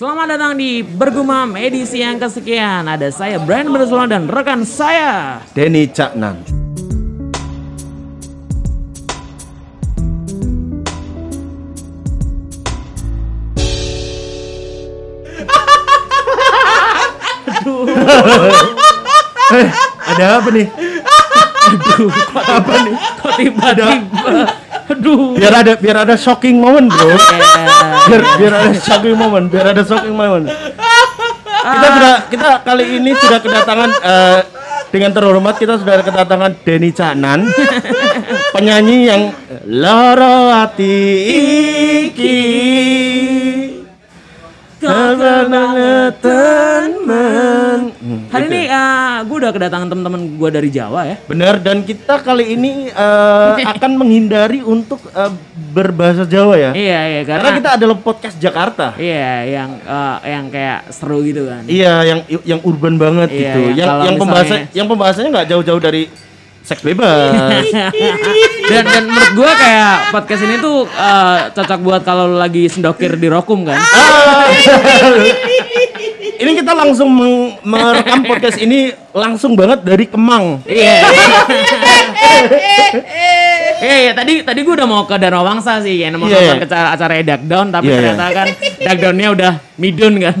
Selamat 0.00 0.32
datang 0.32 0.56
di 0.56 0.80
Bergumam 0.80 1.60
edisi 1.60 2.00
yang 2.00 2.16
kesekian. 2.16 2.88
Ada 2.88 3.12
saya 3.12 3.36
Brian 3.36 3.68
Bersulon 3.68 4.08
dan 4.08 4.32
rekan 4.32 4.64
saya. 4.64 5.44
Denny 5.52 5.92
Caknan. 5.92 6.40
Eh, 19.50 19.68
ada 20.16 20.40
apa 20.40 20.48
nih? 20.48 20.70
Aduh, 21.74 22.08
kok 22.08 22.44
apa 22.48 22.72
nih? 22.88 22.96
Kok 23.20 23.32
tiba-tiba? 23.36 24.69
Aduh. 24.90 25.38
Biar 25.38 25.54
ada 25.62 25.72
biar 25.78 25.96
ada 26.02 26.14
shocking 26.18 26.58
moment, 26.58 26.90
Bro. 26.90 27.14
Ya. 27.14 27.18
Biar 28.10 28.22
biar 28.38 28.52
ada 28.58 28.74
shocking 28.74 29.16
moment, 29.16 29.46
biar 29.46 29.66
ada 29.70 29.82
shocking 29.86 30.14
moment. 30.14 30.50
Kita 31.60 31.86
sudah 31.94 32.16
kita 32.32 32.48
kali 32.64 32.84
ini 32.98 33.10
sudah 33.14 33.38
kedatangan 33.38 33.90
eh, 34.00 34.40
dengan 34.90 35.14
terhormat 35.14 35.54
kita 35.54 35.78
sudah 35.78 36.02
kedatangan 36.02 36.50
Denny 36.66 36.90
Caknan 36.90 37.46
penyanyi 38.54 39.06
yang 39.06 39.30
loro 39.70 40.50
ati 40.50 40.98
iki 42.10 42.42
teman 44.82 45.52
Hari 48.00 48.44
ini 48.48 48.62
gue 49.28 49.36
udah 49.36 49.52
kedatangan 49.52 49.92
teman-teman 49.92 50.40
gue 50.40 50.48
dari 50.48 50.72
Jawa 50.72 51.04
ya. 51.04 51.16
Benar 51.28 51.60
dan 51.60 51.84
kita 51.84 52.24
kali 52.24 52.56
ini 52.56 52.88
eh, 52.88 53.68
akan 53.76 53.92
menghindari 54.00 54.64
untuk 54.64 55.04
eh, 55.12 55.28
berbahasa 55.70 56.24
Jawa 56.24 56.56
ya. 56.56 56.70
Iya, 56.72 57.00
iya 57.06 57.22
Karena 57.28 57.44
karena 57.44 57.58
kita 57.60 57.70
adalah 57.76 57.96
podcast 58.00 58.36
Jakarta. 58.40 58.96
Iya, 58.96 59.32
yang 59.44 59.70
eh, 59.84 60.16
yang 60.32 60.44
kayak 60.48 60.80
seru 60.90 61.20
gitu 61.20 61.44
kan. 61.44 61.68
Iya, 61.68 61.94
yang 62.02 62.18
yang 62.40 62.60
urban 62.64 62.96
banget 62.96 63.28
Iya, 63.28 63.38
gitu. 63.38 63.60
yang 63.76 63.76
Yang 63.76 64.00
yang 64.00 64.16
pembahasan 64.16 64.48
misalnya- 64.48 64.68
yang 64.72 64.86
pembahasannya 64.88 65.30
nggak 65.36 65.48
jauh-jauh 65.52 65.82
dari 65.84 66.02
seks 66.60 66.80
bebas. 66.80 67.36
dan 68.70 68.84
dan 68.86 69.02
menurut 69.08 69.32
gue 69.34 69.50
kayak 69.50 70.08
podcast 70.08 70.40
ini 70.40 70.56
tuh 70.56 70.88
eh, 70.88 71.38
cocok 71.52 71.80
buat 71.84 72.00
kalau 72.00 72.32
lagi 72.32 72.64
sendokir 72.64 73.12
di 73.20 73.28
Rokum 73.28 73.68
kan. 73.68 73.76
ini 76.40 76.50
kita 76.56 76.72
langsung 76.72 77.08
meng- 77.08 77.52
merekam 77.60 78.24
podcast 78.24 78.56
ini 78.56 78.90
langsung 79.12 79.52
banget 79.52 79.84
dari 79.84 80.08
Kemang. 80.08 80.64
Iya. 80.64 81.04
Iya, 83.80 83.96
iya, 84.08 84.12
tadi 84.12 84.40
tadi 84.40 84.60
gue 84.60 84.72
udah 84.72 84.88
mau 84.88 85.04
ke 85.04 85.16
Danau 85.16 85.44
Wangsa 85.44 85.78
sih, 85.80 86.00
ya, 86.00 86.08
mau 86.12 86.24
nonton 86.24 86.40
iya. 86.40 86.56
ke 86.56 86.66
acara 86.66 86.88
acara 86.96 87.12
Duck 87.20 87.42
Down, 87.44 87.66
tapi 87.68 87.84
Iya, 87.86 87.92
iya. 87.92 88.00
ternyata 88.16 88.26
kan 88.32 88.46
Duck 88.80 88.98
Down-nya 88.98 89.28
udah 89.30 89.52
midun 89.76 90.14
kan. 90.16 90.36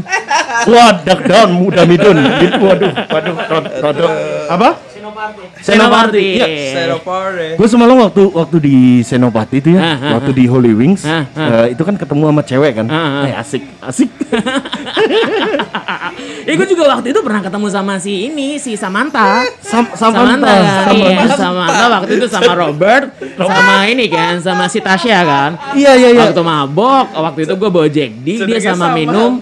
Wah, 0.60 0.92
duck 1.00 1.24
down, 1.24 1.56
muda 1.56 1.88
midun. 1.88 2.20
Gitu, 2.36 2.60
waduh, 2.60 2.92
waduh, 3.08 3.34
rod- 3.48 3.72
rodok. 3.80 4.12
Apa? 4.50 4.68
Senopati. 5.60 6.36
Iya. 6.36 6.46
Senopati. 6.74 7.48
Gue 7.56 7.68
semalam 7.68 7.96
waktu 7.98 8.22
waktu 8.28 8.56
di 8.60 8.76
Senopati 9.00 9.56
itu 9.60 9.68
ya, 9.76 9.80
Ah, 9.80 9.96
ah, 9.96 10.10
waktu 10.20 10.30
di 10.36 10.44
Holy 10.44 10.72
Wings, 10.76 11.04
Ah, 11.04 11.24
eh, 11.32 11.72
itu 11.72 11.80
kan 11.80 11.96
ketemu 11.96 12.28
sama 12.28 12.42
cewek 12.44 12.72
kan, 12.76 12.86
Ah, 12.88 13.24
ah. 13.24 13.28
Eh, 13.28 13.34
asik, 13.36 13.62
asik. 13.80 14.10
Ya 16.48 16.52
gue 16.56 16.66
juga 16.66 16.88
waktu 16.88 17.12
itu 17.12 17.20
pernah 17.20 17.42
ketemu 17.44 17.66
sama 17.68 17.94
si 18.00 18.26
ini, 18.26 18.56
si 18.56 18.72
Samantha. 18.74 19.44
Sam 19.60 19.86
Samantha, 19.92 20.40
Samantha, 20.40 20.52
kan? 20.56 20.94
Iya, 20.96 21.08
Samantha. 21.28 21.36
Samantha 21.36 21.86
waktu 22.00 22.12
itu 22.16 22.26
sama 22.26 22.52
Robert, 22.56 23.04
sama 23.36 23.74
ini 23.86 24.04
kan, 24.08 24.34
sama 24.40 24.64
si 24.66 24.78
Tasya 24.80 25.18
kan. 25.22 25.50
Iya, 25.76 25.92
iya, 25.94 26.08
iya. 26.16 26.22
Waktu 26.26 26.42
mabok, 26.42 27.06
waktu 27.12 27.40
itu 27.44 27.54
gue 27.54 27.70
bawa 27.70 27.86
Jack 27.86 28.10
D, 28.24 28.26
dia 28.40 28.58
sama 28.58 28.88
sama. 28.88 28.96
minum, 28.96 29.32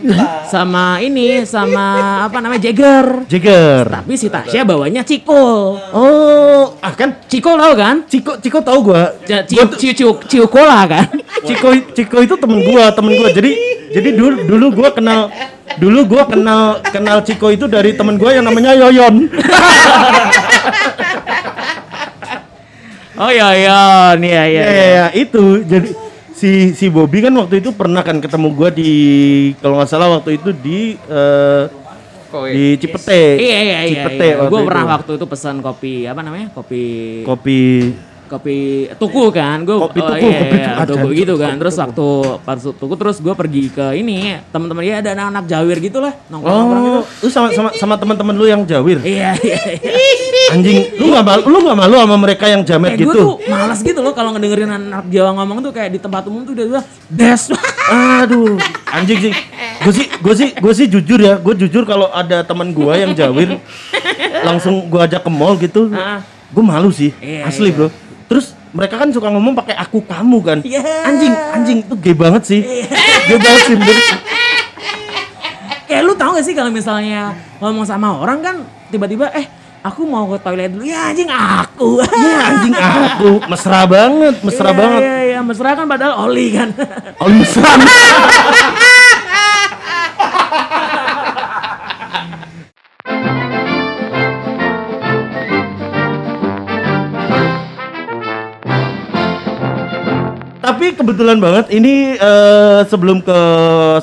sama 0.45 0.85
ini, 1.01 1.47
sama 1.47 1.87
apa 2.27 2.39
namanya 2.43 2.67
Jagger. 2.67 3.25
Jagger. 3.31 3.85
Tapi 3.89 4.13
si 4.19 4.27
Tasya 4.29 4.67
bawanya 4.67 5.07
Cikul. 5.07 5.79
Oh, 5.95 6.75
ah 6.83 6.93
kan 6.93 7.23
Cikul 7.31 7.57
tau 7.57 7.75
kan? 7.79 8.05
Ciko 8.11 8.37
Ciko 8.43 8.59
tahu 8.61 8.93
gua. 8.93 9.15
Ja- 9.25 9.47
Ciu, 9.47 9.65
ciu, 9.79 9.93
ciu, 9.95 10.11
ciu 10.27 10.45
cola 10.51 10.85
kan? 10.85 11.07
Ciko 11.47 11.73
Ciko 11.95 12.19
itu 12.21 12.35
temen 12.37 12.59
gua, 12.67 12.91
temen 12.91 13.15
gua. 13.17 13.31
Jadi 13.31 13.51
jadi 13.89 14.13
dulu 14.13 14.45
dulu 14.45 14.67
gua 14.75 14.91
kenal 14.93 15.33
dulu 15.79 16.01
gua 16.07 16.27
kenal 16.27 16.83
kenal 16.85 17.19
Ciko 17.23 17.49
itu 17.49 17.65
dari 17.67 17.95
temen 17.95 18.19
gua 18.19 18.35
yang 18.35 18.45
namanya 18.45 18.75
Yoyon. 18.75 19.31
Oh 23.19 23.31
iya 23.35 23.51
iya, 23.59 23.79
nih 24.15 24.31
ya 24.31 24.45
Iya 24.47 24.63
ya. 24.63 24.71
ya, 24.71 24.87
ya, 24.87 25.07
itu. 25.19 25.45
Jadi 25.67 25.89
si 26.39 26.51
si 26.71 26.87
Bobby 26.87 27.19
kan 27.19 27.35
waktu 27.35 27.59
itu 27.59 27.75
pernah 27.75 28.07
kan 28.07 28.23
ketemu 28.23 28.49
gua 28.55 28.71
di 28.71 28.91
kalau 29.59 29.75
nggak 29.83 29.91
salah 29.91 30.07
waktu 30.15 30.39
itu 30.39 30.55
di 30.55 30.95
eh, 30.95 31.65
di 32.55 32.65
Cipete. 32.79 33.23
Iya 33.43 33.59
iya 33.59 33.79
iya. 33.83 34.07
Cipete 34.07 34.29
waktu 34.39 34.51
Gue 34.55 34.61
itu. 34.63 34.69
pernah 34.71 34.85
waktu 34.95 35.11
itu 35.19 35.27
pesan 35.27 35.59
kopi 35.59 36.07
apa 36.07 36.21
namanya? 36.23 36.47
Kopi 36.55 36.83
kopi 37.27 37.61
kopi 38.29 38.59
tuku 38.95 39.33
kan 39.33 39.65
gue 39.65 39.75
Kopi 39.75 39.99
tuku, 39.99 40.23
iya, 40.23 40.39
kopi 40.39 40.57
iya, 40.57 40.73
tuku. 40.85 41.09
Gitu 41.17 41.35
kan 41.35 41.57
terus 41.57 41.75
waktu 41.75 42.07
pas 42.45 42.61
tuku 42.61 42.95
terus 42.95 43.17
gue 43.19 43.33
pergi 43.33 43.63
ke 43.69 43.97
ini 43.97 44.37
teman-teman 44.49 44.83
dia 44.85 45.01
ada 45.01 45.11
anak-anak 45.17 45.45
jawir 45.49 45.77
gitu 45.81 45.99
lah 45.99 46.13
nongkrong 46.29 46.53
nongkrong 46.55 46.85
gitu 46.85 46.97
Oh, 46.99 47.05
lu 47.25 47.29
sama 47.29 47.49
sama 47.51 47.71
sama 47.75 47.95
teman-teman 47.97 48.35
lu 48.37 48.45
yang 48.45 48.63
jawir. 48.63 49.01
iya 49.03 49.33
iya 49.41 49.59
iya 49.75 49.91
Anjing, 50.49 50.97
lu 50.97 51.13
nggak 51.13 51.25
malu, 51.25 51.43
lu 51.45 51.59
nggak 51.61 51.77
malu 51.77 51.95
sama 52.01 52.17
mereka 52.17 52.45
yang 52.49 52.65
jamet 52.65 52.97
kayak 52.97 53.05
gue 53.05 53.13
gitu? 53.13 53.21
tuh 53.21 53.33
malas 53.49 53.81
gitu 53.81 54.01
loh 54.01 54.13
kalau 54.13 54.33
ngedengerin 54.33 54.71
anak 54.71 55.05
Jawa 55.09 55.37
ngomong 55.37 55.61
tuh 55.61 55.73
kayak 55.73 55.93
di 55.93 56.01
tempat 56.01 56.25
umum 56.25 56.45
tuh 56.45 56.53
dia 56.53 56.65
bilang 56.65 56.85
des 57.09 57.43
Aduh, 57.89 58.61
anjing 58.85 59.17
sih. 59.17 59.35
Gue 59.81 59.93
sih, 59.95 60.07
gue 60.11 60.35
sih, 60.37 60.49
gue 60.53 60.73
sih 60.75 60.87
jujur 60.87 61.17
ya. 61.17 61.41
Gue 61.41 61.57
jujur 61.57 61.89
kalau 61.89 62.13
ada 62.13 62.45
teman 62.45 62.69
gue 62.69 62.93
yang 62.93 63.17
jawir, 63.17 63.57
langsung 64.45 64.85
gue 64.87 65.01
ajak 65.01 65.25
ke 65.25 65.31
mall 65.33 65.57
gitu. 65.57 65.89
Ah. 65.91 66.21
Gue 66.49 66.61
malu 66.61 66.89
sih, 66.89 67.13
Iya, 67.17 67.49
asli 67.49 67.73
bro. 67.73 67.89
Terus 68.29 68.47
mereka 68.71 68.95
kan 68.97 69.09
suka 69.09 69.27
ngomong 69.27 69.57
pakai 69.57 69.75
aku 69.75 70.05
kamu 70.05 70.39
kan. 70.41 70.59
Iya. 70.61 70.85
Anjing, 71.03 71.33
anjing 71.51 71.79
itu 71.81 71.95
gay 71.97 72.13
banget 72.13 72.43
sih. 72.45 72.61
Gay 73.25 73.39
banget 73.39 73.63
sih 73.65 73.75
bener. 73.75 73.97
kayak 75.85 76.05
lu 76.05 76.13
tau 76.13 76.37
gak 76.37 76.45
sih 76.45 76.53
kalau 76.53 76.69
misalnya 76.69 77.33
ngomong 77.59 77.81
sama 77.83 78.13
orang 78.15 78.45
kan 78.45 78.57
tiba-tiba 78.89 79.33
eh 79.33 79.49
aku 79.81 80.05
mau 80.05 80.29
ke 80.29 80.37
toilet 80.39 80.69
dulu 80.69 80.85
ya 80.85 81.09
anjing 81.09 81.33
aku 81.33 82.05
Iya 82.05 82.39
anjing 82.47 82.75
aku, 82.77 83.31
mesra 83.49 83.89
banget, 83.89 84.37
mesra 84.39 84.69
Iya, 84.69 84.77
banget. 84.77 85.01
iya 85.01 85.17
iya 85.25 85.39
mesra 85.41 85.73
kan 85.73 85.89
padahal 85.89 86.29
oli 86.29 86.53
kan 86.53 86.77
Oh 87.17 87.33
mesra. 87.33 87.65
kebetulan 101.19 101.43
banget 101.43 101.67
ini 101.75 102.15
eh, 102.15 102.81
sebelum 102.87 103.19
ke 103.19 103.39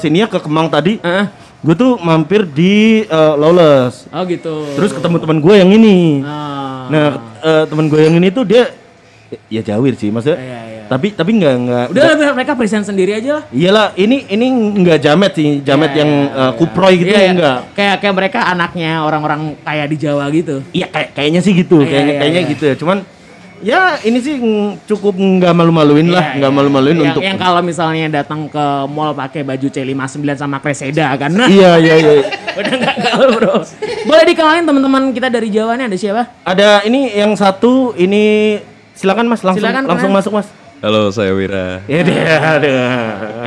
sini 0.04 0.20
ya 0.20 0.28
ke 0.28 0.36
Kemang 0.36 0.68
tadi, 0.68 1.00
Heeh. 1.00 1.32
gue 1.64 1.76
tuh 1.80 1.96
mampir 2.04 2.44
di 2.44 3.08
eh, 3.08 3.34
Lawless. 3.40 4.12
oh 4.12 4.24
gitu 4.28 4.68
Terus 4.76 4.92
ketemu 4.92 5.24
teman 5.24 5.40
gue 5.40 5.56
yang 5.56 5.72
ini. 5.72 6.28
Ah. 6.28 6.92
Nah, 6.92 7.08
eh, 7.40 7.64
teman 7.72 7.88
gue 7.88 8.04
yang 8.04 8.20
ini 8.20 8.28
tuh 8.36 8.44
dia 8.44 8.68
ya 9.48 9.64
jawir 9.64 9.96
sih 9.96 10.12
maksudnya. 10.12 10.44
Iya, 10.44 10.60
iya. 10.68 10.84
Tapi 10.92 11.16
tapi 11.16 11.40
nggak 11.40 11.54
nggak. 11.56 11.86
Udah 11.96 12.04
biar 12.20 12.34
mereka 12.36 12.52
present 12.60 12.84
sendiri 12.84 13.16
aja 13.16 13.40
lah. 13.40 13.44
Iyalah, 13.56 13.88
ini 13.96 14.28
ini 14.28 14.46
nggak 14.84 15.00
jamet 15.00 15.32
sih, 15.40 15.64
jamet 15.64 15.96
Iya, 15.96 16.00
yang 16.04 16.12
iya, 16.12 16.44
eh, 16.44 16.52
kuproy 16.60 16.94
gitu 17.00 17.16
Iya, 17.16 17.22
iya. 17.24 17.32
enggak. 17.32 17.60
Kayak 17.80 17.96
kayak 18.04 18.16
mereka 18.20 18.40
anaknya 18.44 18.92
orang-orang 19.08 19.56
kaya 19.64 19.88
di 19.88 19.96
Jawa 19.96 20.28
gitu. 20.36 20.68
Iya 20.76 20.92
kayak 20.92 21.16
kayaknya 21.16 21.40
sih 21.40 21.56
gitu, 21.56 21.80
Iya, 21.80 21.88
kayaknya 21.88 22.12
iya, 22.12 22.20
kayaknya 22.20 22.42
iya. 22.44 22.52
gitu 22.52 22.64
ya. 22.68 22.76
Cuman 22.76 22.98
ya 23.60 23.96
ini 24.02 24.18
sih 24.18 24.36
cukup 24.86 25.14
nggak 25.14 25.52
malu-maluin 25.52 26.08
lah, 26.08 26.34
Iya, 26.34 26.38
nggak 26.38 26.52
iya. 26.52 26.58
malu-maluin 26.58 26.96
Yang- 26.96 27.08
untuk 27.10 27.22
yang 27.24 27.38
kalau 27.38 27.62
misalnya 27.62 28.06
datang 28.14 28.48
ke 28.48 28.66
mall 28.88 29.12
pakai 29.12 29.42
baju 29.42 29.68
C59 29.68 29.96
sama 30.36 30.58
Cresceda 30.58 31.16
kan. 31.16 31.30
Nah, 31.30 31.48
Iya 31.52 31.72
iya 31.78 31.96
iya. 31.96 32.14
udah 32.56 32.74
nggak 32.74 32.96
gaul, 32.98 33.28
Bro. 33.34 33.56
Boleh 34.06 34.24
dikenalin 34.26 34.64
teman-teman 34.64 35.04
kita 35.12 35.28
dari 35.28 35.48
Jawa 35.48 35.76
nih 35.76 35.86
ada 35.86 35.98
siapa? 35.98 36.24
Ada 36.42 36.84
ini 36.84 37.12
yang 37.12 37.32
satu 37.34 37.94
ini 37.94 38.58
silakan 38.92 39.28
Mas 39.28 39.40
langsung 39.40 39.60
Silakan, 39.62 39.84
langsung 39.86 40.10
kenal. 40.10 40.20
masuk 40.20 40.34
Mas. 40.34 40.48
Halo, 40.86 41.10
saya 41.10 41.34
Wira. 41.34 41.82
Ya 41.90 42.06
aduh. 42.06 42.78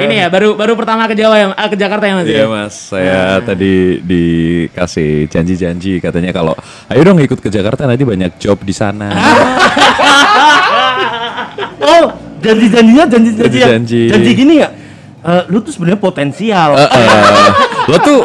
Ini 0.02 0.14
ya 0.16 0.26
baru 0.26 0.58
baru 0.58 0.74
pertama 0.74 1.06
ke 1.06 1.14
Jawa 1.14 1.38
ya, 1.38 1.46
ah, 1.54 1.70
ke 1.70 1.78
Jakarta 1.78 2.02
ya 2.02 2.18
Mas. 2.18 2.26
ya? 2.26 2.34
Iya 2.34 2.46
mas, 2.50 2.74
saya 2.90 3.18
tadi 3.46 4.02
dikasih 4.02 5.30
janji-janji 5.30 6.02
katanya 6.02 6.34
kalau 6.34 6.58
ayo 6.90 6.98
dong 7.06 7.22
ikut 7.22 7.38
ke 7.38 7.46
Jakarta 7.46 7.86
nanti 7.86 8.02
banyak 8.02 8.42
job 8.42 8.58
di 8.66 8.74
sana. 8.74 9.06
Oh, 11.78 12.10
janji-janjinya 12.42 13.06
janji-janji 13.06 13.58
yang- 13.62 13.70
Janji-janji. 13.86 14.02
janji 14.10 14.30
gini 14.34 14.54
ya. 14.58 14.68
Eh, 15.18 15.42
lu 15.46 15.62
tuh 15.62 15.70
sebenarnya 15.70 15.98
potensial. 15.98 16.74
Eh, 16.74 16.90
eh, 16.90 17.48
lo 17.86 17.96
tuh 18.02 18.18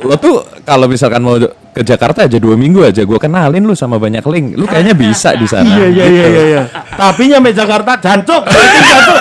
lo 0.00 0.14
tuh 0.16 0.40
kalau 0.64 0.86
misalkan 0.86 1.20
mau 1.20 1.36
ke 1.70 1.82
Jakarta 1.82 2.24
aja 2.26 2.38
dua 2.40 2.56
minggu 2.56 2.82
aja 2.82 3.04
gue 3.04 3.18
kenalin 3.18 3.62
lu 3.62 3.74
sama 3.74 3.96
banyak 3.96 4.24
link. 4.26 4.46
Lu 4.56 4.64
kayaknya 4.64 4.94
bisa 4.96 5.36
di 5.36 5.46
sana. 5.46 5.68
Iya 5.68 5.86
iya 5.86 6.04
iya 6.04 6.06
gitu. 6.06 6.28
iya 6.30 6.42
iya. 6.44 6.62
Tapi 6.96 7.22
nyampe 7.28 7.50
Jakarta 7.52 8.00
jancuk, 8.00 8.42
jancuk. 8.42 9.18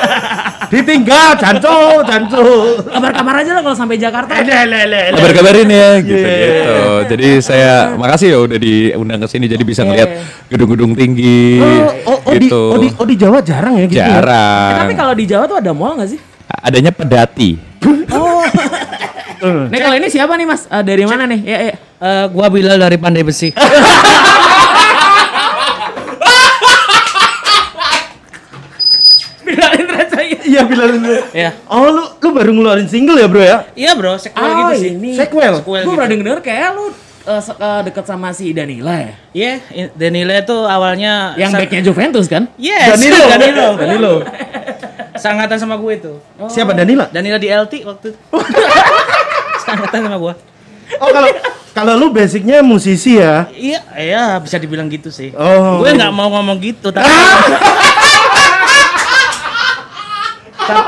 Ditinggal, 0.69 1.33
jancu, 1.41 1.77
jancu. 2.05 2.45
Kabar-kabar 2.85 3.41
aja 3.41 3.57
lah 3.57 3.61
kalau 3.65 3.73
sampai 3.73 3.97
Jakarta. 3.97 4.37
Eh. 4.37 5.09
Kabar-kabarin 5.17 5.65
ya 5.65 5.89
gitu 5.97 6.13
Iya. 6.13 6.29
gitu. 6.29 6.81
Jadi 7.09 7.29
saya 7.41 7.73
makasih 7.97 8.27
ya 8.29 8.37
udah 8.37 8.57
diundang 8.61 9.19
ke 9.25 9.27
sini 9.27 9.49
jadi 9.49 9.63
bisa 9.65 9.81
ngeliat 9.81 10.09
gedung-gedung 10.45 10.93
tinggi 10.93 11.57
Oh, 12.05 12.13
oh, 12.13 12.17
oh, 12.21 12.33
di, 12.37 12.45
gitu. 12.45 12.61
oh, 12.69 12.77
di, 12.77 12.89
oh, 13.01 13.05
di 13.09 13.15
Jawa 13.17 13.41
jarang 13.41 13.81
ya 13.81 13.85
gitu 13.89 13.97
ya? 13.97 14.05
Eh, 14.05 14.13
Jarang. 14.13 14.73
tapi 14.85 14.93
kalau 14.93 15.13
di 15.17 15.25
Jawa 15.25 15.43
tuh 15.49 15.57
ada 15.57 15.71
mall 15.73 15.97
nggak 15.97 16.09
sih? 16.13 16.19
Adanya 16.61 16.93
pedati. 16.93 17.57
Oh. 19.39 19.65
Nih 19.67 19.79
kalau 19.79 19.95
ini 19.95 20.07
siapa 20.07 20.33
nih 20.33 20.43
Mas? 20.43 20.65
Eh, 20.65 20.83
dari 20.83 21.03
mana 21.03 21.23
nih? 21.25 21.39
Ya, 21.41 21.57
ya. 21.63 21.75
Eh, 21.97 22.25
gua 22.29 22.47
Bilal 22.47 22.75
dari 22.77 22.95
Pandai 22.95 23.23
Besi. 23.23 23.49
Bilal 29.39 29.71
Indra 29.75 30.03
Jaya. 30.05 30.37
Iya, 30.45 30.61
dulu. 30.65 31.13
Iya. 31.31 31.49
Oh, 31.65 31.87
lu, 31.89 32.03
lu 32.13 32.29
baru 32.31 32.51
ngeluarin 32.51 32.87
single 32.87 33.17
ya, 33.17 33.27
bro 33.27 33.41
ya? 33.41 33.57
Iya, 33.73 33.91
Bro, 33.95 34.19
sequel 34.19 34.43
Oh, 34.43 34.69
gitu 34.69 34.73
sih. 34.77 34.89
ini. 34.93 35.11
Sequel. 35.15 35.53
Sequel 35.63 35.81
Gue 35.81 35.87
gitu. 35.87 35.95
pernah 35.95 36.09
denger 36.09 36.37
kayak 36.41 36.69
lu 36.75 36.85
eh, 37.19 37.41
eh, 37.41 37.81
deket 37.85 38.05
sama 38.05 38.29
si 38.31 38.51
Danila 38.51 38.95
ya? 38.95 39.13
Iya, 39.31 39.51
i- 39.71 39.91
Danila 39.93 40.33
itu 40.35 40.57
awalnya 40.59 41.33
Yang 41.35 41.51
backnya 41.55 41.81
Juventus 41.83 42.25
kan? 42.25 42.43
Yes, 42.57 42.93
Danilo. 42.93 43.23
Danilo. 43.33 43.67
Danilo. 43.77 44.13
Sangatan 45.15 45.57
sama 45.57 45.75
gue 45.75 45.93
itu. 45.95 46.13
Siapa 46.47 46.71
Danila? 46.73 47.05
Danila 47.07 47.37
di 47.37 47.47
LT 47.47 47.73
waktu 47.83 48.05
itu. 48.09 48.19
Sangatan 49.69 49.99
sama 50.09 50.17
gua. 50.17 50.33
Oh, 50.97 51.09
kalau 51.13 51.29
kalau 51.69 51.93
lu 51.95 52.07
basicnya 52.09 52.65
musisi 52.65 53.21
ya? 53.21 53.45
Iya, 53.53 53.79
iya 53.95 54.23
bisa 54.41 54.57
dibilang 54.57 54.89
gitu 54.89 55.13
sih. 55.13 55.29
Oh. 55.37 55.79
Gue 55.79 55.93
nggak 55.93 56.09
mau 56.09 56.33
ngomong 56.33 56.57
gitu, 56.57 56.89
tapi 56.89 57.05
Ta- 60.59 60.85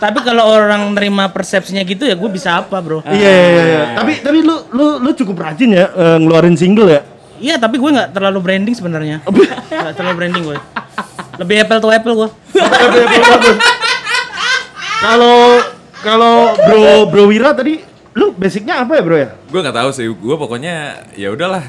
tapi 0.00 0.18
kalau 0.24 0.44
orang 0.48 0.92
nerima 0.96 1.28
persepsinya 1.28 1.84
gitu 1.84 2.08
ya 2.08 2.16
gue 2.16 2.30
bisa 2.32 2.60
apa, 2.64 2.80
Bro? 2.80 3.04
Iya, 3.04 3.12
iya, 3.12 3.48
iya, 3.48 3.64
iya. 3.64 3.82
Tapi 3.96 4.12
tapi 4.24 4.38
lu 4.40 4.56
lu 4.72 5.00
lu 5.00 5.10
cukup 5.12 5.36
rajin 5.44 5.72
ya 5.72 5.92
eh, 5.92 6.16
ngeluarin 6.20 6.56
single 6.56 6.88
ya? 6.88 7.00
Iya, 7.40 7.56
tapi 7.56 7.80
gue 7.80 7.90
nggak 7.92 8.12
terlalu 8.12 8.38
branding 8.40 8.76
sebenarnya. 8.76 9.20
Nggak 9.24 9.94
terlalu 9.96 10.14
branding 10.16 10.44
gue. 10.44 10.58
Lebih 11.40 11.56
apple 11.64 11.80
to 11.80 11.88
apple 11.88 12.14
gue. 12.16 12.28
Kalau 15.00 15.36
kalau 16.04 16.34
bro 16.56 17.08
bro 17.08 17.24
Wira 17.28 17.56
tadi 17.56 17.80
lu 18.10 18.34
basicnya 18.34 18.82
apa 18.82 18.98
ya 18.98 19.02
bro 19.02 19.16
ya? 19.16 19.28
Gue 19.46 19.60
nggak 19.60 19.76
tahu 19.76 19.90
sih. 19.90 20.06
Gue 20.06 20.36
pokoknya 20.36 20.74
ya 21.14 21.30
udahlah. 21.30 21.62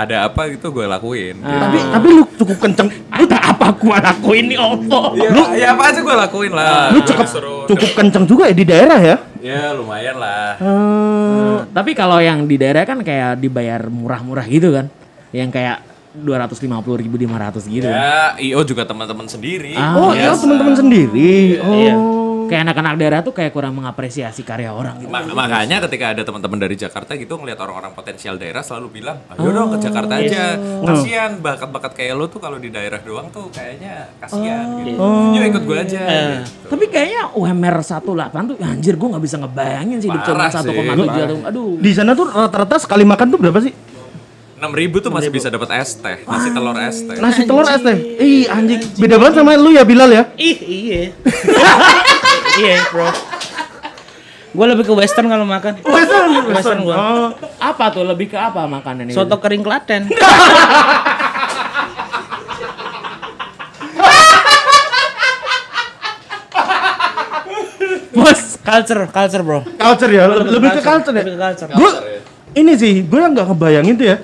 Ada 0.00 0.32
apa 0.32 0.48
gitu 0.48 0.72
gue 0.72 0.88
lakuin. 0.88 1.36
Tapi 1.38 1.76
tapi 1.76 2.08
lu 2.08 2.24
cukup 2.32 2.56
kenceng. 2.56 2.88
Lu 2.88 3.26
Apa 3.28 3.76
gua 3.76 4.00
lakuin 4.00 4.48
nih 4.48 4.56
Oppo? 4.56 5.12
Ya, 5.12 5.28
ya 5.52 5.66
apa 5.74 5.92
aja 5.92 6.00
gue 6.00 6.16
lakuin 6.16 6.52
lah. 6.54 6.88
lu 6.88 7.04
cukup 7.04 7.26
Suruh- 7.28 7.66
cukup 7.68 7.90
kenceng 7.92 8.24
juga 8.24 8.48
ya 8.48 8.54
di 8.56 8.64
daerah 8.64 8.96
ya? 8.96 9.16
Ya 9.40 9.76
lumayan 9.76 10.16
lah. 10.16 10.56
Eh, 10.56 11.56
Tapi 11.68 11.92
kalau 11.92 12.16
yang 12.16 12.48
di 12.48 12.56
daerah 12.56 12.88
kan 12.88 13.04
kayak 13.04 13.36
dibayar 13.36 13.84
murah-murah 13.84 14.46
gitu 14.48 14.72
kan? 14.72 14.88
Yang 15.36 15.50
kayak 15.52 15.76
250 16.16 16.66
ribu, 16.96 17.14
500 17.16 17.62
gitu. 17.68 17.86
Ya, 17.86 18.34
IO 18.40 18.60
juga 18.64 18.82
teman-teman 18.82 19.28
sendiri. 19.28 19.76
Ah, 19.76 19.94
oh 19.94 20.10
iya 20.10 20.32
Biasa. 20.32 20.42
teman-teman 20.42 20.74
sendiri. 20.74 21.60
Oh. 21.60 21.70
Iya. 21.70 21.94
Kayak 22.50 22.62
anak-anak 22.66 22.94
daerah 22.98 23.20
tuh 23.22 23.30
kayak 23.30 23.52
kurang 23.54 23.72
mengapresiasi 23.72 24.42
karya 24.42 24.74
orang 24.74 24.98
gitu. 24.98 25.06
Ma- 25.06 25.22
makanya 25.22 25.78
ketika 25.86 26.10
ada 26.10 26.22
teman-teman 26.22 26.58
dari 26.58 26.74
Jakarta 26.74 27.14
gitu 27.14 27.38
ngelihat 27.38 27.56
orang-orang 27.56 27.94
potensial 27.94 28.34
daerah 28.34 28.60
selalu 28.60 29.00
bilang, 29.00 29.22
ayo 29.30 29.48
dong 29.48 29.70
ke 29.70 29.78
Jakarta 29.80 30.18
aja. 30.18 30.58
Kasian 30.82 31.38
bakat-bakat 31.38 31.92
kayak 31.94 32.14
lo 32.14 32.26
tuh 32.26 32.42
kalau 32.42 32.58
di 32.58 32.68
daerah 32.68 32.98
doang 32.98 33.30
tuh 33.30 33.46
kayaknya 33.48 34.10
kasian 34.18 34.82
gitu. 34.82 34.98
Yuk 35.30 35.44
ikut 35.46 35.62
gue 35.62 35.76
aja. 35.78 36.02
gitu. 36.42 36.66
Tapi 36.68 36.84
kayaknya 36.86 37.22
UMR 37.32 37.76
18 37.78 38.02
tuh 38.02 38.56
anjir 38.60 38.94
gue 38.98 39.08
nggak 39.08 39.22
bisa 39.22 39.36
ngebayangin 39.38 39.98
sih 39.98 40.08
hidup 40.10 40.22
cuma 40.26 40.50
Parah 40.50 40.50
sih, 40.50 40.74
1,7 40.74 41.06
parah. 41.06 41.26
tuh. 41.30 41.38
Aduh. 41.46 41.68
Di 41.78 41.90
sana 41.94 42.10
tuh 42.12 42.26
rata-rata 42.26 42.76
sekali 42.76 43.06
makan 43.06 43.26
tuh 43.30 43.38
berapa 43.38 43.60
sih? 43.62 43.70
6 44.60 44.68
ribu 44.76 45.00
tuh 45.00 45.08
masih 45.08 45.32
bisa 45.32 45.48
dapat 45.48 45.72
es 45.80 45.96
teh, 45.96 46.20
nasi 46.20 46.52
telur 46.52 46.76
es 46.76 46.96
teh. 47.00 47.16
Nasi 47.16 47.42
telur 47.48 47.64
es 47.64 47.80
teh. 47.80 47.96
Ih 48.20 48.44
anjing, 48.44 48.76
beda 49.00 49.16
banget 49.16 49.40
sama 49.40 49.56
lu 49.56 49.72
ya 49.72 49.88
Bilal 49.88 50.12
ya? 50.12 50.22
Ih, 50.36 50.56
iya. 50.60 51.02
iya, 52.60 52.76
Bro. 52.92 53.08
Gue 54.50 54.66
lebih 54.66 54.84
ke 54.84 54.92
western 54.92 55.30
kalau 55.30 55.46
makan. 55.46 55.78
Western, 55.86 56.28
Western 56.50 56.80
gua. 56.82 56.96
Oh. 56.98 57.28
Apa 57.62 57.94
tuh 57.94 58.02
lebih 58.02 58.28
ke 58.28 58.38
apa 58.38 58.66
makanan 58.66 59.08
ini? 59.08 59.14
Soto 59.14 59.38
kering 59.38 59.62
Klaten. 59.64 60.10
Bos. 68.10 68.58
Culture, 68.60 69.06
culture, 69.08 69.42
Bro. 69.46 69.64
Culture 69.78 70.10
ya, 70.10 70.26
lebih 70.28 70.70
ke 70.76 70.82
culture 70.82 71.14
ya. 71.14 71.22
Lebih 71.24 71.38
ke 71.38 71.40
culture. 71.40 71.68
Gue 71.72 71.90
ini 72.58 72.74
sih, 72.74 73.06
gue 73.06 73.18
yang 73.22 73.32
nggak 73.32 73.46
ngebayangin 73.54 73.94
tuh 73.94 74.06
ya 74.10 74.16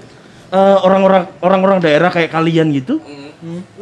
eh, 0.53 0.77
orang-orang 0.83 1.25
orang-orang 1.43 1.79
daerah 1.83 2.11
kayak 2.11 2.31
kalian 2.31 2.71
gitu 2.75 3.03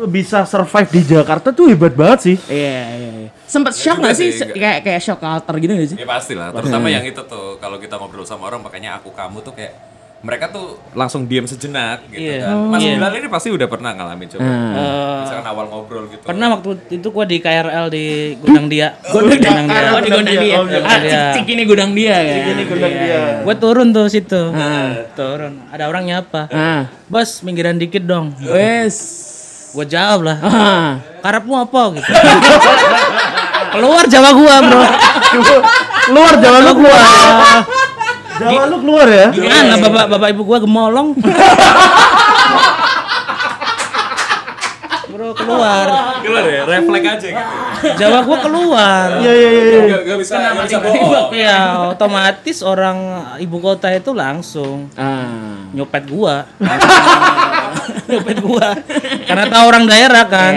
bisa 0.04 0.42
survive 0.44 0.90
di 0.90 1.02
Jakarta 1.06 1.50
tuh 1.50 1.66
hebat 1.66 1.92
banget 1.92 2.18
sih. 2.24 2.36
Iya, 2.46 2.78
iya, 2.90 3.10
iya. 3.18 3.30
Sempet 3.44 3.72
shock 3.72 3.98
juga 3.98 4.10
gak 4.10 4.16
sih? 4.16 4.28
sih, 4.28 4.38
Se- 4.40 4.50
Kayak 4.52 4.78
kayak 4.82 5.00
shock 5.00 5.18
culture 5.18 5.56
gitu 5.56 5.72
gak 5.72 5.88
sih? 5.88 5.96
Ya 5.96 6.06
pasti 6.06 6.32
lah, 6.32 6.50
terutama 6.50 6.86
yang 6.88 7.02
itu 7.02 7.20
tuh 7.20 7.56
kalau 7.56 7.76
kita 7.76 7.94
ngobrol 7.94 8.22
sama 8.22 8.46
orang 8.46 8.60
makanya 8.60 8.96
aku 8.96 9.10
kamu 9.10 9.40
tuh 9.40 9.52
kayak 9.52 9.72
mereka 10.20 10.48
tuh 10.48 10.80
langsung 10.94 11.28
diam 11.28 11.44
sejenak 11.44 12.00
gitu 12.08 12.24
Iya. 12.24 12.48
kan. 12.48 12.56
Mas 12.66 12.80
Iya. 12.80 12.96
Bilal 12.96 13.12
ini 13.14 13.28
pasti 13.28 13.48
udah 13.52 13.68
pernah 13.68 13.92
ngalamin 13.92 14.24
coba. 14.26 14.40
Eh, 14.40 15.20
Misalkan 15.20 15.46
awal 15.46 15.64
ngobrol 15.68 16.04
gitu. 16.08 16.24
pernah 16.24 16.48
waktu 16.50 16.68
itu 16.90 17.08
gua 17.12 17.24
di 17.24 17.36
KRL 17.38 17.86
di 17.88 18.04
Gudang 18.40 18.66
Dia. 18.66 18.96
Gudang 19.12 19.68
Dia. 19.68 19.84
Oh, 19.86 20.00
di 20.00 20.08
gondang 20.08 20.32
dia. 20.34 20.56
Oh, 20.56 20.64
Ah, 20.64 20.96
Dia. 20.96 21.36
cik, 21.36 21.44
cik 21.44 21.46
ini 21.50 21.62
gudang 21.62 21.92
dia 21.92 22.16
ya. 22.16 22.36
Ini 22.50 22.62
gudang 22.64 22.94
dia. 22.94 23.20
Gue 23.44 23.54
turun 23.54 23.92
tuh 23.92 24.08
situ. 24.08 24.42
Ah. 24.50 25.04
Turun. 25.12 25.60
Ada 25.68 25.84
orang 25.86 26.08
nyapa. 26.08 26.48
Ah, 26.48 26.88
Bos, 27.04 27.44
minggiran 27.44 27.76
dikit 27.76 28.00
dong. 28.02 28.32
wes. 28.40 29.28
Gue 29.74 29.86
jawab 29.90 30.22
lah. 30.22 30.36
Ah. 30.38 30.90
Karepmu 31.18 31.54
apa 31.58 31.80
gitu. 31.98 32.06
Keluar 33.74 34.06
Jawa 34.06 34.30
gua, 34.38 34.54
Bro. 34.62 34.82
Keluar 36.06 36.32
Jawa 36.38 36.58
lu 36.62 36.72
keluar. 36.78 37.02
Jawa 38.38 38.62
lu 38.70 38.76
keluar 38.86 39.06
ya. 39.10 39.26
Gimana 39.34 39.74
bapak 39.82 40.04
bapak 40.14 40.28
ibu 40.30 40.42
gua 40.46 40.58
gemolong? 40.62 41.08
Bro 45.10 45.34
keluar. 45.34 45.86
Keluar 46.22 46.44
ya, 46.46 46.62
refleks 46.66 47.06
aja 47.18 47.28
gitu. 47.34 47.86
Jawa 47.98 48.18
gua 48.22 48.38
keluar. 48.38 49.06
Iya 49.18 49.32
iya 49.34 49.50
iya. 49.50 49.62
iya. 49.66 49.82
Gak, 49.90 50.02
gak 50.06 50.18
bisa, 50.22 50.34
gak 50.38 50.64
bisa 50.70 50.78
bohong. 50.78 51.28
Iya, 51.34 51.58
otomatis 51.90 52.58
orang 52.62 52.98
ibu 53.42 53.58
kota 53.58 53.90
itu 53.90 54.14
langsung 54.14 54.86
Ah. 54.94 55.66
nyopet 55.74 56.06
gua. 56.06 56.46
nyopet 58.08 58.38
gua. 58.40 58.68
Karena 59.24 59.44
tahu 59.46 59.64
orang 59.66 59.84
daerah 59.84 60.24
kan. 60.24 60.52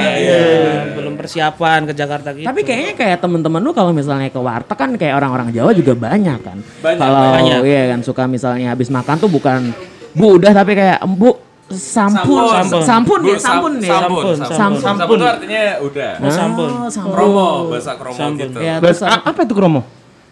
Belum 0.93 1.13
persiapan 1.13 1.79
ke 1.83 1.93
Jakarta 1.93 2.29
gitu. 2.31 2.43
Tapi 2.43 2.61
kayaknya 2.61 2.93
kayak 2.93 3.17
temen-temen 3.19 3.59
lu 3.59 3.71
kalau 3.71 3.91
misalnya 3.91 4.27
ke 4.27 4.37
warteg 4.37 4.73
kan 4.73 4.89
kayak 4.93 5.15
orang-orang 5.15 5.49
Jawa 5.49 5.71
juga 5.71 5.93
banyak 5.93 6.39
kan. 6.39 6.57
Banyak, 6.81 6.99
Kalau 6.99 7.23
banyak. 7.33 7.59
iya 7.63 7.83
kan 7.91 7.99
suka 8.01 8.23
misalnya 8.25 8.71
habis 8.71 8.87
makan 8.87 9.15
tuh 9.17 9.27
bukan 9.27 9.71
bu 10.11 10.35
udah 10.35 10.51
tapi 10.51 10.73
kayak 10.73 10.97
embu 10.99 11.37
sampun 11.67 12.47
sampun 12.47 12.79
sampun 12.81 13.19
Bu, 13.19 13.27
ya 13.27 13.37
sampun 13.37 13.71
ya 13.77 13.91
Sampun, 13.91 14.23
Sampun, 14.23 14.35
sampun. 14.39 14.55
sampun. 14.79 14.79
Sampun 14.79 15.17
artinya 15.19 15.61
udah. 15.83 16.11
Oh, 16.17 16.31
sampun. 16.31 16.69
Oh, 16.71 16.87
sampun. 16.87 17.11
Kromo, 17.13 17.49
bahasa 17.67 17.91
kromo 17.99 18.15
Sampun. 18.15 18.39
gitu. 18.39 18.57
Ya, 18.63 18.79
Bas, 18.79 18.95
terus 18.95 19.03
a- 19.03 19.23
apa 19.25 19.39
itu 19.43 19.51
kromo? 19.51 19.81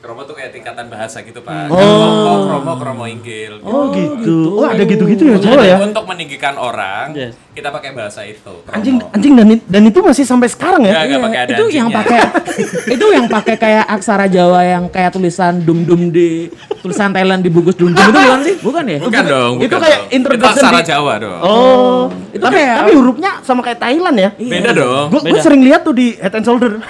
Kromo 0.05 0.21
tuh 0.21 0.37
kayak 0.37 0.53
tingkatan 0.53 0.85
bahasa 0.85 1.25
gitu 1.25 1.41
pak. 1.41 1.65
Oh. 1.65 1.81
Kromo, 1.81 2.21
kromo, 2.45 2.73
kromo 2.77 3.03
inggil. 3.05 3.57
Gitu. 3.57 3.65
Oh 3.65 3.89
gitu. 3.89 4.37
Oh 4.53 4.69
ada 4.69 4.85
gitu-gitu 4.85 5.23
ya 5.25 5.41
Jawa 5.41 5.65
ya. 5.65 5.81
Untuk 5.81 6.05
meninggikan 6.05 6.53
orang, 6.55 7.09
Yes. 7.11 7.33
kita 7.51 7.73
pakai 7.73 7.89
bahasa 7.89 8.21
itu. 8.21 8.37
kromo. 8.61 8.69
Anjing 8.69 9.01
anjing 9.01 9.33
dan 9.33 9.47
dan 9.65 9.81
itu 9.83 9.99
masih 9.99 10.21
sampai 10.21 10.45
sekarang 10.45 10.85
ya. 10.85 11.09
nggak 11.09 11.25
pakai 11.25 11.39
ada 11.41 11.53
itu 11.57 11.65
yang 11.73 11.89
pakai 11.89 12.19
itu 12.93 13.05
yang 13.09 13.25
pakai 13.25 13.55
kayak 13.57 13.85
aksara 13.89 14.29
Jawa 14.29 14.61
yang 14.61 14.83
kayak 14.87 15.09
tulisan 15.09 15.57
dum 15.59 15.81
dum 15.81 16.13
di 16.13 16.53
tulisan 16.79 17.09
Thailand 17.09 17.41
dibungkus 17.41 17.73
dum 17.73 17.89
dum 17.89 17.97
itu 17.97 18.13
bukan 18.13 18.39
sih? 18.39 18.55
Bukan 18.61 18.83
ya? 18.85 18.97
Bukan 19.01 19.23
dong. 19.25 19.53
Itu 19.57 19.65
bukan 19.67 19.79
kayak 19.81 19.99
dong. 19.99 20.13
introduction 20.13 20.53
Itu 20.53 20.61
aksara 20.61 20.77
di- 20.77 20.85
Jawa 20.85 21.13
dong. 21.17 21.39
Oh, 21.41 22.01
Itu 22.29 22.43
tapi, 22.45 22.55
kayak- 22.55 22.77
tapi 22.77 22.91
hurufnya 22.93 23.31
sama 23.41 23.65
kayak 23.65 23.79
Thailand 23.81 24.15
ya. 24.15 24.29
Beda 24.37 24.69
dong. 24.69 25.05
Gue 25.09 25.41
sering 25.41 25.65
lihat 25.65 25.81
tuh 25.81 25.97
di 25.97 26.13
Head 26.13 26.29
and 26.31 26.45
Shoulder. 26.45 26.77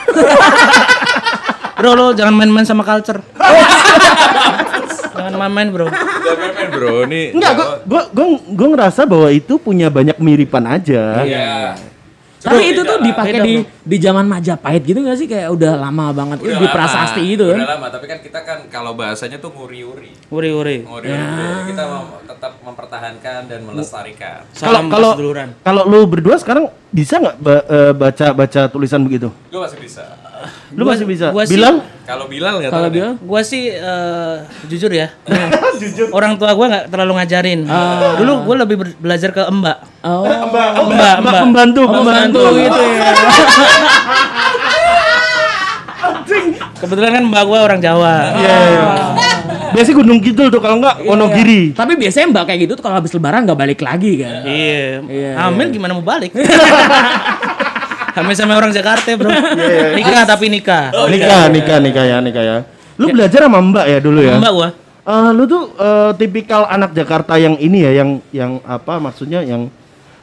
Bro 1.86 1.94
lo 1.94 2.18
jangan 2.18 2.34
main-main 2.34 2.66
sama 2.66 2.82
culture. 2.82 3.22
jangan 5.14 5.38
main-main, 5.38 5.70
Bro. 5.70 5.86
Jangan 5.86 6.38
main-main 6.42 6.70
bro, 6.74 7.06
ini 7.06 7.30
Enggak, 7.30 7.52
gue 7.54 7.62
Jawa. 7.62 7.78
gue 7.86 8.02
gue 8.10 8.26
gue 8.58 8.68
ngerasa 8.74 9.02
bahwa 9.06 9.30
itu 9.30 9.54
punya 9.62 9.94
banyak 9.94 10.18
miripan 10.18 10.66
aja. 10.66 11.22
Iya. 11.22 11.78
Tapi 12.42 12.74
itu 12.74 12.82
tuh 12.82 13.06
dipakai 13.06 13.38
di 13.42 13.54
di 13.86 13.98
zaman 14.02 14.26
Majapahit 14.26 14.82
gitu 14.82 14.98
gak 15.06 15.18
sih 15.18 15.30
kayak 15.30 15.54
udah 15.54 15.78
lama 15.78 16.10
banget 16.10 16.42
itu 16.42 16.50
Udah 16.50 16.58
di 16.58 16.66
lama, 16.66 16.74
prasasti 16.74 17.22
gitu 17.22 17.44
kan. 17.54 17.58
Udah 17.62 17.70
lama, 17.78 17.88
tapi 17.94 18.06
kan 18.10 18.20
kita 18.26 18.40
kan 18.42 18.58
kalau 18.74 18.98
bahasanya 18.98 19.38
tuh 19.38 19.54
nguri-uri. 19.54 20.10
Uri-uri. 20.34 20.90
Nguri-uri. 20.90 21.70
Kita 21.70 21.84
mau 21.86 22.18
tetap 22.26 22.58
mempertahankan 22.66 23.40
dan 23.46 23.60
melestarikan. 23.62 24.42
Kalau 24.58 24.74
Salam 24.74 24.86
kalau 24.90 25.12
seduluran. 25.14 25.48
kalau 25.62 25.86
lu 25.86 26.02
berdua 26.10 26.42
sekarang 26.42 26.66
bisa 26.90 27.22
nggak 27.22 27.36
eh, 27.46 27.94
baca 27.94 28.28
baca 28.34 28.62
tulisan 28.74 29.06
begitu? 29.06 29.30
Gue 29.54 29.62
masih 29.62 29.78
bisa. 29.78 30.25
Lu 30.72 30.84
masih 30.84 31.04
bisa. 31.04 31.30
gua 31.30 31.44
Bilal? 31.44 31.80
Kalau 32.04 32.26
Bilal 32.26 32.60
nggak 32.60 32.70
Kalau 32.70 32.86
tahu 32.86 32.94
deh. 32.94 33.00
dia 33.00 33.08
Gua 33.18 33.42
sih 33.42 33.64
eh, 33.70 34.36
jujur 34.66 34.90
ya. 34.90 35.08
Orang 36.18 36.36
tua 36.36 36.52
gua 36.52 36.66
nggak 36.68 36.86
terlalu 36.90 37.12
ngajarin. 37.16 37.60
Dulu 38.16 38.34
gua 38.44 38.56
lebih 38.62 38.76
belajar 38.96 39.30
ke 39.30 39.42
Mbak. 39.42 39.78
Oh. 40.02 40.22
Mbak, 40.22 40.40
Mbak, 40.46 40.70
Mbak, 40.86 41.16
Mbak. 41.22 41.42
pembantu, 41.42 41.82
Oh, 41.82 41.92
pembantu. 41.92 42.40
pembantu 42.42 42.62
gitu 42.62 42.82
ya. 42.92 43.10
Kebetulan 46.76 47.12
kan 47.14 47.24
Mbak 47.26 47.44
gua 47.46 47.60
orang 47.64 47.80
Jawa. 47.80 48.16
Iya, 48.36 48.56
iya. 48.70 48.84
Biasanya 49.72 49.96
Gunung 49.98 50.20
Kidul 50.24 50.48
tuh 50.48 50.60
kalau 50.60 50.80
enggak 50.80 51.04
Wonogiri. 51.04 51.76
Tapi 51.76 52.00
biasanya 52.00 52.32
mbak 52.32 52.44
kayak 52.48 52.60
gitu 52.64 52.80
tuh 52.80 52.84
kalau 52.86 52.96
habis 52.96 53.12
lebaran 53.12 53.44
nggak 53.44 53.60
balik 53.60 53.80
lagi 53.82 54.24
kan. 54.24 54.48
Iya. 54.48 55.04
Iya, 55.04 55.30
Hamil 55.36 55.68
gimana 55.68 55.92
mau 55.92 56.06
balik? 56.06 56.32
Hamil 58.16 58.36
sama 58.36 58.56
orang 58.56 58.72
Jakarta, 58.72 59.12
Bro. 59.20 59.28
Nikah 60.00 60.24
tapi 60.24 60.48
nikah. 60.48 60.88
nikah, 61.12 61.52
nikah, 61.52 61.78
nikah 61.84 62.06
ya, 62.08 62.18
nikah 62.24 62.44
ya. 62.44 62.58
Lu 62.96 63.12
belajar 63.12 63.44
sama 63.44 63.60
Mbak 63.60 63.86
ya 63.92 63.98
dulu 64.00 64.20
ya? 64.24 64.40
Mbak 64.40 64.54
gua. 64.56 64.70
Eh, 65.06 65.30
lu 65.36 65.44
tuh 65.46 65.76
eh, 65.76 66.12
tipikal 66.16 66.66
anak 66.66 66.96
Jakarta 66.96 67.36
yang 67.36 67.60
ini 67.60 67.84
ya, 67.84 67.92
yang 67.92 68.10
yang 68.32 68.52
apa 68.64 68.98
maksudnya 69.04 69.44
yang 69.44 69.68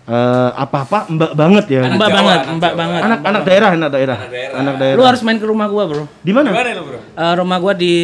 eh, 0.08 0.50
apa-apa 0.56 1.06
Mbak 1.12 1.32
banget 1.36 1.64
ya. 1.68 1.80
Mbak 1.84 2.00
Jawa, 2.00 2.16
banget, 2.16 2.40
anak 2.40 2.56
Mbak 2.56 2.72
Jawa. 2.72 2.80
banget. 2.80 3.00
Anak 3.04 3.18
anak 3.22 3.42
daerah, 3.44 3.70
anak 3.76 3.90
daerah. 3.92 4.18
daerah. 4.26 4.58
Anak 4.58 4.74
daerah. 4.80 4.98
Lu 4.98 5.04
harus 5.04 5.20
main 5.20 5.38
ke 5.38 5.46
rumah 5.46 5.68
gua, 5.68 5.84
Bro. 5.84 6.04
di 6.24 6.32
mana? 6.32 6.48
Gimana 6.50 6.68
lu 6.74 6.82
bro? 6.88 6.98
Eh, 6.98 7.34
rumah 7.36 7.58
gua 7.60 7.72
di 7.76 7.94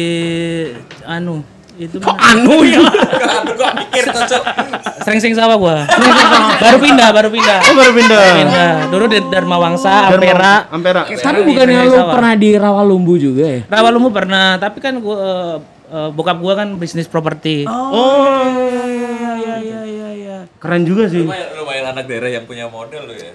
anu 1.03 1.41
itu 1.79 1.95
mana? 2.03 2.19
Anu 2.35 2.67
ya. 2.67 2.83
Kok 3.59 3.71
mikir 3.79 4.03
cocok. 4.11 4.43
Sering-sering 5.07 5.35
sawah 5.39 5.55
gua. 5.55 5.77
baru 6.59 6.77
pindah, 6.83 7.09
baru 7.15 7.29
pindah. 7.31 7.59
Oh 7.71 7.73
baru 7.79 7.91
pindah. 7.95 8.25
Pindah. 8.43 8.71
Dulu 8.91 9.05
di 9.07 9.19
Dharma 9.31 9.55
Wangsa, 9.55 10.11
Ampera. 10.11 10.67
Ampera. 10.67 11.01
Tapi 11.07 11.39
bukannya 11.47 11.87
lu 11.87 11.97
pernah 12.11 12.33
di 12.35 12.49
Rawalumbu 12.59 13.13
juga 13.15 13.43
ya? 13.47 13.59
Rawalumbu 13.71 14.09
pernah, 14.11 14.59
tapi 14.59 14.83
kan 14.83 14.99
gua 14.99 15.17
eh, 15.17 15.55
eh, 15.95 16.09
bokap 16.11 16.37
gua 16.43 16.59
kan 16.59 16.75
bisnis 16.75 17.07
properti. 17.07 17.63
Oh, 17.63 18.43
iya 19.39 19.55
iya 19.63 19.79
iya 19.87 20.09
iya. 20.11 20.37
keren 20.59 20.83
juga 20.83 21.07
sih. 21.07 21.23
Lumayan, 21.23 21.47
lumayan 21.55 21.85
anak 21.95 22.05
daerah 22.05 22.29
yang 22.29 22.43
punya 22.43 22.67
model 22.67 23.07
lu 23.07 23.15
ya. 23.15 23.31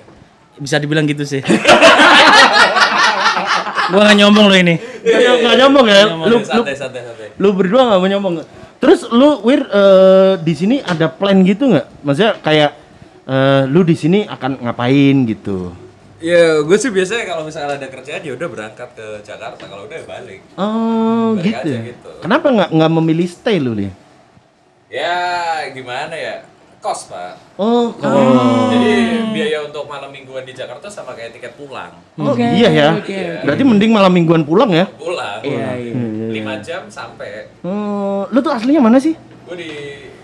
Bisa 0.60 0.76
dibilang 0.78 1.08
gitu 1.08 1.24
sih. 1.24 1.40
gua 3.90 4.00
nggak 4.08 4.16
nyombong 4.22 4.46
lo 4.48 4.54
ini. 4.56 4.74
Nggak 5.04 5.56
nyombong 5.60 5.86
ya. 5.88 6.02
Lu 6.08 6.26
lu 6.28 6.36
santai 6.44 6.74
santai 6.76 7.02
santai. 7.04 7.28
lu 7.36 7.48
berdua 7.52 7.82
nggak 7.90 7.98
mau 8.00 8.08
nyombong. 8.08 8.34
Terus 8.80 9.00
lu 9.12 9.40
Wir 9.44 9.64
eh, 9.64 10.32
di 10.40 10.54
sini 10.56 10.76
ada 10.80 11.08
plan 11.08 11.40
gitu 11.42 11.72
nggak? 11.72 11.86
Maksudnya 12.04 12.32
kayak 12.40 12.70
eh, 13.24 13.62
lu 13.68 13.80
di 13.82 13.96
sini 13.96 14.28
akan 14.28 14.60
ngapain 14.64 15.16
gitu? 15.28 15.72
Ya, 16.24 16.64
gue 16.64 16.76
sih 16.80 16.88
biasanya 16.88 17.28
kalau 17.28 17.44
misalnya 17.44 17.76
ada 17.76 17.88
kerjaan 17.92 18.24
ya 18.24 18.32
udah 18.32 18.48
berangkat 18.48 18.88
ke 18.96 19.06
Jakarta. 19.28 19.60
Kalau 19.68 19.84
udah 19.84 19.96
ya 20.00 20.06
balik. 20.08 20.40
Oh 20.56 21.36
Balik 21.36 21.52
gitu. 21.52 21.60
aja 21.60 21.74
ya? 21.76 21.80
gitu. 21.92 22.10
Kenapa 22.24 22.46
nggak 22.48 22.70
nggak 22.72 22.90
memilih 22.96 23.28
stay 23.28 23.60
lu 23.60 23.76
nih? 23.76 23.92
Ya, 24.88 25.68
gimana 25.74 26.14
ya? 26.16 26.46
Kos, 26.84 27.08
Pak. 27.08 27.56
Oh, 27.56 27.96
Jadi 27.96 28.92
biaya 29.32 29.64
untuk 29.64 29.88
malam 29.88 30.12
mingguan 30.12 30.44
di 30.44 30.52
Jakarta 30.52 30.84
sama 30.92 31.16
kayak 31.16 31.32
tiket 31.32 31.56
pulang. 31.56 31.96
oh 32.20 32.36
iya 32.36 32.68
ya. 32.68 32.88
Berarti 33.40 33.64
mending 33.64 33.88
malam 33.88 34.12
mingguan 34.12 34.44
pulang 34.44 34.68
ya? 34.68 34.84
Pulang. 34.92 35.40
Iya, 35.40 35.80
iya. 35.80 35.96
5 36.44 36.60
jam 36.60 36.84
sampai. 36.92 37.48
Oh, 37.64 38.28
lu 38.28 38.44
tuh 38.44 38.52
aslinya 38.52 38.84
mana 38.84 39.00
sih? 39.00 39.16
Gue 39.48 39.56
di 39.56 39.70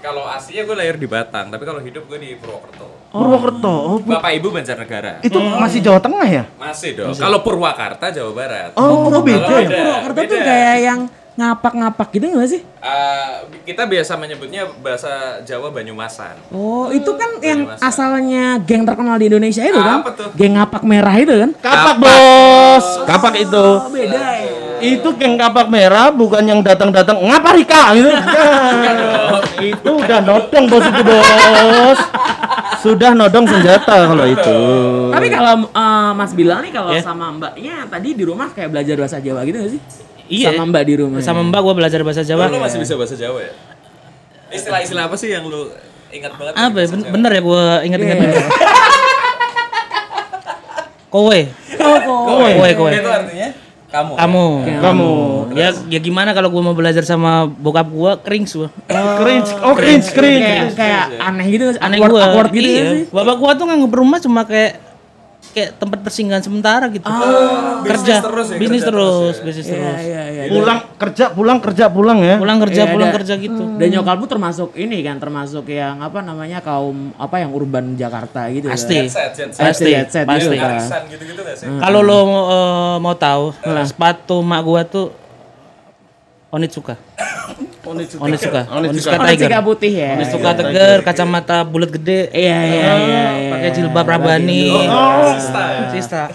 kalau 0.05 0.29
aslinya 0.29 0.69
gue 0.69 0.77
lahir 0.77 0.97
di 1.01 1.09
Batang, 1.09 1.49
tapi 1.49 1.65
kalau 1.65 1.81
hidup 1.81 2.05
gue 2.05 2.19
di 2.21 2.37
Purwokerto. 2.37 2.89
Purwokerto. 3.09 3.73
Oh, 3.73 3.97
Bapak 4.05 4.33
Ibu 4.37 4.49
Banjarnegara. 4.53 5.25
itu 5.25 5.41
masih 5.41 5.81
Jawa 5.81 6.01
Tengah 6.01 6.29
ya? 6.29 6.45
Masih 6.61 6.93
dong. 6.93 7.17
Kalau 7.17 7.41
Purwakarta 7.41 8.13
Jawa 8.13 8.33
Barat. 8.37 8.71
Oh, 8.77 9.09
oh 9.09 9.21
beda 9.25 9.49
Kalau 9.49 9.57
ya? 9.57 9.65
beda. 9.65 9.77
Purwokerto 9.81 10.21
tuh 10.29 10.37
beda. 10.37 10.45
kayak 10.45 10.77
yang 10.85 11.01
ngapak-ngapak 11.41 12.09
gitu 12.13 12.29
nggak 12.29 12.49
sih? 12.49 12.61
Eh, 12.79 13.33
kita 13.65 13.85
biasa 13.85 14.13
menyebutnya 14.15 14.69
bahasa 14.77 15.09
Jawa 15.41 15.69
Banyumasan. 15.69 16.37
Oh, 16.51 16.89
itu 16.89 17.09
kan 17.13 17.41
yang 17.41 17.65
Banyumasan. 17.67 17.81
asalnya 17.83 18.45
geng 18.61 18.85
terkenal 18.85 19.17
di 19.17 19.27
Indonesia 19.27 19.63
itu 19.63 19.77
kan? 19.77 20.01
Apa 20.01 20.11
tuh? 20.13 20.29
Geng 20.35 20.55
ngapak 20.55 20.83
merah 20.83 21.15
itu 21.15 21.33
kan? 21.35 21.51
Kapak 21.57 21.97
bos, 21.97 22.85
kapak 23.05 23.35
itu. 23.39 23.67
Beda 23.89 24.25
ya. 24.37 24.53
Itu 24.81 25.13
geng 25.13 25.37
kapak 25.37 25.69
merah 25.69 26.09
bukan 26.11 26.41
yang 26.43 26.61
datang-datang 26.61 27.17
ngapa 27.19 27.51
Rika 27.53 27.83
gitu. 27.95 28.09
Itu 29.61 29.91
udah 29.95 30.19
nodong 30.21 30.65
bos 30.67 30.81
itu 30.83 31.03
bos. 31.03 32.01
Sudah 32.81 33.13
nodong 33.13 33.45
senjata 33.45 34.09
kalau 34.09 34.25
itu. 34.25 34.59
Tapi 35.13 35.27
kalau 35.29 35.69
eh, 35.69 36.11
Mas 36.15 36.33
Bilal 36.33 36.65
nih 36.65 36.73
kalau 36.73 36.91
Ya. 36.91 37.05
sama 37.05 37.29
Mbaknya 37.31 37.85
tadi 37.87 38.17
di 38.17 38.25
rumah 38.25 38.49
kayak 38.49 38.73
belajar 38.73 38.97
bahasa 38.97 39.21
Jawa 39.21 39.45
gitu 39.45 39.61
gak 39.61 39.71
sih? 39.71 39.81
Iya. 40.31 40.55
Sama 40.55 40.63
Mbak 40.71 40.83
di 40.87 40.95
rumah. 40.95 41.19
Sama 41.21 41.41
Mbak 41.43 41.61
gua 41.61 41.75
belajar 41.75 42.01
bahasa 42.07 42.23
Jawa. 42.23 42.47
Lu 42.47 42.63
masih 42.63 42.79
bisa 42.79 42.95
bahasa 42.95 43.19
Jawa 43.19 43.43
ya? 43.43 43.53
Istilah-istilah 44.55 45.11
apa 45.11 45.17
sih 45.19 45.35
yang 45.35 45.43
lu 45.51 45.75
ingat 46.15 46.33
banget? 46.39 46.55
Apa 46.55 46.77
ya? 46.79 46.87
Ben- 46.87 47.03
Jawa? 47.03 47.13
bener 47.13 47.31
ya 47.35 47.43
gua 47.43 47.63
ingat-ingat. 47.83 48.17
Iya. 48.17 48.31
dulu. 48.31 48.43
Kowe. 51.11 51.41
Oh, 51.83 51.97
kok. 51.99 52.23
Kowe, 52.55 52.71
kowe. 52.79 52.91
Itu 52.95 53.11
artinya 53.11 53.49
kamu. 53.91 54.13
Kamu. 54.15 54.47
Kamu 54.79 55.11
Ya, 55.59 55.75
ya 55.91 55.99
gimana 55.99 56.31
kalau 56.31 56.47
gua 56.47 56.63
mau 56.71 56.77
belajar 56.79 57.03
sama 57.03 57.51
bokap 57.51 57.91
gua 57.91 58.15
kering 58.23 58.47
gua. 58.47 58.71
cringe, 59.19 59.51
oh 59.67 59.75
cringe, 59.75 60.07
cringe. 60.15 60.47
Kayak, 60.47 60.79
kayak 60.79 61.05
aneh 61.19 61.47
gitu 61.51 61.63
nggak? 61.75 61.83
Aneh 61.83 61.99
gua. 61.99 62.23
awkward 62.23 62.51
gitu 62.55 62.71
iya. 62.71 62.79
nggak 62.79 62.95
sih? 62.95 63.03
Bapak 63.11 63.35
gua 63.43 63.51
tuh 63.59 63.67
nganggep 63.67 63.93
rumah 63.99 64.19
cuma 64.23 64.47
kayak 64.47 64.79
kayak 65.51 65.83
tempat 65.83 65.99
persinggahan 66.01 66.45
sementara 66.45 66.87
gitu. 66.89 67.11
kerja 67.83 68.23
bisnis 68.23 68.23
terus 68.23 68.47
ya, 68.47 68.59
bisnis 68.61 68.81
kerja 68.81 68.91
terus, 68.93 69.11
terus 69.11 69.35
ya. 69.35 69.45
bisnis 69.45 69.67
Iya, 69.67 69.75
terus. 69.75 69.99
iya, 70.01 70.23
iya. 70.31 70.43
Pulang 70.47 70.79
kerja, 70.95 71.25
pulang 71.33 71.59
kerja, 71.59 71.85
pulang 71.91 72.19
ya. 72.21 72.37
Pulang 72.39 72.59
kerja, 72.61 72.83
Iya, 72.85 72.93
pulang 72.95 73.09
ada- 73.11 73.17
kerja 73.19 73.35
gitu. 73.35 73.63
Dan 73.75 73.89
nyokapmu 73.91 74.27
termasuk 74.27 74.71
ini 74.77 74.99
kan, 75.01 75.17
termasuk 75.19 75.65
yang 75.67 75.99
apa 75.99 76.21
namanya 76.21 76.61
kaum 76.61 77.11
apa 77.19 77.41
yang 77.41 77.51
urban 77.51 77.99
Jakarta 77.99 78.47
gitu. 78.49 78.69
Pasti. 78.69 79.09
Set. 79.09 79.51
Pasti, 79.51 79.91
set 80.07 80.23
pasti. 80.23 80.55
gitu 80.55 81.41
gak 81.43 81.57
sih? 81.57 81.67
Kalau 81.67 82.01
lo 82.01 82.21
eh, 82.47 82.97
mau 83.01 83.15
tahu, 83.15 83.51
sepatu 83.83 84.39
mak 84.41 84.61
gua 84.63 84.83
tuh 84.85 85.11
Onitsuka. 86.51 86.95
Onitsuka. 87.81 88.21
Onitsuka. 88.21 88.61
Onitsuka 88.69 89.11
Kan. 89.17 89.21
Oh, 89.21 89.29
Tiger. 89.33 89.49
Cika 89.49 89.59
putih 89.65 89.93
ya. 89.97 90.13
Onitsuka 90.21 90.51
Tiger, 90.53 90.97
kacamata 91.01 91.57
bulat 91.65 91.89
gede. 91.89 92.29
Iya, 92.29 92.59
iya, 92.61 92.91
iya. 92.93 92.93
iya. 93.01 93.51
Pakai 93.57 93.71
jilbab 93.73 94.07
rabani. 94.07 94.69
Oh, 94.69 95.33
Sista. 95.89 96.29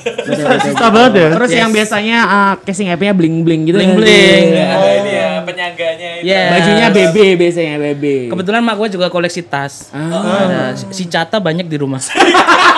Susah 0.66 0.90
banget 0.90 1.12
ya. 1.22 1.28
Terus 1.38 1.52
yang 1.54 1.70
biasanya 1.70 2.18
uh, 2.26 2.54
casing 2.66 2.90
app-nya 2.90 3.14
bling-bling 3.14 3.70
gitu. 3.70 3.78
Bling 3.78 3.94
nggak 3.94 4.08
sih? 4.10 4.18
bling. 4.18 4.46
Ada 4.58 4.90
ini 4.90 5.12
ya, 5.14 5.30
penyangganya 5.46 6.10
itu. 6.18 6.26
Ya. 6.26 6.44
Bajunya 6.58 6.88
BB 6.90 7.18
biasanya 7.38 7.74
BB. 7.78 8.04
Kebetulan 8.34 8.62
mak 8.66 8.76
gua 8.82 8.90
juga 8.90 9.08
koleksi 9.14 9.46
tas. 9.46 9.94
Ah. 9.94 10.42
Ada 10.50 10.62
si 10.90 11.06
Cata 11.06 11.38
banyak 11.38 11.70
di 11.70 11.78
rumah. 11.78 12.02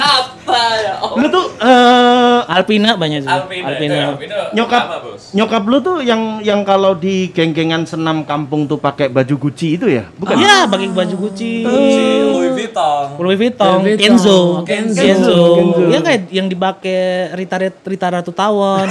Apa 0.00 0.60
ya? 0.78 0.94
Oh. 1.02 1.18
Lu 1.18 1.26
tuh 1.26 1.49
eh, 1.60 2.38
Alpina 2.48 2.96
banyak 2.96 3.20
juga. 3.22 3.44
Alpino. 3.44 3.64
Alpina. 3.68 3.94
Eh, 3.94 4.04
Alpino 4.10 4.36
nyokap 4.50 4.82
lama, 4.82 4.98
bos. 5.04 5.22
nyokap 5.30 5.62
lu 5.64 5.78
tuh 5.78 5.96
yang 6.00 6.40
yang 6.40 6.60
kalau 6.64 6.96
di 6.96 7.30
geng-gengan 7.30 7.84
senam 7.84 8.24
kampung 8.24 8.66
tuh 8.66 8.80
pakai 8.80 9.06
baju 9.06 9.34
Gucci 9.36 9.76
itu 9.76 9.86
ya? 9.86 10.08
Bukan? 10.16 10.34
Iya, 10.34 10.66
pakai 10.66 10.88
baju 10.90 11.14
Gucci. 11.28 11.52
Si 11.64 12.02
Louis 12.24 12.50
Vuitton. 12.56 13.04
Louis 13.20 13.36
Vuitton, 13.38 13.76
Louis 13.80 13.94
Vuitton. 13.94 14.00
Kenzo, 14.00 14.38
Kenzo. 14.64 15.00
Kenzo, 15.00 15.38
Kenzo. 15.56 15.82
ya 15.92 15.98
kayak 16.00 16.20
yang 16.32 16.46
dipakai 16.48 17.00
Rita 17.36 17.56
Rita 17.84 18.06
Ratu 18.10 18.32
Tawon, 18.32 18.88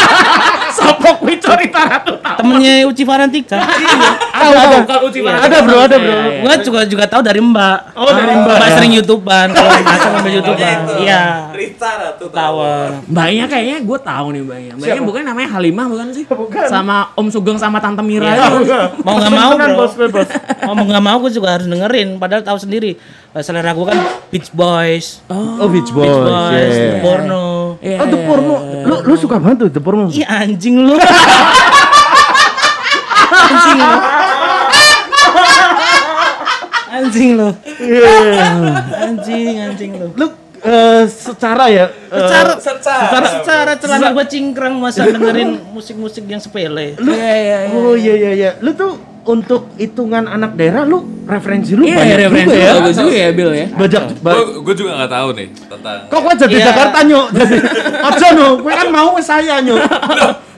Sopok 0.76 1.24
Wico 1.24 1.52
Rita 1.54 1.82
Ratu 1.84 2.14
temennya 2.36 2.84
Uci 2.86 3.02
Varantika. 3.02 3.58
Tahu 4.36 4.52
tahu 4.52 4.76
kalau 4.84 5.02
Uci 5.08 5.18
Iya. 5.26 5.42
Ada 5.42 5.58
bro, 5.64 5.78
ada 5.82 5.96
bro. 5.98 6.16
Gua 6.44 6.54
juga 6.60 6.80
juga 6.86 7.04
tahu 7.08 7.22
dari 7.24 7.40
Mbak. 7.42 7.78
Oh 7.96 8.12
dari 8.12 8.34
Mbak. 8.36 8.56
Mbak 8.56 8.68
ya? 8.68 8.74
sering 8.78 8.92
YouTubean, 8.94 9.48
kalau 9.50 9.70
masak 9.82 10.10
ngambil 10.14 10.32
YouTubean. 10.38 10.76
Itu. 10.76 10.94
Iya. 11.02 11.22
Rita 11.66 11.90
Ratu 11.98 12.26
Tawon. 12.30 12.90
Mbaknya 13.10 13.44
kayaknya 13.50 13.78
gue 13.82 13.98
tahu 13.98 14.26
nih 14.30 14.42
mbaknya. 14.46 14.72
Mbaknya 14.78 15.02
bukan 15.02 15.22
namanya 15.26 15.48
Halimah 15.52 15.86
bukan 15.90 16.06
sih? 16.14 16.24
Sama 16.70 17.10
Om 17.12 17.26
Sugeng 17.28 17.58
sama 17.58 17.82
Tante 17.82 18.00
Mira 18.00 18.30
Iya. 18.30 18.46
itu. 18.62 18.78
Mau 19.02 19.14
nggak 19.18 19.32
mau, 19.32 19.50
bro. 19.52 19.74
bos, 19.76 19.92
bos. 19.98 20.28
Mau 20.62 20.84
nggak 20.86 21.02
mau, 21.02 21.16
gue 21.20 21.32
juga 21.34 21.48
harus 21.58 21.66
dengerin. 21.66 22.16
Padahal 22.16 22.42
tahu 22.42 22.58
sendiri, 22.58 22.94
eh, 23.32 23.42
selera 23.42 23.74
gue 23.74 23.82
kan 23.84 23.98
Beach 24.30 24.50
Boys, 24.50 25.20
Oh 25.28 25.66
Beach 25.66 25.90
Boys. 25.90 26.06
Beach 26.06 26.22
Boys, 26.22 26.74
yeah. 26.76 27.02
porno. 27.02 27.46
Iya, 27.82 27.98
Oh 28.00 28.06
The 28.06 28.16
iya, 28.16 28.26
Porno. 28.26 28.54
Lu 28.86 28.96
lu 29.04 29.14
suka 29.18 29.36
banget 29.36 29.66
tuh 29.66 29.70
The 29.74 29.82
Porno. 29.82 30.06
Ih 30.08 30.24
anjing 30.24 30.76
lu. 30.80 30.94
anjing 33.46 33.78
lu. 33.78 33.96
Anjing 36.88 37.30
lu. 37.36 37.48
Anjing, 38.96 39.54
anjing 39.60 39.90
lu. 39.94 40.06
Lu 40.16 40.26
eh, 40.66 41.02
secara 41.06 41.64
ya 41.66 41.86
eh, 41.86 42.18
Secara 42.18 42.52
Secara. 42.56 43.00
secara 43.00 43.26
secara 43.32 43.72
celana 43.76 44.08
gua 44.10 44.24
cingkrang 44.24 44.74
masa 44.74 45.06
dengerin 45.06 45.62
musik-musik 45.68 46.24
yang 46.24 46.38
sepele. 46.38 46.94
lu 46.96 47.08
Iya, 47.08 47.34
iya, 47.36 47.58
iya. 47.62 47.70
Oh 47.72 47.94
iya 47.94 48.14
iya 48.14 48.30
iya. 48.32 48.50
Lu 48.58 48.72
tuh 48.72 48.92
untuk 49.24 49.74
hitungan 49.74 50.22
anak 50.24 50.54
daerah 50.54 50.82
lu 50.82 51.02
referensi 51.24 51.74
lu 51.74 51.82
Iya, 51.82 51.98
banyak 51.98 52.16
referensi 52.20 52.46
juga 52.48 52.62
ya. 52.62 52.72
bagus 52.76 52.94
juga 52.96 53.14
ya 53.16 53.28
Bill 53.32 53.50
ya. 53.52 53.66
Banyak 53.68 54.02
ba- 54.20 54.34
Gue 54.56 54.74
juga 54.74 54.90
nggak 54.96 55.10
tahu 55.12 55.28
nih 55.32 55.48
tentang. 55.66 55.98
Kok 56.06 56.20
kok 56.20 56.34
jadi 56.38 56.54
Iya. 56.54 56.66
Jakarta? 56.68 56.98
Jadi 57.32 57.56
aja 58.00 58.26
no, 58.32 58.46
kowe 58.56 58.72
kan 58.72 58.88
mau 58.88 59.10
saya 59.20 59.58
nyuk. 59.58 59.78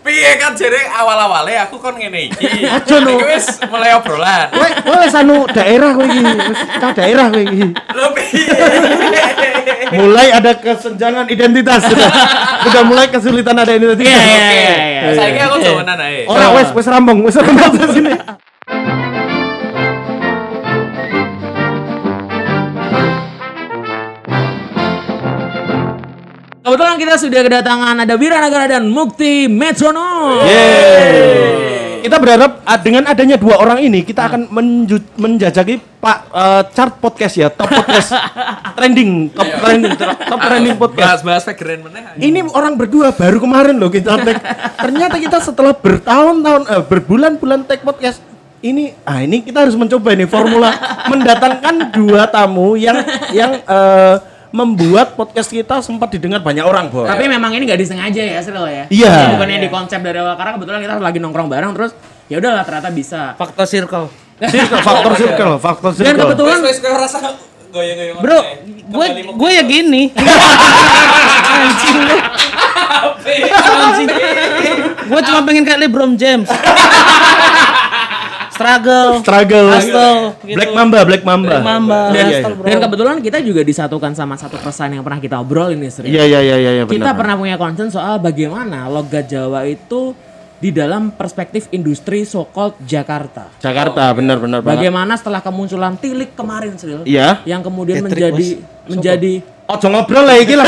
Piye 0.08 0.40
kan 0.40 0.56
jadi 0.56 0.88
awal-awalnya 0.88 1.68
aku 1.68 1.76
kon 1.76 2.00
ngene 2.00 2.32
iki. 2.32 2.64
Aja, 2.80 2.96
no. 3.04 3.20
Wis 3.20 3.60
mulai 3.68 3.92
obrolan. 3.92 4.48
Kowe 4.56 4.68
kowe 4.80 4.96
wis 5.04 5.12
anu 5.12 5.44
daerah 5.52 5.92
kowe 5.92 6.08
iki, 6.08 6.24
wis 6.24 6.60
cah 6.80 6.92
daerah 6.96 7.28
kowe 7.28 7.42
iki. 7.44 7.76
Lo 7.92 8.16
piye? 8.16 8.48
Mulai 9.88 10.28
ada 10.32 10.52
kesenjangan 10.56 11.28
identitas 11.32 11.80
sudah. 11.88 12.12
Sudah 12.68 12.82
mulai 12.84 13.08
kesulitan 13.08 13.56
ada 13.56 13.72
identitas. 13.72 14.04
Iya, 14.04 14.20
iya, 14.20 14.48
iya, 14.52 14.74
iya. 14.84 15.00
Saiki 15.16 15.40
aku 15.40 15.56
jawaban 15.64 15.96
ae. 15.96 16.28
Ora 16.28 16.52
wes 16.52 16.68
wes 16.76 16.86
rambung, 16.88 17.24
wes 17.24 17.36
rambung 17.40 17.72
sini. 17.88 18.12
Kebetulan 26.78 27.02
kita 27.02 27.18
sudah 27.18 27.40
kedatangan 27.42 27.94
ada 28.06 28.14
Wiranagara 28.14 28.78
dan 28.78 28.86
Mukti 28.86 29.50
Metronom. 29.50 30.46
Kita 32.06 32.22
berharap 32.22 32.62
ah, 32.62 32.78
dengan 32.78 33.02
adanya 33.10 33.34
dua 33.34 33.58
orang 33.58 33.82
ini 33.82 34.06
kita 34.06 34.30
akan 34.30 34.46
menju- 34.46 35.18
menjajaki 35.18 35.82
Pak 35.98 36.18
eh, 36.30 36.62
chart 36.70 37.02
podcast 37.02 37.34
ya, 37.34 37.50
top 37.50 37.66
podcast 37.66 38.14
trending, 38.78 39.26
top 39.34 39.50
trending, 39.58 39.90
ter- 39.98 40.22
top 40.22 40.38
trending 40.46 40.78
podcast. 40.78 41.02
Bahas-bahas 41.18 41.42
figuren 41.50 41.82
meneh. 41.82 42.14
aja. 42.14 42.14
Ini 42.14 42.46
orang 42.46 42.78
berdua 42.78 43.10
baru 43.10 43.42
kemarin 43.42 43.74
loh 43.74 43.90
kita 43.90 44.14
tag. 44.22 44.38
Ternyata 44.78 45.18
kita 45.18 45.42
setelah 45.42 45.74
bertahun-tahun 45.74 46.62
eh, 46.62 46.82
berbulan-bulan 46.86 47.66
tag 47.66 47.82
podcast 47.82 48.22
ini 48.62 48.94
ah 49.02 49.18
ini 49.18 49.42
kita 49.42 49.66
harus 49.66 49.74
mencoba 49.74 50.14
ini 50.14 50.30
formula 50.30 50.70
mendatangkan 51.10 51.90
dua 51.90 52.30
tamu 52.30 52.78
yang 52.78 53.02
yang 53.34 53.58
eh, 53.66 54.37
membuat 54.50 55.14
podcast 55.14 55.52
kita 55.52 55.84
sempat 55.84 56.08
didengar 56.12 56.40
banyak 56.40 56.64
orang, 56.64 56.88
Bos. 56.88 57.04
Tapi 57.04 57.28
memang 57.28 57.52
ini 57.52 57.68
nggak 57.68 57.80
disengaja 57.80 58.22
ya, 58.22 58.38
Sril 58.40 58.64
ya. 58.68 58.84
Iya. 58.88 59.12
Ini 59.12 59.32
Bukannya 59.36 59.58
di 59.60 59.70
konsep 59.70 60.00
dari 60.00 60.18
awal 60.20 60.34
karena 60.40 60.52
kebetulan 60.56 60.80
kita 60.80 60.92
lagi 61.00 61.18
nongkrong 61.20 61.48
bareng 61.52 61.72
terus 61.76 61.92
ya 62.32 62.40
udahlah 62.40 62.64
ternyata 62.64 62.88
bisa. 62.92 63.36
Faktor 63.36 63.66
circle. 63.68 64.06
Circle, 64.38 64.80
faktor 64.86 65.12
circle, 65.18 65.52
faktor 65.58 65.90
circle. 65.98 66.06
Dan 66.06 66.14
kebetulan 66.16 66.58
rasa 66.94 67.18
goyang-goyang. 67.68 68.16
Bro, 68.22 68.40
gue 68.88 69.06
gue 69.34 69.50
ya 69.52 69.62
gini. 69.66 70.02
Anjing 71.58 71.98
lu. 72.06 72.16
Anjing. 73.58 74.08
Gue 75.08 75.20
cuma 75.24 75.40
pengen 75.44 75.62
kayak 75.66 75.80
LeBron 75.88 76.16
James. 76.16 76.48
Struggle. 78.58 79.08
struggle. 79.22 79.66
Hustle, 79.70 80.18
gitu. 80.42 80.56
Black 80.58 80.70
Mamba, 80.74 80.98
Black 81.06 81.22
Mamba. 81.22 81.48
Black 81.54 81.64
Mamba. 81.64 82.00
Iya, 82.10 82.18
iya, 82.18 82.24
Hustle, 82.42 82.54
bro. 82.58 82.66
dan 82.66 82.78
kebetulan 82.82 83.16
kita 83.22 83.38
juga 83.46 83.62
disatukan 83.62 84.12
sama 84.18 84.34
satu 84.34 84.58
pesan 84.58 84.98
yang 84.98 85.06
pernah 85.06 85.22
kita 85.22 85.38
obrolin 85.38 85.78
nih, 85.78 85.90
Sri. 85.94 86.10
Iya, 86.10 86.26
iya, 86.26 86.40
iya, 86.42 86.56
iya, 86.58 86.70
iya, 86.78 86.82
Kita 86.84 87.14
benar. 87.14 87.16
pernah 87.16 87.34
punya 87.38 87.56
concern 87.56 87.88
soal 87.94 88.18
bagaimana 88.18 88.90
logat 88.90 89.30
Jawa 89.30 89.62
itu 89.70 90.12
di 90.58 90.74
dalam 90.74 91.14
perspektif 91.14 91.70
industri 91.70 92.26
so-called 92.26 92.74
Jakarta. 92.82 93.46
Jakarta, 93.62 94.10
benar, 94.10 94.42
benar 94.42 94.58
banget. 94.58 94.82
Bagaimana 94.82 95.14
setelah 95.14 95.38
kemunculan 95.38 95.94
Tilik 95.94 96.34
kemarin, 96.34 96.74
Sril? 96.74 97.06
Iya. 97.06 97.46
Yang 97.46 97.70
kemudian 97.70 98.02
Hat-trick, 98.02 98.18
menjadi 98.18 98.48
menjadi 98.90 99.34
Ojo 99.68 99.84
ngobrol 99.92 100.24
lah 100.24 100.40
iki 100.40 100.56
lah 100.56 100.64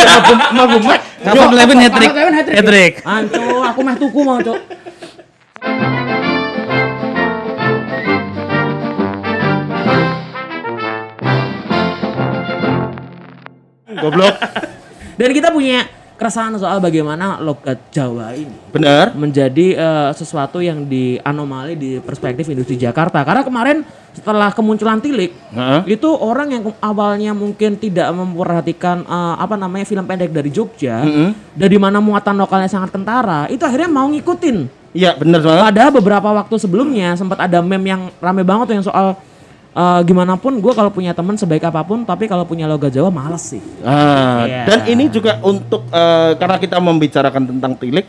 mabum 0.53 0.85
mic. 0.85 1.01
Ngapa 1.25 1.57
Levin 1.57 1.81
hat 1.81 1.93
trick? 1.97 2.13
Hat 2.13 2.65
trick. 2.69 2.95
Anco, 3.01 3.65
aku 3.65 3.81
mah 3.81 3.97
tuku 3.97 4.21
mau, 4.21 4.37
Cok. 4.45 4.61
Goblok. 14.01 14.35
Dan 15.21 15.31
kita 15.37 15.53
punya 15.53 15.85
keresahan 16.21 16.53
soal 16.61 16.85
bagaimana 16.85 17.41
logat 17.41 17.81
Jawa 17.89 18.37
ini 18.37 18.53
Benar. 18.77 19.17
menjadi 19.17 19.67
eh, 19.73 20.11
sesuatu 20.13 20.61
yang 20.61 20.85
dianomali 20.85 21.81
di 21.81 21.97
perspektif 21.97 22.45
industri 22.53 22.77
Jakarta. 22.77 23.25
Karena 23.25 23.41
kemarin 23.41 23.81
setelah 24.13 24.53
kemunculan 24.53 25.01
Tilik, 25.01 25.33
Heeh. 25.33 25.97
itu 25.97 26.09
orang 26.13 26.53
yang 26.53 26.63
awalnya 26.85 27.33
mungkin 27.33 27.81
tidak 27.81 28.13
memperhatikan 28.13 29.01
eh, 29.09 29.35
apa 29.41 29.57
namanya 29.57 29.89
film 29.89 30.05
pendek 30.05 30.29
dari 30.29 30.53
Jogja, 30.53 31.01
dari 31.57 31.77
mana 31.81 32.05
muatan 32.05 32.37
lokalnya 32.37 32.69
sangat 32.69 32.93
kentara, 32.93 33.49
itu 33.49 33.65
akhirnya 33.65 33.89
mau 33.89 34.05
ngikutin. 34.13 34.81
Iya, 34.91 35.15
benar 35.17 35.41
banget. 35.41 35.63
Padahal 35.71 35.91
beberapa 35.95 36.29
waktu 36.35 36.55
sebelumnya 36.59 37.15
sempat 37.15 37.39
ada 37.39 37.63
meme 37.63 37.87
yang 37.87 38.03
rame 38.19 38.43
banget 38.43 38.65
tuh 38.69 38.77
yang 38.77 38.87
soal 38.87 39.07
eh, 39.73 40.01
gimana 40.03 40.35
pun 40.35 40.57
gue 40.57 40.73
kalau 40.73 40.89
punya 40.89 41.11
teman 41.11 41.35
sebaik 41.35 41.63
apa 41.63 41.81
pun, 41.81 42.03
tapi 42.03 42.25
kalau 42.25 42.43
punya 42.43 42.65
logat 42.65 42.91
Jawa 42.91 43.09
males 43.09 43.43
sih. 43.47 43.63
Ah, 43.81 44.43
Iya. 44.43 44.65
dan 44.65 44.81
ini 44.87 45.05
juga 45.07 45.39
untuk 45.41 45.87
eh, 45.87 46.33
karena 46.35 46.57
kita 46.57 46.77
membicarakan 46.77 47.43
tentang 47.47 47.73
tilik, 47.75 48.05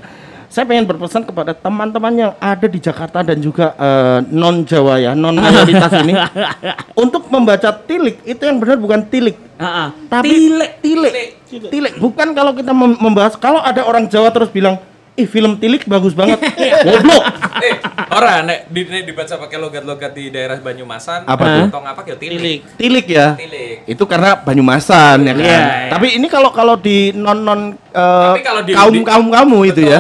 saya 0.47 0.65
pengen 0.65 0.83
berpesan 0.83 1.23
kepada 1.23 1.53
teman-teman 1.53 2.11
yang 2.11 2.31
ada 2.35 2.65
di 2.65 2.75
Jakarta 2.75 3.23
dan 3.23 3.39
juga 3.39 3.71
non 4.27 4.61
Jawa 4.61 4.99
ya, 4.99 5.11
non 5.13 5.31
mayoritas 5.33 5.91
ini 5.97 6.11
untuk 7.03 7.23
membaca 7.27 7.71
tilik 7.71 8.19
itu 8.21 8.41
yang 8.41 8.59
benar 8.59 8.75
bukan 8.75 8.99
tilik, 9.05 9.39
Heeh. 9.55 9.87
tapi 10.07 10.27
Tilik. 10.27 10.71
tilik. 10.79 11.13
Tilik. 11.47 11.93
Bukan 11.95 12.31
kalau 12.31 12.51
kita 12.51 12.71
mem- 12.71 12.95
membahas 12.95 13.35
kalau 13.35 13.59
ada 13.59 13.83
orang 13.83 14.07
Jawa 14.07 14.27
terus 14.29 14.47
bilang, 14.47 14.75
"Ih, 15.13 15.25
film 15.25 15.55
tilik 15.55 15.83
bagus 15.85 16.11
banget." 16.11 16.39
Goblok. 16.87 17.23
Eh, 17.61 17.75
ora 18.09 18.41
nek 18.41 18.67
di 18.67 18.81
nek 18.83 19.03
dibaca 19.03 19.33
pakai 19.37 19.57
logat-logat 19.57 20.11
di 20.11 20.29
daerah 20.29 20.57
Banyumasan. 20.57 21.23
Apa 21.23 21.43
tuh? 21.43 21.65
Tong 21.69 21.85
apa 21.85 22.01
ya 22.03 22.15
tilik. 22.15 22.37
Tilik. 22.37 22.59
Tilik 22.75 23.05
ya. 23.05 23.27
Tilik. 23.35 23.75
Itu 23.85 24.03
karena 24.05 24.35
Banyumasan 24.35 25.23
ya 25.23 25.33
kan. 25.33 25.41
Iya, 25.41 25.59
iya. 25.59 25.89
Tapi 25.89 26.07
ini 26.15 26.27
kalau 26.27 26.49
kalau 26.49 26.75
di 26.75 27.11
non 27.11 27.41
non 27.41 27.61
Tapi 27.91 28.41
kalau 28.41 28.61
di- 28.63 28.73
kaum 28.73 28.93
di- 28.93 29.05
kaum 29.05 29.27
kamu 29.29 29.59
itu 29.67 29.81
ya. 29.83 29.99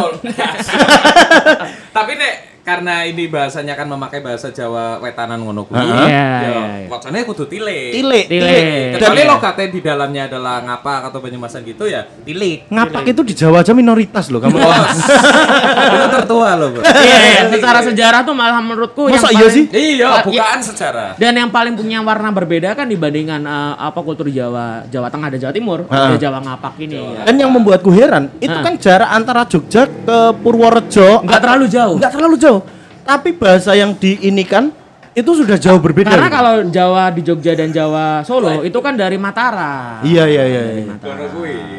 Tapi 1.97 2.11
nek 2.15 2.50
karena 2.61 3.03
ini 3.03 3.25
bahasanya 3.25 3.73
kan 3.73 3.85
memakai 3.85 4.19
bahasa 4.19 4.49
Jawa 4.49 4.97
wetanan 4.97 5.39
ngono 5.39 5.63
kuwi. 5.63 5.77
Heeh. 5.77 5.89
Iya, 6.03 6.07
Ya, 6.07 6.37
iya, 6.43 6.63
iya. 6.77 6.87
wacane 6.87 7.23
kudu 7.23 7.45
tilik. 7.45 7.89
Tilik, 7.91 8.25
Tilik. 8.27 8.61
Kecuali 8.95 9.19
Dan- 9.19 9.29
logatnya 9.29 9.67
di 9.67 9.79
dalamnya 9.79 10.21
adalah 10.27 10.55
ngapak 10.61 10.99
atau 11.07 11.19
Banyumasan 11.19 11.61
gitu 11.63 11.85
ya, 11.85 12.05
tilik. 12.21 12.65
Ngapak 12.67 13.03
itu 13.07 13.21
di 13.23 13.33
Jawa 13.33 13.61
aja 13.61 13.71
minoritas 13.71 14.29
loh 14.29 14.39
kamu. 14.39 14.57
Itu 15.91 16.07
tertua 16.11 16.55
loh, 16.55 16.69
Bro. 16.71 16.81
Iya, 16.83 17.17
iya, 17.19 17.41
secara 17.49 17.79
sejarah 17.81 18.21
tuh 18.21 18.33
malah 18.33 18.59
menurutku 18.59 19.07
yang 19.07 19.17
Masa 19.17 19.29
iya 19.29 19.39
paling- 19.41 19.51
sih? 19.51 19.63
Iya, 19.71 20.07
bukaan 20.21 20.59
sejarah. 20.61 21.09
Dan 21.15 21.33
yang 21.35 21.49
paling 21.49 21.73
punya 21.73 21.99
warna 21.99 22.29
berbeda 22.29 22.73
kan 22.73 22.85
dibandingkan 22.85 23.41
eh, 23.41 23.73
apa 23.75 23.99
kultur 23.99 24.27
Jawa, 24.27 24.85
Jawa 24.87 25.07
Tengah 25.09 25.27
dan 25.29 25.39
Jawa 25.39 25.53
Timur, 25.53 25.79
ada 25.87 26.15
Jawa 26.15 26.37
ngapak 26.39 26.73
ini. 26.79 26.97
ya. 26.97 27.21
Dan 27.25 27.35
yang 27.37 27.51
membuatku 27.51 27.89
heran, 27.89 28.29
itu 28.37 28.53
kan 28.53 28.73
jarak 28.77 29.09
antara 29.09 29.41
Jogja 29.43 29.83
ke 29.85 30.17
Purworejo 30.37 31.23
Nggak 31.23 31.41
terlalu 31.41 31.65
jauh. 31.67 31.95
Enggak 31.97 32.13
terlalu 32.13 32.35
jauh. 32.37 32.60
Tapi 33.01 33.33
bahasa 33.35 33.73
yang 33.73 33.97
diinikan 33.97 34.71
itu 35.11 35.27
sudah 35.35 35.59
jauh 35.59 35.79
berbeda. 35.83 36.07
Karena 36.07 36.31
gitu. 36.31 36.37
kalau 36.39 36.53
Jawa 36.71 37.03
di 37.11 37.21
Jogja 37.21 37.51
dan 37.51 37.75
Jawa 37.75 38.23
Solo 38.23 38.63
itu 38.63 38.79
kan 38.79 38.95
dari 38.95 39.19
Mataram. 39.19 39.99
Iya 40.07 40.23
iya 40.23 40.43
iya. 40.47 40.61
iya. 40.79 40.93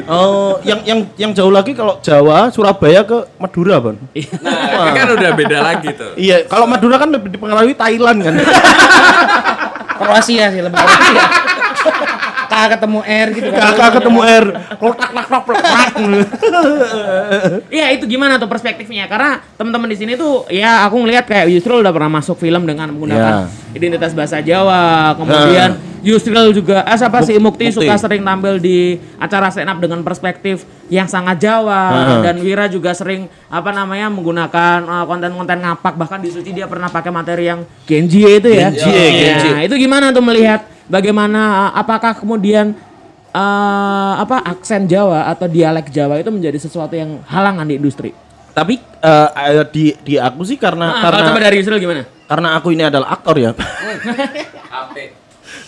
Oh, 0.05 0.61
yang 0.69 0.85
yang 0.85 1.01
yang 1.17 1.33
jauh 1.33 1.49
lagi 1.49 1.73
kalau 1.73 1.97
Jawa, 2.05 2.53
Surabaya 2.53 3.01
ke 3.09 3.25
Madura, 3.41 3.81
Bang. 3.81 3.97
Nah, 4.45 4.85
ini 4.85 4.91
kan 4.93 5.09
udah 5.17 5.31
beda 5.33 5.59
lagi 5.65 5.89
tuh. 5.97 6.13
Iya, 6.21 6.45
kalau 6.45 6.69
Madura 6.69 7.01
kan 7.01 7.09
lebih 7.09 7.33
dipengaruhi 7.33 7.73
Thailand 7.73 8.19
kan. 8.21 8.35
Kroasia 10.03 10.53
sih 10.53 10.61
lebih 10.61 10.77
Kroasia. 10.77 11.25
K 12.53 12.77
ketemu 12.77 13.01
R 13.01 13.29
gitu 13.33 13.49
kan. 13.49 13.61
Kakak 13.73 13.91
ketemu 13.97 14.21
R, 14.21 14.45
klotak 14.77 15.09
klak 15.09 15.27
klak 15.27 15.43
klak, 15.49 15.61
klak. 15.65 15.89
Iya 17.73 17.87
itu 17.97 18.05
gimana 18.07 18.37
tuh 18.37 18.49
perspektifnya? 18.49 19.09
Karena 19.09 19.41
teman-teman 19.57 19.89
di 19.89 19.97
sini 19.97 20.13
tuh 20.15 20.45
ya 20.53 20.85
aku 20.85 21.01
ngelihat 21.03 21.25
kayak 21.25 21.49
Yusril 21.49 21.81
udah 21.81 21.93
pernah 21.93 22.21
masuk 22.21 22.37
film 22.37 22.69
dengan 22.69 22.93
menggunakan 22.93 23.49
identitas 23.73 24.13
bahasa 24.13 24.45
Jawa. 24.45 25.17
Kemudian 25.17 25.71
Yusril 26.03 26.51
juga 26.53 26.83
eh 26.83 26.99
siapa 26.99 27.23
sih 27.23 27.39
Mukti, 27.39 27.71
Mukti. 27.71 27.79
suka 27.79 27.95
sering 27.95 28.27
tampil 28.27 28.59
di 28.59 28.99
acara 29.17 29.49
stand 29.49 29.71
up 29.71 29.79
dengan 29.79 30.03
perspektif 30.03 30.67
yang 30.91 31.07
sangat 31.07 31.39
Jawa 31.39 31.95
Heeh. 31.95 32.21
dan 32.27 32.37
Wira 32.43 32.67
juga 32.67 32.91
sering 32.93 33.31
apa 33.47 33.71
namanya 33.71 34.11
menggunakan 34.11 34.83
uh, 34.83 35.05
konten-konten 35.07 35.63
ngapak 35.63 35.95
bahkan 35.95 36.19
di 36.19 36.29
Suci 36.29 36.51
dia 36.51 36.67
pernah 36.67 36.91
pakai 36.91 37.15
materi 37.15 37.47
yang 37.47 37.63
Genji 37.87 38.27
itu 38.27 38.51
ya. 38.51 38.69
Genji, 38.75 38.91
Iya. 38.91 39.15
Genji. 39.15 39.49
Nah, 39.55 39.63
itu 39.63 39.75
gimana 39.79 40.11
tuh 40.11 40.21
melihat 40.21 40.67
bagaimana 40.87 41.71
uh, 41.71 41.71
apakah 41.79 42.17
kemudian 42.19 42.75
uh, 43.35 44.15
apa 44.23 44.43
aksen 44.47 44.87
Jawa 44.87 45.29
atau 45.31 45.47
dialek 45.51 45.91
Jawa 45.91 46.19
itu 46.19 46.31
menjadi 46.31 46.59
sesuatu 46.59 46.95
yang 46.95 47.21
halangan 47.27 47.67
di 47.67 47.77
industri? 47.79 48.11
Tapi 48.53 48.77
eh, 48.77 49.29
eh, 49.33 49.65
di 49.73 49.85
di 50.05 50.15
aku 50.21 50.45
sih 50.45 50.61
karena 50.61 51.01
Nah, 51.01 51.03
karena 51.09 51.21
coba 51.33 51.41
dari 51.41 51.57
Yusril 51.57 51.81
gimana? 51.81 52.05
karena 52.29 52.49
aku 52.57 52.73
ini 52.73 52.85
adalah 52.85 53.13
aktor 53.13 53.37
ya. 53.37 53.53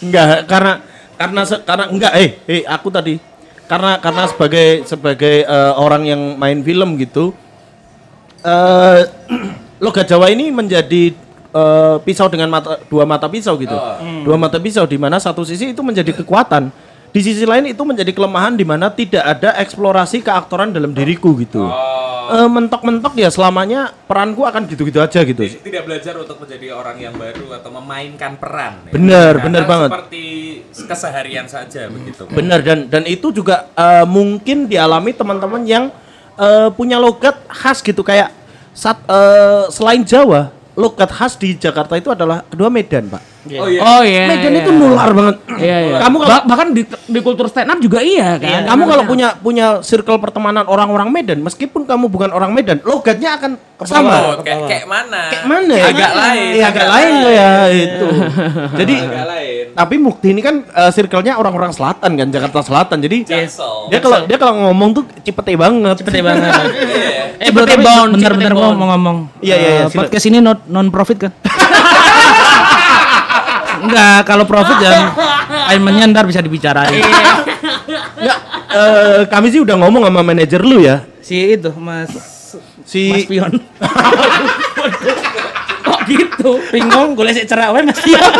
Enggak, 0.00 0.48
karena 0.48 0.72
karena 1.16 1.42
karena 1.64 1.84
enggak 1.88 2.12
eh 2.16 2.30
eh 2.44 2.62
aku 2.68 2.88
tadi 2.92 3.16
karena 3.64 3.96
karena 4.00 4.28
sebagai 4.28 4.68
sebagai 4.84 5.36
eh, 5.48 5.72
orang 5.80 6.02
yang 6.04 6.20
main 6.36 6.60
film 6.60 7.00
gitu 7.00 7.32
eh 8.44 9.00
logat 9.84 10.08
Jawa 10.08 10.28
ini 10.28 10.52
menjadi 10.52 11.16
eh, 11.54 11.96
pisau 12.02 12.26
dengan 12.26 12.50
mata 12.50 12.82
dua 12.90 13.06
mata 13.06 13.30
pisau 13.30 13.54
gitu. 13.54 13.78
Dua 14.26 14.36
mata 14.36 14.58
pisau 14.58 14.84
di 14.84 14.98
mana 14.98 15.22
satu 15.22 15.46
sisi 15.46 15.70
itu 15.70 15.80
menjadi 15.86 16.10
kekuatan, 16.10 16.74
di 17.14 17.20
sisi 17.22 17.46
lain 17.46 17.70
itu 17.70 17.78
menjadi 17.86 18.10
kelemahan 18.10 18.58
di 18.58 18.66
mana 18.66 18.90
tidak 18.90 19.22
ada 19.22 19.54
eksplorasi 19.62 20.18
keaktoran 20.18 20.74
dalam 20.74 20.90
diriku 20.90 21.38
gitu. 21.38 21.62
Eh, 22.24 22.48
mentok-mentok 22.48 23.14
ya 23.20 23.28
selamanya 23.28 23.92
peranku 24.08 24.48
akan 24.48 24.64
gitu-gitu 24.64 24.96
aja 24.96 25.20
gitu. 25.22 25.44
tidak 25.44 25.84
belajar 25.84 26.16
untuk 26.16 26.40
menjadi 26.40 26.72
orang 26.72 26.96
yang 26.96 27.14
baru 27.14 27.60
atau 27.60 27.68
memainkan 27.68 28.40
peran. 28.40 28.80
ya. 28.88 28.92
Bener, 28.96 29.32
Karena 29.36 29.44
bener 29.44 29.62
banget. 29.68 29.90
Seperti 29.92 30.24
keseharian 30.88 31.46
saja 31.46 31.86
begitu. 31.92 32.24
Benar 32.32 32.64
dan 32.64 32.88
dan 32.88 33.04
itu 33.04 33.28
juga 33.28 33.68
eh, 33.76 34.08
mungkin 34.08 34.66
dialami 34.66 35.12
teman-teman 35.12 35.62
yang 35.68 35.92
eh, 36.40 36.68
punya 36.72 36.96
logat 36.96 37.38
khas 37.46 37.84
gitu 37.84 38.00
kayak 38.00 38.32
saat 38.72 38.98
eh, 39.06 39.68
selain 39.68 40.00
Jawa, 40.02 40.48
logat 40.74 41.10
khas 41.10 41.38
di 41.38 41.54
Jakarta 41.54 41.94
itu 41.94 42.10
adalah 42.10 42.42
kedua 42.50 42.66
Medan, 42.66 43.06
Pak. 43.06 43.22
Oh 43.60 43.68
iya. 43.68 43.80
Oh 43.84 44.02
iya. 44.02 44.24
Medan 44.26 44.52
iya. 44.56 44.60
itu 44.64 44.70
nular 44.72 45.10
banget. 45.14 45.36
Iya, 45.60 45.76
iya. 45.86 45.96
Kamu 46.00 46.16
kalau 46.18 46.30
Bah- 46.32 46.44
bahkan 46.48 46.68
di, 46.74 46.82
di 46.86 47.20
kultur 47.22 47.46
stand 47.46 47.70
up 47.70 47.78
juga 47.78 48.00
iya 48.02 48.40
kan. 48.40 48.66
kamu 48.72 48.82
kalau 48.88 49.04
punya 49.06 49.28
punya 49.38 49.66
circle 49.84 50.18
pertemanan 50.18 50.66
orang-orang 50.66 51.12
Medan, 51.12 51.38
meskipun 51.44 51.86
kamu 51.86 52.10
bukan 52.10 52.34
orang 52.34 52.50
Medan, 52.50 52.82
logatnya 52.82 53.38
akan 53.38 53.60
sama. 53.84 54.40
Kayak 54.42 54.60
kayak 54.66 54.86
mana? 54.88 55.22
Kayak 55.30 55.46
mana? 55.46 55.74
Agak 55.78 56.12
lain. 56.16 56.50
Iya, 56.56 56.64
agak 56.72 56.88
lain 56.88 57.12
ya 57.22 57.52
itu. 57.70 58.08
Jadi 58.82 58.94
Agak 59.04 59.26
lain. 59.30 59.43
Tapi 59.74 59.98
Mukti 59.98 60.30
ini 60.30 60.40
kan 60.40 60.62
eh, 60.62 60.90
circle-nya 60.94 61.34
orang-orang 61.34 61.74
selatan 61.74 62.14
kan, 62.14 62.28
Jakarta 62.30 62.62
Selatan. 62.62 63.02
Jadi 63.02 63.26
Jaksel. 63.26 63.90
dia 63.90 63.98
kalau 63.98 64.18
dia 64.24 64.38
kalau 64.38 64.54
ngomong 64.70 64.94
tuh 64.94 65.04
cepete 65.26 65.58
banget. 65.58 65.98
Cepet 65.98 66.22
banget. 66.22 66.46
Iya. 66.48 67.22
eh, 67.44 67.50
bro, 67.50 67.66
tapi 67.66 67.82
bound, 67.82 68.14
bentar-bentar 68.14 68.54
gua 68.54 68.70
mau 68.72 68.86
ngomong. 68.94 69.42
Iya, 69.42 69.56
iya, 69.58 69.68
iya, 69.68 69.84
Eh, 69.90 69.92
podcast 69.92 70.24
ini 70.30 70.38
non, 70.38 70.56
non 70.70 70.88
profit 70.94 71.28
kan? 71.28 71.32
Enggak, 73.84 74.24
kalau 74.24 74.48
profit 74.48 74.80
ya 74.80 75.12
paymentnya 75.68 76.08
ntar 76.08 76.24
bisa 76.24 76.40
dibicarain. 76.40 77.04
Enggak, 78.16 78.38
eh, 78.72 79.20
kami 79.28 79.52
sih 79.52 79.60
udah 79.60 79.76
ngomong 79.76 80.06
sama 80.06 80.22
manajer 80.22 80.62
lu 80.62 80.80
ya. 80.80 81.04
Si 81.20 81.58
itu, 81.58 81.68
Mas 81.76 82.14
Si 82.84 83.10
Mas 83.10 83.26
Pion. 83.26 83.52
Kok 85.84 86.00
gitu? 86.08 86.50
Bingung, 86.70 87.16
gue 87.16 87.24
lesik 87.26 87.48
cerak 87.48 87.72
wae 87.72 87.82
Mas 87.82 87.98
Pion. 88.00 88.32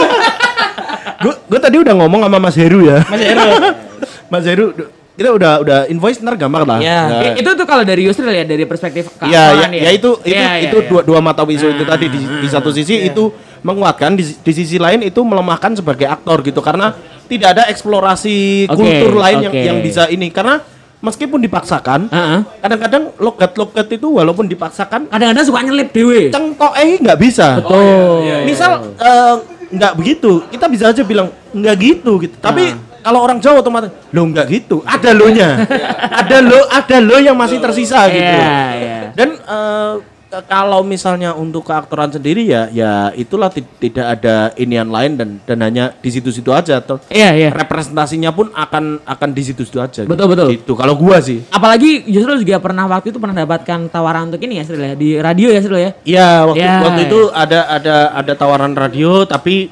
Gue 1.24 1.60
tadi 1.60 1.76
udah 1.78 1.94
ngomong 1.94 2.26
sama 2.26 2.38
Mas 2.42 2.56
Heru 2.58 2.84
ya. 2.84 3.00
Mas 3.06 3.22
Ero. 3.22 3.48
Mas 4.32 4.44
Heru 4.44 4.66
kita 5.14 5.30
udah 5.30 5.52
udah 5.62 5.78
invoice 5.86 6.18
ntar 6.18 6.34
gampang 6.34 6.66
lah. 6.66 6.82
Iya. 6.82 7.00
Nah, 7.06 7.34
itu 7.38 7.50
tuh 7.54 7.66
kalau 7.70 7.86
dari 7.86 8.02
Yusril 8.02 8.34
ya 8.34 8.42
dari 8.42 8.66
perspektif 8.66 9.14
Iya, 9.22 9.30
ya, 9.30 9.42
keamanan 9.54 9.70
ya 9.70 9.90
itu 9.94 10.10
itu 10.10 10.10
Iya, 10.26 10.42
iya, 10.42 10.66
itu 10.66 10.76
iya. 10.82 10.88
dua 10.90 11.00
dua 11.06 11.20
mata 11.22 11.46
pisau 11.46 11.70
itu 11.70 11.86
tadi 11.86 12.10
di, 12.10 12.18
di 12.18 12.48
satu 12.50 12.74
sisi 12.74 13.06
itu 13.06 13.30
menguatkan 13.62 14.18
di, 14.18 14.26
di 14.26 14.52
sisi 14.52 14.76
lain 14.76 15.06
itu 15.06 15.22
melemahkan 15.22 15.78
sebagai 15.78 16.10
aktor 16.10 16.42
gitu 16.42 16.58
karena 16.58 16.98
tidak 17.30 17.56
ada 17.56 17.62
eksplorasi 17.70 18.66
Oke, 18.66 18.74
kultur 18.74 19.22
lain 19.22 19.38
yang 19.48 19.54
oke. 19.54 19.62
yang 19.62 19.78
bisa 19.80 20.10
ini 20.10 20.34
karena 20.34 20.60
meskipun 21.04 21.38
dipaksakan 21.38 22.08
Heeh. 22.08 22.40
kadang-kadang 22.58 23.12
logat-logat 23.16 23.86
itu 23.86 24.08
walaupun 24.10 24.48
dipaksakan 24.48 25.06
Kadang-kadang 25.06 25.44
suka 25.44 25.60
nyelip 25.60 25.92
dewe. 25.92 26.32
cengkok 26.32 26.72
eh 26.74 26.96
nggak 26.96 27.18
bisa. 27.20 27.60
Betul. 27.60 28.24
Misal 28.42 28.70
eh, 28.96 29.34
nggak 29.68 29.92
begitu, 29.94 30.30
kita 30.48 30.66
bisa 30.66 30.88
aja 30.88 31.02
bilang 31.02 31.28
nggak 31.52 31.74
gitu 31.76 32.16
gitu. 32.18 32.36
Tapi 32.38 32.72
kalau 33.00 33.20
orang 33.20 33.36
Jawa 33.36 33.60
otomatis 33.60 33.92
lo 34.08 34.22
nggak 34.24 34.46
gitu. 34.48 34.80
Ada 34.82 35.12
lo 35.12 35.28
nya, 35.28 35.60
ada 36.24 36.38
lo, 36.40 36.60
ada 36.66 36.96
lo 36.98 37.16
yang 37.18 37.36
masih 37.36 37.60
tersisa 37.60 38.08
gitu. 38.08 38.24
Iya, 38.24 38.56
iya. 38.74 38.98
Dan 39.12 39.36
ke- 39.36 40.13
kalau 40.42 40.82
misalnya 40.82 41.30
untuk 41.30 41.62
keaktoran 41.62 42.08
sendiri 42.08 42.42
ya, 42.42 42.66
ya 42.68 42.92
itulah 43.12 43.46
ti- 43.48 43.62
tidak 43.78 44.18
ada 44.18 44.50
inian 44.54 44.86
lain 44.86 45.14
dan 45.14 45.28
dan 45.40 45.58
hanya 45.60 45.94
di 45.94 46.08
situ-situ 46.08 46.50
aja. 46.50 46.78
Atau 46.78 46.98
Iya, 47.06 47.30
iya. 47.32 47.48
representasinya 47.50 48.30
pun 48.30 48.50
akan 48.50 49.04
akan 49.04 49.28
di 49.30 49.42
situ-situ 49.44 49.78
aja. 49.78 50.02
Betul, 50.02 50.26
betul. 50.28 50.48
Itu 50.50 50.72
kalau 50.72 50.94
gua 50.94 51.18
sih. 51.18 51.44
Apalagi 51.48 52.02
Yusril 52.04 52.40
juga 52.40 52.58
pernah 52.58 52.84
waktu 52.84 53.10
itu 53.10 53.18
pernah 53.18 53.36
dapatkan 53.36 53.86
tawaran 53.86 54.28
untuk 54.28 54.42
ini 54.42 54.58
ya 54.58 54.64
Sril 54.64 54.82
ya 54.82 54.94
di 54.94 55.08
radio 55.16 55.48
ya 55.48 55.60
Sril 55.60 55.78
ya. 55.78 55.90
Iya 56.02 56.28
waktu 56.44 56.62
Ya. 56.62 56.74
waktu 56.80 57.00
itu 57.06 57.20
ada 57.30 57.60
ada 57.68 57.96
ada 58.14 58.32
tawaran 58.32 58.72
radio 58.72 59.22
tapi 59.24 59.68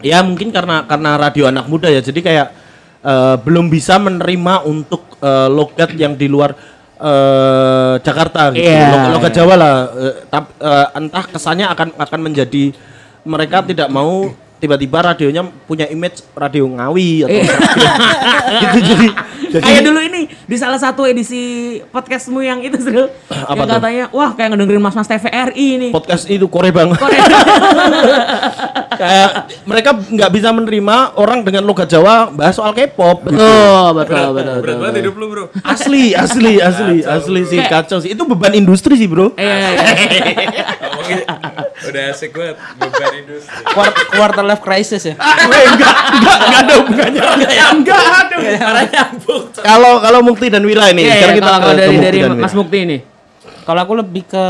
ya 0.00 0.20
mungkin 0.20 0.48
karena 0.48 0.84
karena 0.84 1.16
radio 1.16 1.46
anak 1.46 1.66
muda 1.66 1.88
ya 1.88 1.98
jadi 1.98 2.20
kayak 2.20 2.48
eh, 3.02 3.36
belum 3.40 3.66
bisa 3.66 3.96
menerima 3.96 4.62
untuk 4.62 5.16
eh, 5.18 5.48
logat 5.48 5.92
yang 5.94 6.14
di 6.14 6.26
luar 6.26 6.52
eh, 6.98 7.94
Jakarta 8.00 8.50
gitu. 8.50 8.62
Iya, 8.62 8.88
Log- 8.88 9.10
logat 9.14 9.32
Jawa 9.32 9.54
lah 9.54 9.74
Eh, 9.92 10.14
tap- 10.26 10.56
eh, 10.56 10.86
entah 10.94 11.24
kesannya 11.24 11.66
akan 11.66 11.88
akan 11.94 12.20
menjadi 12.22 12.72
mereka 13.22 13.60
tidak 13.60 13.88
mau 13.88 14.28
tiba-tiba 14.56 15.04
radionya 15.04 15.44
punya 15.66 15.84
image 15.86 16.24
radio 16.32 16.64
Ngawi 16.66 17.10
atau 17.22 17.40
gitu 18.62 18.78
jadi 18.82 19.08
jadi 19.48 19.62
Kayak 19.62 19.82
dulu 19.84 20.00
ini 20.00 20.20
di 20.28 20.56
salah 20.56 20.76
satu 20.76 21.02
edisi 21.02 21.42
podcastmu 21.86 22.40
yang 22.40 22.60
itu 22.60 22.76
Sril. 22.76 23.06
Apa 23.50 23.54
yang 23.54 23.66
tuh? 23.66 23.76
katanya, 23.76 24.04
wah 24.10 24.30
kayak 24.32 24.48
ngedengerin 24.50 24.80
Mas 24.80 24.94
Mas 24.94 25.06
TVRI 25.06 25.66
ini. 25.76 25.88
podcast 25.88 26.26
itu 26.26 26.46
kore 26.46 26.70
banget 26.70 26.96
kayak 28.96 29.30
mereka 29.64 29.90
nggak 29.94 30.30
bisa 30.30 30.48
menerima 30.50 30.96
orang 31.14 31.42
dengan 31.42 31.62
logat 31.62 31.86
Jawa 31.86 32.30
bahas 32.30 32.54
soal 32.54 32.72
K-pop 32.72 33.26
gitu. 33.26 33.36
Betul, 33.36 33.88
betul, 33.94 34.26
betul. 34.32 34.56
Berat 34.60 34.76
banget 34.78 34.94
hidup 35.00 35.14
lu, 35.14 35.26
Bro. 35.28 35.44
asli 35.62 36.12
asli 36.12 36.58
asli 36.58 36.96
asli 37.02 37.40
sih 37.44 37.60
kacau 37.62 37.98
sih 37.98 38.12
itu 38.12 38.22
beban 38.24 38.52
industri 38.52 38.94
sih 38.94 39.06
bro 39.06 39.32
Iya, 39.36 39.54
iya, 39.54 39.74
iya. 39.76 40.64
Udah 41.78 42.02
asik 42.10 42.32
banget 42.32 42.56
beban 42.74 43.12
industri. 43.16 43.52
Quart- 43.66 44.08
quarter 44.10 44.44
life 44.44 44.60
crisis 44.60 45.02
ya. 45.02 45.14
Enggak 45.46 45.94
enggak 46.08 46.36
enggak 46.40 46.58
ada 46.58 46.72
hubungannya 46.74 47.22
enggak 47.76 48.00
ada 48.00 48.34
Karena 48.36 48.82
nyambung. 48.86 49.35
Kalau 49.56 49.98
kalau 49.98 50.20
Mukti 50.20 50.46
dan 50.46 50.62
Wira 50.62 50.88
ini 50.88 51.00
Iya, 51.00 51.06
iya, 51.06 51.16
sekarang 51.16 51.36
kita 51.36 51.46
kalau 51.46 51.56
ke- 51.56 51.62
kalau 51.62 51.72
ke 51.72 51.78
dari 51.78 51.92
Mukti 51.92 52.06
dari. 52.06 52.18
Mas 52.38 52.54
Mukti 52.54 52.78
ini. 52.80 52.98
Kalau 53.62 53.80
aku 53.80 53.94
lebih 53.94 54.22
ke 54.24 54.44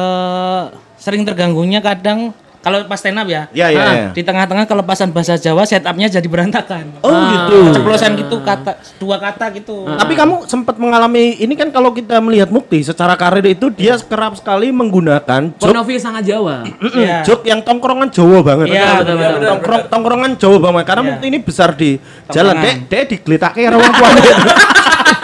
sering 0.96 1.22
terganggunya 1.22 1.80
kadang 1.80 2.32
kalau 2.66 2.82
pas 2.82 2.98
stand 2.98 3.14
up 3.14 3.24
ya. 3.24 3.46
ya 3.52 3.70
ya, 3.70 3.78
Ah, 3.78 3.94
ya. 3.94 4.08
Di 4.10 4.20
tengah-tengah 4.20 4.66
kelepasan 4.66 5.08
bahasa 5.08 5.38
Jawa 5.38 5.62
setupnya 5.62 6.10
jadi 6.10 6.26
berantakan. 6.26 6.98
oh 6.98 7.14
gitu 7.30 7.70
Ceplosan 7.72 8.18
gitu 8.18 8.42
kata 8.42 8.74
dua 8.96 9.16
kata 9.16 9.54
gitu. 9.54 9.86
tapi 9.86 10.12
kamu 10.12 10.42
sempat 10.44 10.74
mengalami 10.74 11.36
ini 11.36 11.54
kan 11.54 11.70
kalau 11.70 11.90
kita 11.90 12.18
melihat 12.18 12.50
Mukti 12.50 12.82
secara 12.82 13.14
karir 13.14 13.46
itu 13.46 13.70
dia 13.70 13.94
kerap 13.96 14.34
sekali 14.34 14.68
menggunakan 14.68 15.54
joke 15.54 15.70
Ponovi 15.70 15.94
sangat 15.96 16.26
Jawa. 16.26 16.66
Mm-mm, 16.66 16.90
Iya. 16.96 17.22
joke 17.22 17.44
yang 17.44 17.62
tongkrongan 17.62 18.10
Jawa 18.10 18.42
banget. 18.42 18.66
Iya, 18.68 18.88
betul, 18.98 19.14
betul, 19.14 19.30
betul. 19.32 19.46
Tongkrong, 19.46 19.82
tongkrongan 19.86 20.30
Jawa 20.34 20.58
banget. 20.60 20.84
Karena 20.84 20.98
Iya. 20.98 21.08
Mukti 21.12 21.26
ini 21.28 21.38
besar 21.38 21.70
di 21.72 21.90
jalan. 22.28 22.54
Dek, 22.56 22.76
dek 22.88 23.02
digletake 23.08 23.60
karo 23.62 23.78
wong 23.78 23.92
tuane. 23.92 24.20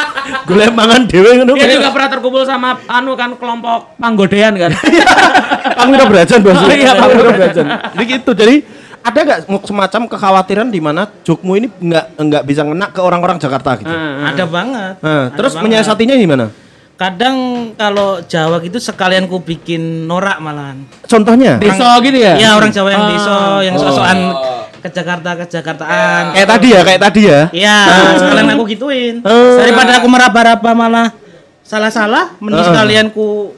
Golek 0.43 0.71
mangan 0.75 1.07
dhewe 1.07 1.39
ngono. 1.39 1.55
Dia 1.55 1.79
juga 1.79 1.91
pernah 1.95 2.09
terkumpul 2.11 2.43
sama 2.43 2.79
anu 2.91 3.15
kan 3.15 3.35
kelompok 3.39 3.95
panggodean 3.97 4.59
kan. 4.59 4.71
Pangwira 5.79 6.05
Brajan 6.11 6.43
bos. 6.43 6.59
Oh, 6.59 6.71
iya, 6.71 6.93
Pangwira 6.99 7.31
Brajan. 7.35 7.67
Jadi 7.95 8.05
gitu. 8.11 8.31
Jadi 8.35 8.55
ada 9.03 9.19
gak 9.27 9.41
semacam 9.67 10.01
kekhawatiran 10.07 10.71
di 10.71 10.79
mana 10.79 11.11
jokmu 11.27 11.59
ini 11.59 11.67
nggak 11.67 12.07
nggak 12.23 12.43
bisa 12.47 12.63
ngena 12.63 12.87
ke 12.95 13.01
orang-orang 13.03 13.39
Jakarta 13.39 13.79
gitu. 13.79 13.91
Ada 13.91 14.45
banget. 14.47 14.95
Ada 15.03 15.35
terus 15.35 15.53
banget. 15.59 15.65
menyiasatinya 15.67 16.15
gimana? 16.19 16.47
Kadang 16.93 17.37
kalau 17.75 18.23
Jawa 18.23 18.63
gitu 18.63 18.79
sekalian 18.79 19.27
ku 19.27 19.43
bikin 19.43 20.07
norak 20.07 20.39
malahan. 20.39 20.87
Contohnya? 21.11 21.59
Deso 21.59 21.83
gitu 21.99 22.15
ya? 22.15 22.39
Iya 22.39 22.55
orang 22.55 22.71
Jawa 22.71 22.89
yang 22.95 23.03
Ah. 23.03 23.11
deso, 23.11 23.39
yang 23.67 23.75
sok-sokan 23.75 24.19
ke 24.83 24.89
Jakarta 24.91 25.31
ke 25.39 25.45
Jakartaan. 25.47 26.35
Kayak 26.35 26.49
tadi 26.59 26.69
ya, 26.75 26.81
kayak 26.83 27.01
tadi 27.01 27.21
ya. 27.31 27.41
Iya, 27.55 27.77
sekalian 28.19 28.51
aku 28.59 28.65
gituin. 28.75 29.15
Oh. 29.23 29.55
Daripada 29.63 30.03
aku 30.03 30.07
meraba-raba 30.11 30.71
malah 30.75 31.15
salah-salah, 31.63 32.35
mending 32.43 32.67
sekalian 32.67 33.07
ku 33.15 33.55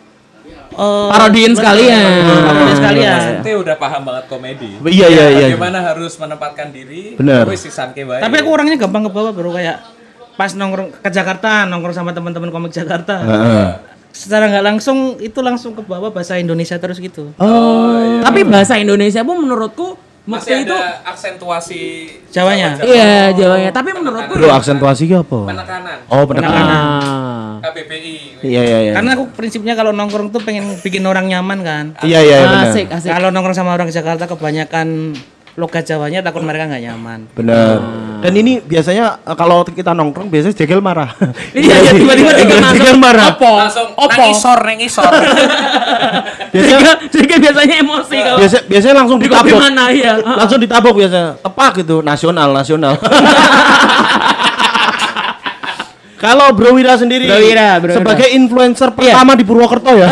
eh, 0.77 1.09
Parodiin 1.09 1.57
sekalian. 1.57 2.05
Parodiin 2.45 2.77
sekalian. 2.77 3.21
Ente 3.41 3.53
udah 3.57 3.75
paham 3.81 4.05
banget 4.05 4.25
komedi. 4.29 4.71
Iya, 4.85 5.07
iya, 5.09 5.27
iya. 5.33 5.47
Bagaimana 5.57 5.81
harus 5.81 6.13
menempatkan 6.21 6.69
diri. 6.69 7.17
Bae. 7.17 8.21
Tapi 8.21 8.35
aku 8.45 8.49
orangnya 8.53 8.77
gampang 8.77 9.09
ke 9.09 9.11
bawah 9.11 9.33
bro 9.33 9.57
kayak 9.57 9.81
pas 10.37 10.53
nongkrong 10.53 11.01
ke 11.01 11.09
Jakarta, 11.09 11.65
nongkrong 11.65 11.97
sama 11.97 12.13
teman-teman 12.13 12.53
komik 12.53 12.77
Jakarta. 12.77 13.25
Heeh. 13.25 13.69
Secara 14.15 14.47
nggak 14.47 14.63
langsung 14.63 15.19
itu 15.19 15.41
langsung 15.43 15.75
ke 15.75 15.83
bawah 15.83 16.13
bahasa 16.13 16.37
Indonesia 16.39 16.77
terus 16.77 17.01
gitu. 17.01 17.33
Oh. 17.41 18.21
Tapi 18.21 18.45
bahasa 18.45 18.77
Indonesia 18.79 19.25
pun 19.27 19.41
menurutku 19.41 20.04
masih 20.25 20.65
itu 20.65 20.73
ada 20.73 21.05
aksentuasi 21.05 21.81
Jawanya? 22.33 22.75
Jawa- 22.75 22.89
iya 22.89 23.15
Jawanya. 23.31 23.71
Tapi 23.71 23.91
menurutku 23.93 24.33
Bro, 24.35 24.49
aksentuasi 24.51 25.03
ki 25.05 25.15
apa? 25.21 25.39
penekanan. 25.47 25.99
Oh, 26.09 26.25
penekanan. 26.25 26.67
ah. 26.67 27.53
KBBI. 27.61 28.45
Iya, 28.45 28.61
iya, 28.61 28.79
iya. 28.83 28.93
Karena 28.93 29.17
aku 29.17 29.31
prinsipnya 29.33 29.73
kalau 29.73 29.93
nongkrong 29.93 30.29
tuh 30.29 30.41
pengen 30.41 30.77
bikin 30.81 31.05
orang 31.05 31.29
nyaman 31.29 31.61
kan. 31.61 31.85
Iya, 32.01 32.21
iya, 32.21 32.37
iya, 32.41 32.47
benar. 32.47 32.65
asik 32.69 32.87
asik. 32.89 33.09
Kalau 33.09 33.29
nongkrong 33.31 33.57
sama 33.57 33.73
orang 33.73 33.89
Jakarta 33.89 34.25
kebanyakan 34.27 35.17
logat 35.55 35.87
Jawanya 35.87 36.19
takut 36.19 36.43
mereka 36.43 36.67
nggak 36.67 36.83
nyaman. 36.83 37.21
Bener. 37.31 37.79
Dan 38.19 38.33
ini 38.35 38.59
biasanya 38.59 39.23
eh, 39.23 39.37
kalau 39.39 39.63
kita 39.63 39.95
nongkrong 39.95 40.27
biasanya 40.27 40.55
jegel 40.59 40.83
marah. 40.83 41.15
Iya, 41.55 41.75
iya, 41.79 41.91
tiba-tiba 41.95 42.31
jegel 42.35 42.59
jegel 42.75 42.99
marah. 42.99 43.39
Opo. 43.39 43.53
Langsung 43.63 43.89
Opo. 43.95 44.11
nang 44.11 44.31
isor, 44.35 44.59
nang 44.59 44.81
isor. 44.83 45.07
Biasanya, 46.55 46.93
jika 47.11 47.35
biasanya 47.43 47.75
emosi 47.83 48.15
kalau 48.23 48.39
biasa, 48.39 48.57
biasanya 48.71 48.95
langsung 48.95 49.19
di 49.19 49.27
ditabok. 49.27 49.59
mana 49.59 49.91
ya. 49.91 50.15
Langsung 50.39 50.63
ditabok 50.63 50.95
biasanya. 51.03 51.35
Tepak 51.43 51.83
gitu, 51.83 51.99
nasional, 51.99 52.55
nasional. 52.55 52.95
Kalau 56.15 56.55
Bro 56.55 56.79
Wira 56.79 56.95
sendiri 56.95 57.27
Bro 57.27 57.43
Wira, 57.43 57.83
Bro 57.83 57.91
Wira. 57.91 57.99
sebagai 58.01 58.29
influencer 58.33 58.95
pertama 58.95 59.35
di 59.35 59.43
Purwokerto 59.43 59.93
ya. 59.99 60.07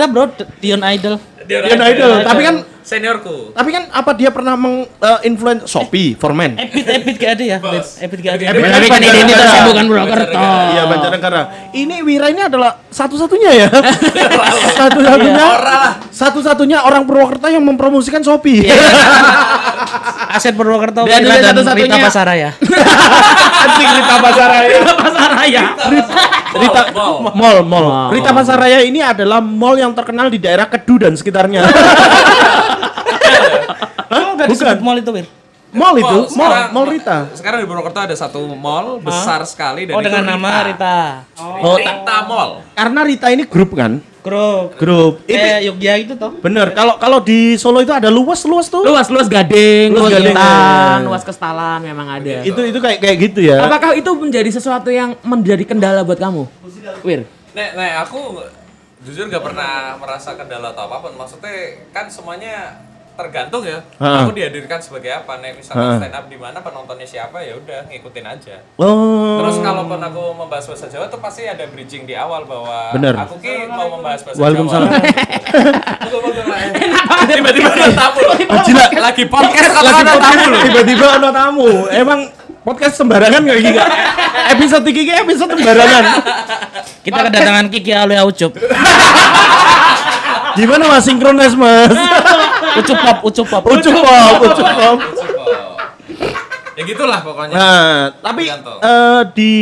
Ada 0.00 0.08
bro, 0.08 0.32
Dion 0.64 0.80
Idol. 0.80 1.20
Dion 1.44 1.82
Idol, 1.84 2.24
tapi 2.24 2.40
kan 2.40 2.56
seniorku. 2.82 3.52
tapi 3.52 3.70
kan 3.70 3.88
apa 3.90 4.10
dia 4.12 4.28
pernah 4.28 4.54
menginfluence 4.54 5.64
Shopee 5.64 6.14
for 6.14 6.32
men? 6.32 6.56
Epit, 6.56 6.84
Epit 6.84 7.16
gak 7.16 7.30
ada 7.36 7.44
ya? 7.46 7.58
Epit 8.00 8.18
gak 8.18 8.34
ada. 8.36 8.44
Epit. 8.50 8.62
Tapi 8.66 8.86
kan 8.86 9.00
identitasnya 9.00 9.60
bukan 9.66 9.84
Purwokerto. 9.86 10.40
Iya, 10.40 10.82
Banjarnegara. 10.86 11.42
Ini 11.70 11.96
Wira 12.00 12.26
ini 12.28 12.42
adalah 12.42 12.80
satu-satunya 12.86 13.50
ya. 13.56 13.68
satu-satunya. 14.80 15.44
Satu-satunya 16.10 16.78
orang 16.82 17.04
Purwokerto 17.04 17.46
yang 17.46 17.62
mempromosikan 17.62 18.20
Shopee. 18.20 18.66
Aset 20.30 20.54
Purwokerto 20.54 21.04
Dan 21.04 21.26
satu-satunya- 21.26 21.90
Rita 21.90 21.98
Pasaraya. 21.98 22.50
Anjing 23.60 23.90
Rita 23.98 24.16
Pasaraya. 24.18 24.78
Pasaraya. 24.94 25.62
Rita 26.50 26.82
Mall, 26.90 27.32
mall, 27.34 27.58
mall. 27.62 27.86
Mall. 27.86 28.08
Rita 28.14 28.30
Pasaraya 28.30 28.82
ini 28.82 28.98
adalah 28.98 29.38
mall 29.38 29.74
yang 29.74 29.90
terkenal 29.90 30.26
di 30.26 30.38
daerah 30.38 30.66
Kedu 30.66 31.02
dan 31.02 31.12
sekitarnya. 31.14 31.62
Kamu 34.10 34.28
gak 34.34 34.48
disebut 34.48 34.80
mall 34.80 34.98
itu, 34.98 35.10
Wir? 35.12 35.26
mall 35.70 35.94
itu, 35.94 36.02
Mall, 36.02 36.26
mall, 36.34 36.50
sekarang- 36.50 36.70
mall 36.74 36.86
Rita. 36.86 37.18
Sekarang 37.30 37.58
di 37.62 37.66
Purwokerto 37.66 38.00
ada 38.00 38.10
satu 38.12 38.42
mall 38.50 38.98
besar 38.98 39.38
sekali 39.44 39.86
dan 39.86 39.94
Oh, 39.94 40.00
itu 40.00 40.06
dengan 40.06 40.24
nama 40.28 40.66
Rita. 40.66 40.98
Oh, 41.38 41.78
Rita 41.78 42.16
Mall. 42.24 42.50
Karena 42.74 43.00
Rita 43.06 43.26
ini 43.28 43.46
grup 43.46 43.70
kan? 43.72 44.02
Grup. 44.20 44.74
Grup. 44.76 45.24
Itu 45.24 45.32
Kayak 45.32 45.60
Yogya 45.64 45.94
itu 45.96 46.12
toh. 46.12 46.34
bener. 46.36 46.74
Kalau 46.74 46.98
kalau 46.98 47.22
di 47.22 47.56
Solo 47.56 47.80
itu 47.80 47.88
ada 47.88 48.10
luas 48.10 48.42
luas 48.44 48.66
tuh. 48.66 48.82
Luas 48.82 49.08
luas 49.08 49.24
gading, 49.26 49.94
Luas 49.94 50.10
luas 50.10 50.12
gading, 50.12 51.06
luas 51.06 51.22
kestalan 51.22 51.80
memang 51.80 52.18
ada. 52.18 52.42
Itu 52.42 52.60
itu 52.60 52.76
kayak 52.76 52.98
kayak 53.00 53.16
gitu 53.30 53.40
ya. 53.40 53.64
Apakah 53.64 53.96
itu 53.96 54.10
menjadi 54.12 54.50
sesuatu 54.50 54.90
yang 54.90 55.16
menjadi 55.22 55.64
kendala 55.64 56.02
buat 56.02 56.18
kamu? 56.18 56.44
Wir. 57.00 57.24
Nek, 57.50 57.68
nek 57.72 57.92
aku 58.04 58.44
jujur 59.00 59.32
gak 59.32 59.44
pernah 59.44 59.96
merasa 59.96 60.36
kendala 60.36 60.76
atau 60.76 60.84
apa 60.88 60.96
pun. 61.08 61.12
Maksudnya 61.16 61.80
kan 61.92 62.06
semuanya 62.12 62.84
tergantung 63.16 63.64
ya. 63.64 63.80
Ha. 64.00 64.24
Aku 64.24 64.32
dihadirkan 64.32 64.80
sebagai 64.80 65.12
apa? 65.12 65.40
Nek 65.40 65.60
misalnya 65.60 66.00
stand 66.00 66.16
up 66.16 66.24
di 66.28 66.40
mana 66.40 66.64
penontonnya 66.64 67.04
siapa 67.04 67.44
ya 67.44 67.56
udah 67.56 67.84
ngikutin 67.92 68.24
aja. 68.24 68.56
Oh. 68.80 69.44
Terus 69.44 69.60
kalaupun 69.60 70.00
aku 70.00 70.22
membahas 70.36 70.64
bahasa 70.64 70.88
Jawa 70.88 71.12
tuh 71.12 71.20
pasti 71.20 71.44
ada 71.44 71.68
bridging 71.68 72.08
di 72.08 72.16
awal 72.16 72.48
bahwa 72.48 72.96
Bener. 72.96 73.12
aku 73.16 73.36
ki 73.40 73.68
mau 73.68 73.92
membahas 74.00 74.24
bahasa 74.24 74.40
Waalaikumsalam. 74.40 74.88
Jawa. 76.40 76.56
Tiba-tiba 77.36 77.70
ada 77.72 77.88
tamu 77.92 78.20
loh. 78.24 78.36
Gila. 78.40 78.84
Lagi 79.00 79.24
podcast 79.28 79.72
Lagi 79.76 79.88
ada 80.00 80.12
podcast 80.16 80.38
tamu 80.40 80.56
tiba-tiba 80.64 81.06
ada 81.20 81.28
tamu. 81.32 81.68
Emang 81.92 82.20
podcast 82.60 82.94
sembarangan 83.00 83.40
kayak 83.44 83.60
gini. 83.64 83.78
Episode 84.56 84.84
iki 84.92 85.02
ki 85.08 85.12
episode 85.24 85.52
sembarangan. 85.56 86.04
Kita 87.00 87.18
kedatangan 87.28 87.66
Kiki 87.72 87.92
Alwe 87.96 88.16
Ucup. 88.28 88.52
Gimana 90.58 90.84
Mas 90.90 91.04
sinkronis 91.06 91.54
Mas? 91.56 91.94
Ucup 92.76 92.98
pop, 93.00 93.18
ucup 93.24 93.46
pop. 93.48 93.62
Ucup 93.64 93.94
pop, 93.94 94.36
ucup 94.44 94.68
pop. 94.76 94.98
Ya 96.78 96.82
gitulah 96.88 97.20
pokoknya. 97.20 97.54
Nah, 97.60 98.08
tapi 98.24 98.48
eh, 98.48 99.22
di 99.36 99.52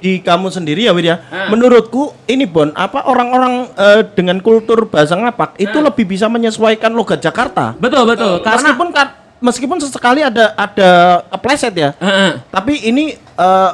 di 0.00 0.12
kamu 0.24 0.48
sendiri 0.48 0.88
ya, 0.88 0.96
Wir 0.96 1.04
ya. 1.04 1.16
Menurutku 1.52 2.16
ini 2.24 2.48
Bon, 2.48 2.72
apa 2.72 3.04
orang-orang 3.04 3.68
eh, 3.76 4.00
dengan 4.16 4.40
kultur 4.40 4.88
bahasa 4.88 5.12
ngapak 5.12 5.60
itu 5.60 5.76
lebih 5.84 6.08
bisa 6.08 6.32
menyesuaikan 6.32 6.96
logat 6.96 7.20
Jakarta. 7.20 7.76
Betul 7.76 8.08
betul. 8.08 8.40
Karena 8.40 8.72
meskipun 8.72 8.88
kan 8.88 9.21
meskipun 9.42 9.82
sesekali 9.82 10.22
ada 10.22 10.54
ada 10.54 10.90
kepleset 11.34 11.74
ya. 11.74 11.90
Heeh. 11.98 12.40
Tapi 12.48 12.74
ini 12.86 13.18
eh, 13.18 13.70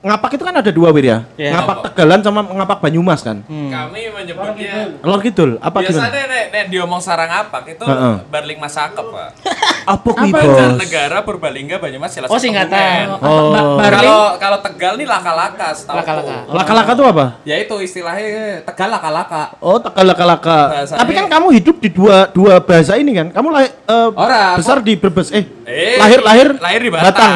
ngapak 0.00 0.30
itu 0.32 0.42
kan 0.42 0.54
ada 0.54 0.70
dua 0.70 0.88
Wir 0.90 1.04
ya. 1.06 1.18
Iya. 1.36 1.50
Ngapak 1.54 1.76
Tegalan 1.86 2.20
sama 2.20 2.40
ngapak 2.42 2.78
Banyumas 2.80 3.20
kan. 3.20 3.44
Kami 3.44 4.00
menyebutnya 4.10 4.96
Lor 5.00 5.20
Kidul, 5.20 5.60
apa 5.60 5.80
gimana? 5.80 6.08
Biasanya 6.08 6.24
nek, 6.24 6.44
nek 6.50 6.64
diomong 6.68 7.00
sarang 7.00 7.28
apa 7.28 7.60
itu 7.64 7.84
Heeh. 7.84 8.14
Barling 8.26 8.56
Masakep, 8.56 9.06
Pak. 9.06 9.28
Apa 9.80 10.08
kuwi, 10.12 10.30
Bos? 10.30 10.76
negara 10.76 11.24
Purbalingga 11.24 11.80
Banyumas 11.80 12.12
jelas 12.12 12.28
Oh, 12.28 12.36
singkatan. 12.36 13.16
Oh. 13.16 13.56
Kalau 13.80 14.36
kalau 14.36 14.58
Tegal 14.60 14.94
nih 14.94 15.08
laka-laka, 15.08 15.72
setahu 15.72 15.96
Laka-laka. 15.98 16.36
Laka-laka 16.46 16.90
itu 16.92 17.04
apa? 17.06 17.26
Ya 17.42 17.56
itu 17.56 17.74
istilahnya 17.80 18.60
Tegal 18.62 18.88
laka-laka. 18.90 19.56
Oh, 19.58 19.80
Tegal 19.80 20.04
laka-laka. 20.06 20.58
Bahasanya- 20.70 21.00
Tapi 21.00 21.12
kan 21.12 21.26
kamu 21.28 21.46
hidup 21.54 21.76
di 21.78 21.88
dua 21.88 22.28
dua 22.28 22.60
bahasa 22.60 22.94
ini 22.94 23.12
kan. 23.14 23.32
Kamu 23.32 23.48
lahir 23.50 23.72
eh, 23.72 24.08
Ora, 24.12 24.54
besar 24.54 24.78
di 24.80 24.94
Brebes. 24.94 25.32
Eh, 25.32 25.48
Eh, 25.70 25.96
lahir 26.02 26.20
lahir 26.26 26.48
lahir 26.58 26.80
di 26.82 26.90
Batang. 26.90 27.34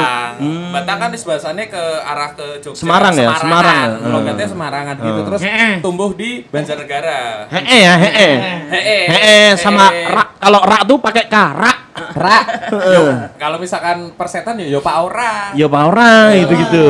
Batang 0.75 0.99
kan 0.99 1.11
bahasanya 1.15 1.65
ke 1.71 1.85
arah 2.03 2.31
ke 2.35 2.47
Jogja. 2.59 2.83
Semarang 2.83 3.15
ya, 3.15 3.31
Semarang 3.39 3.89
ya. 4.03 4.11
Logatnya 4.11 4.47
Semarangan 4.51 4.95
gitu. 4.99 5.21
Terus 5.31 5.41
Heeh. 5.47 5.73
tumbuh 5.79 6.11
di 6.19 6.43
Banjarnegara. 6.51 7.47
Hee 7.47 7.79
ya, 7.87 7.95
hee. 7.95 8.33
Heeh. 8.75 9.03
Hee 9.07 9.49
sama 9.55 9.87
rak. 9.91 10.29
Kalau 10.43 10.61
rak 10.67 10.83
tuh 10.91 10.99
pakai 10.99 11.25
karak. 11.31 11.79
Ra. 11.95 12.39
Yo, 12.75 13.03
Kalau 13.39 13.63
misalkan 13.63 14.11
persetan 14.19 14.59
ya 14.59 14.67
yo 14.67 14.83
Pak 14.83 14.97
Ora. 15.07 15.55
Ya 15.55 15.71
pak 15.71 15.83
orang 15.95 16.35
itu 16.35 16.53
gitu. 16.59 16.89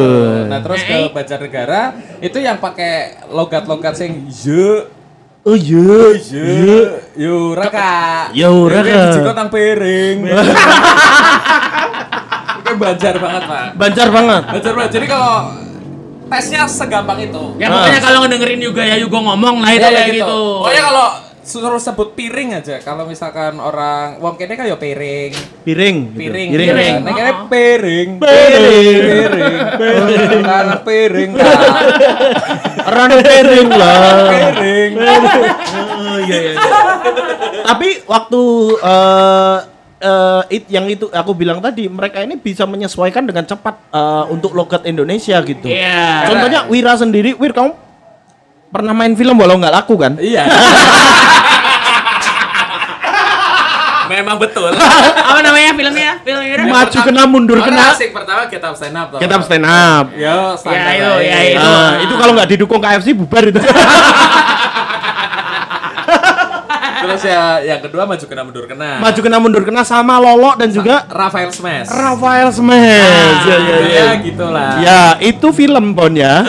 Nah, 0.49 0.65
terus 0.65 0.81
ke 0.81 1.13
Banjarnegara 1.13 1.93
itu 2.25 2.41
yang 2.41 2.57
pakai 2.57 3.21
logat-logat 3.29 4.01
sing 4.01 4.25
ye 4.33 4.89
Oh 5.45 5.53
iya. 5.53 6.17
ye 6.17 6.81
yo 7.21 7.53
raka. 7.53 8.33
Yo, 8.33 8.65
raka. 8.65 9.13
Jiko 9.13 9.31
nang 9.37 9.53
piring. 9.53 10.25
Itu 12.65 12.73
Banjar 12.81 13.15
banget, 13.21 13.43
Pak. 13.45 13.77
Banjar 13.77 14.09
banget. 14.09 14.43
Banjar 14.49 14.73
banget. 14.73 14.91
Jadi 14.97 15.05
kalau 15.05 15.53
tesnya 16.33 16.65
segampang 16.65 17.21
itu. 17.21 17.61
Ya 17.61 17.69
pokoknya 17.69 18.01
kalau 18.01 18.19
ngedengerin 18.25 18.61
juga 18.65 18.83
ya 18.89 18.97
Yugo 18.97 19.21
ngomong 19.21 19.61
lah 19.61 19.71
itu 19.77 19.85
Ya, 19.85 19.93
ya 19.93 20.01
kayak 20.01 20.17
gitu. 20.25 20.41
Pokoknya 20.65 20.83
kalau 20.89 21.07
suruh 21.45 21.79
sebut 21.79 22.17
piring 22.17 22.57
aja. 22.59 22.81
Kalau 22.81 23.05
misalkan 23.05 23.61
orang 23.61 24.19
wong 24.19 24.35
kene 24.41 24.57
kan 24.57 24.67
ya 24.67 24.81
piring. 24.81 25.33
Piring. 25.63 25.97
gitu. 26.11 26.19
Piring. 26.19 26.49
Piring. 26.51 26.69
Piring. 26.75 26.95
Nah, 27.05 27.13
kene 27.13 27.33
piring. 27.53 28.09
Piring. 28.19 29.01
Piring. 29.05 29.59
Piring. 29.79 30.45
Anak 30.45 30.81
piring. 30.89 31.31
Kak. 31.37 31.59
Orang 32.89 33.11
piring 33.23 33.69
lah. 33.71 34.15
Piring. 34.33 34.93
Oh 36.05 36.21
iya 36.21 36.39
iya. 36.53 36.55
Tapi 37.65 37.89
waktu 38.07 38.43
eh 38.85 39.59
eh, 40.05 40.43
it, 40.53 40.65
yang 40.69 40.87
itu 40.87 41.09
aku 41.11 41.33
bilang 41.33 41.59
tadi 41.65 41.89
mereka 41.89 42.21
ini 42.21 42.37
bisa 42.37 42.69
menyesuaikan 42.69 43.25
dengan 43.25 43.49
cepat 43.49 43.89
eh, 43.91 44.25
untuk 44.31 44.53
logat 44.53 44.85
Indonesia 44.85 45.41
gitu. 45.43 45.67
Iya. 45.67 46.29
Contohnya 46.29 46.61
Wira 46.69 46.95
sendiri, 46.95 47.35
Wir 47.41 47.57
kamu 47.57 47.84
pernah 48.75 48.91
main 48.91 49.15
film 49.15 49.39
walau 49.39 49.55
nggak 49.55 49.71
laku 49.73 49.95
kan? 49.95 50.19
Iya. 50.19 50.51
Memang 54.05 54.37
betul. 54.37 54.69
Apa 55.31 55.41
namanya 55.41 55.73
filmnya? 55.73 56.11
Filmnya? 56.21 56.61
Maju 56.61 56.99
kena 57.01 57.23
mundur 57.25 57.57
kena. 57.59 57.97
asik 57.97 58.13
pertama 58.13 58.45
kita 58.47 58.75
stand 58.77 58.95
up. 58.95 59.17
Kita 59.17 59.41
stand 59.41 59.65
up. 59.65 60.07
Yo, 60.13 60.55
standar 60.55 60.77
Ya, 60.85 60.93
itu, 60.93 61.09
aja. 61.09 61.25
ya, 61.25 61.39
itu. 61.41 61.65
Ah, 61.65 61.93
itu 62.05 62.15
kalau 62.15 62.33
nggak 62.37 62.49
didukung 62.51 62.81
KFC 62.83 63.17
bubar 63.17 63.49
itu. 63.49 63.59
Terus 67.05 67.23
ya 67.23 67.43
yang 67.61 67.81
kedua 67.81 68.03
maju 68.05 68.25
kena 68.25 68.43
mundur 68.43 68.65
kena. 68.65 68.91
Maju 68.99 69.21
kena 69.21 69.37
mundur 69.37 69.63
kena 69.63 69.83
sama 69.83 70.17
Lolo 70.17 70.57
dan 70.57 70.69
juga 70.69 71.05
Rafael 71.07 71.53
Smash. 71.53 71.89
Rafael 71.89 72.49
Smash. 72.49 73.45
Ya, 73.45 73.57
ya, 73.57 73.77
ya. 73.79 73.79
Ya 73.85 74.09
gitulah. 74.19 74.71
Ya, 74.81 75.01
itu 75.21 75.49
film 75.53 75.93
Bon 75.93 76.11
ya. 76.11 76.41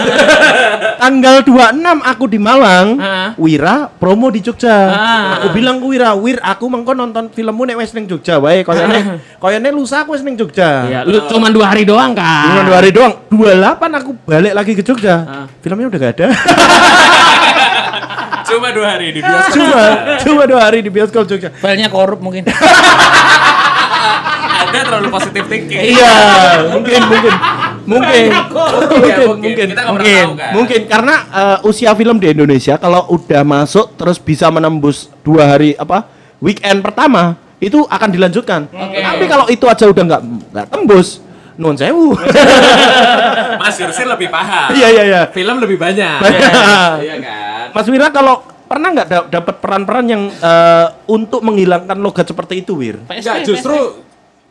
Tanggal 1.06 1.44
26 1.44 1.84
aku 2.02 2.26
di 2.26 2.40
Malang, 2.40 2.88
Ah. 2.98 3.30
Wira 3.36 3.92
promo 3.92 4.32
di 4.32 4.40
Jogja. 4.40 4.74
Ah. 4.90 5.24
Aku 5.38 5.52
bilang 5.52 5.78
ke 5.78 5.86
Wira, 5.86 6.16
"Wir, 6.16 6.40
aku 6.40 6.66
mengko 6.66 6.96
nonton 6.96 7.28
filmmu 7.30 7.68
nek 7.68 7.78
wis 7.78 7.92
ning 7.92 8.08
Jogja 8.08 8.40
wae, 8.40 8.64
koyone 8.64 9.20
koyone 9.38 9.70
lusa 9.70 10.02
aku 10.02 10.16
wis 10.16 10.24
ning 10.24 10.40
Jogja." 10.40 10.88
Iya, 10.88 11.00
lu 11.04 11.20
cuma 11.28 11.52
dua 11.52 11.76
hari 11.76 11.84
doang 11.84 12.16
kan? 12.16 12.48
Cuma 12.48 12.62
dua 12.64 12.78
hari 12.80 12.90
doang. 12.90 13.14
28 13.28 13.92
aku 13.92 14.12
balik 14.24 14.54
lagi 14.56 14.72
ke 14.74 14.82
Jogja. 14.82 15.16
Ah. 15.22 15.46
Filmnya 15.60 15.92
udah 15.92 16.00
gak 16.00 16.14
ada. 16.16 16.28
Cuma 18.56 18.72
dua 18.72 18.88
hari 18.90 19.08
di 19.12 19.20
bioskop. 19.20 19.52
cuma 19.54 19.84
cuma 20.18 20.44
dua 20.46 20.60
hari 20.62 20.80
di 20.80 20.90
bioskop 20.90 21.24
Jogja. 21.26 21.50
Filenya 21.54 21.88
korup 21.88 22.20
mungkin. 22.20 22.48
Ada 24.56 24.80
terlalu 24.84 25.08
positif 25.10 25.44
thinking. 25.46 25.80
Iya, 25.94 26.14
mungkin 26.72 27.02
mungkin. 27.06 27.34
mungkin 27.86 28.26
mungkin 28.34 29.04
Iya, 29.06 29.16
mungkin. 29.22 29.38
mungkin 29.38 29.68
Kita 29.70 29.84
mungkin 29.86 30.24
tahu, 30.26 30.34
kan? 30.34 30.52
mungkin 30.52 30.80
karena 30.86 31.16
eh, 31.30 31.58
usia 31.64 31.92
film 31.94 32.18
di 32.18 32.28
Indonesia 32.28 32.76
kalau 32.76 33.06
udah 33.12 33.44
masuk 33.44 33.94
terus 33.94 34.18
bisa 34.18 34.50
menembus 34.50 35.06
dua 35.22 35.46
hari 35.48 35.76
apa 35.76 36.10
weekend 36.40 36.82
pertama 36.82 37.38
itu 37.58 37.86
akan 37.86 38.10
dilanjutkan 38.10 38.66
tapi 38.74 39.26
kalau 39.26 39.46
itu 39.48 39.64
aja 39.64 39.86
udah 39.86 40.04
nggak 40.04 40.22
nggak 40.50 40.66
tembus 40.68 41.22
non 41.56 41.72
sewu 41.74 42.18
Mas 43.56 43.78
Yursil 43.78 44.10
lebih 44.10 44.28
paham. 44.28 44.74
iya 44.74 44.88
iya 44.90 45.04
iya 45.06 45.22
Film 45.30 45.56
lebih 45.58 45.78
banyak. 45.78 46.20
Banyak. 46.20 46.52
Iya 47.00 47.16
kan? 47.22 47.45
Mas 47.76 47.86
Wira 47.86 48.08
kalau 48.08 48.40
pernah 48.66 48.90
nggak 48.90 49.08
da- 49.08 49.28
dapat 49.30 49.60
peran-peran 49.60 50.06
yang 50.08 50.24
eh, 50.32 50.88
untuk 51.06 51.44
menghilangkan 51.44 52.00
logat 52.00 52.26
seperti 52.26 52.64
itu 52.64 52.74
Wir 52.74 52.98
Enggak, 53.06 53.44
justru 53.44 54.02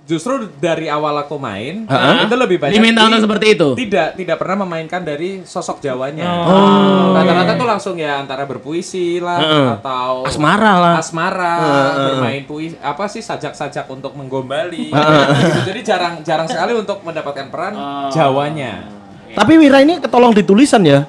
justru 0.05 0.53
dari 0.61 0.85
awal 0.87 1.17
aku 1.17 1.41
main 1.41 1.89
Ha-ha. 1.89 2.29
itu 2.29 2.37
lebih 2.37 2.61
banyak 2.61 2.77
Diminta 2.77 3.09
untuk 3.09 3.25
seperti 3.25 3.57
itu? 3.57 3.69
Tidak, 3.75 4.09
tidak 4.15 4.37
pernah 4.37 4.61
memainkan 4.61 5.01
dari 5.01 5.41
sosok 5.43 5.81
Jawanya. 5.81 6.29
Oh. 6.45 7.17
Rata-rata 7.17 7.57
tuh 7.57 7.65
langsung 7.65 7.95
ya 7.97 8.21
antara 8.21 8.45
berpuisi 8.45 9.17
lah 9.17 9.41
Heeh. 9.41 9.69
atau 9.81 10.29
Asmara 10.29 10.73
lah. 10.77 10.95
asmara, 11.01 11.57
bermain 11.97 12.45
puisi 12.45 12.77
apa 12.77 13.09
sih 13.09 13.25
sajak-sajak 13.25 13.89
untuk 13.89 14.13
menggombali. 14.13 14.93
Heeh. 14.93 15.25
Gitu. 15.41 15.61
Jadi 15.73 15.81
jarang 15.81 16.15
jarang 16.21 16.47
sekali 16.47 16.77
untuk 16.77 17.01
mendapatkan 17.01 17.49
peran 17.49 17.73
Jawanya. 18.13 18.94
Tapi 19.35 19.53
Wira 19.57 19.79
ini 19.79 19.99
ketolong 19.99 20.31
di 20.31 20.41
tulisan 20.41 20.81
ya. 20.81 21.05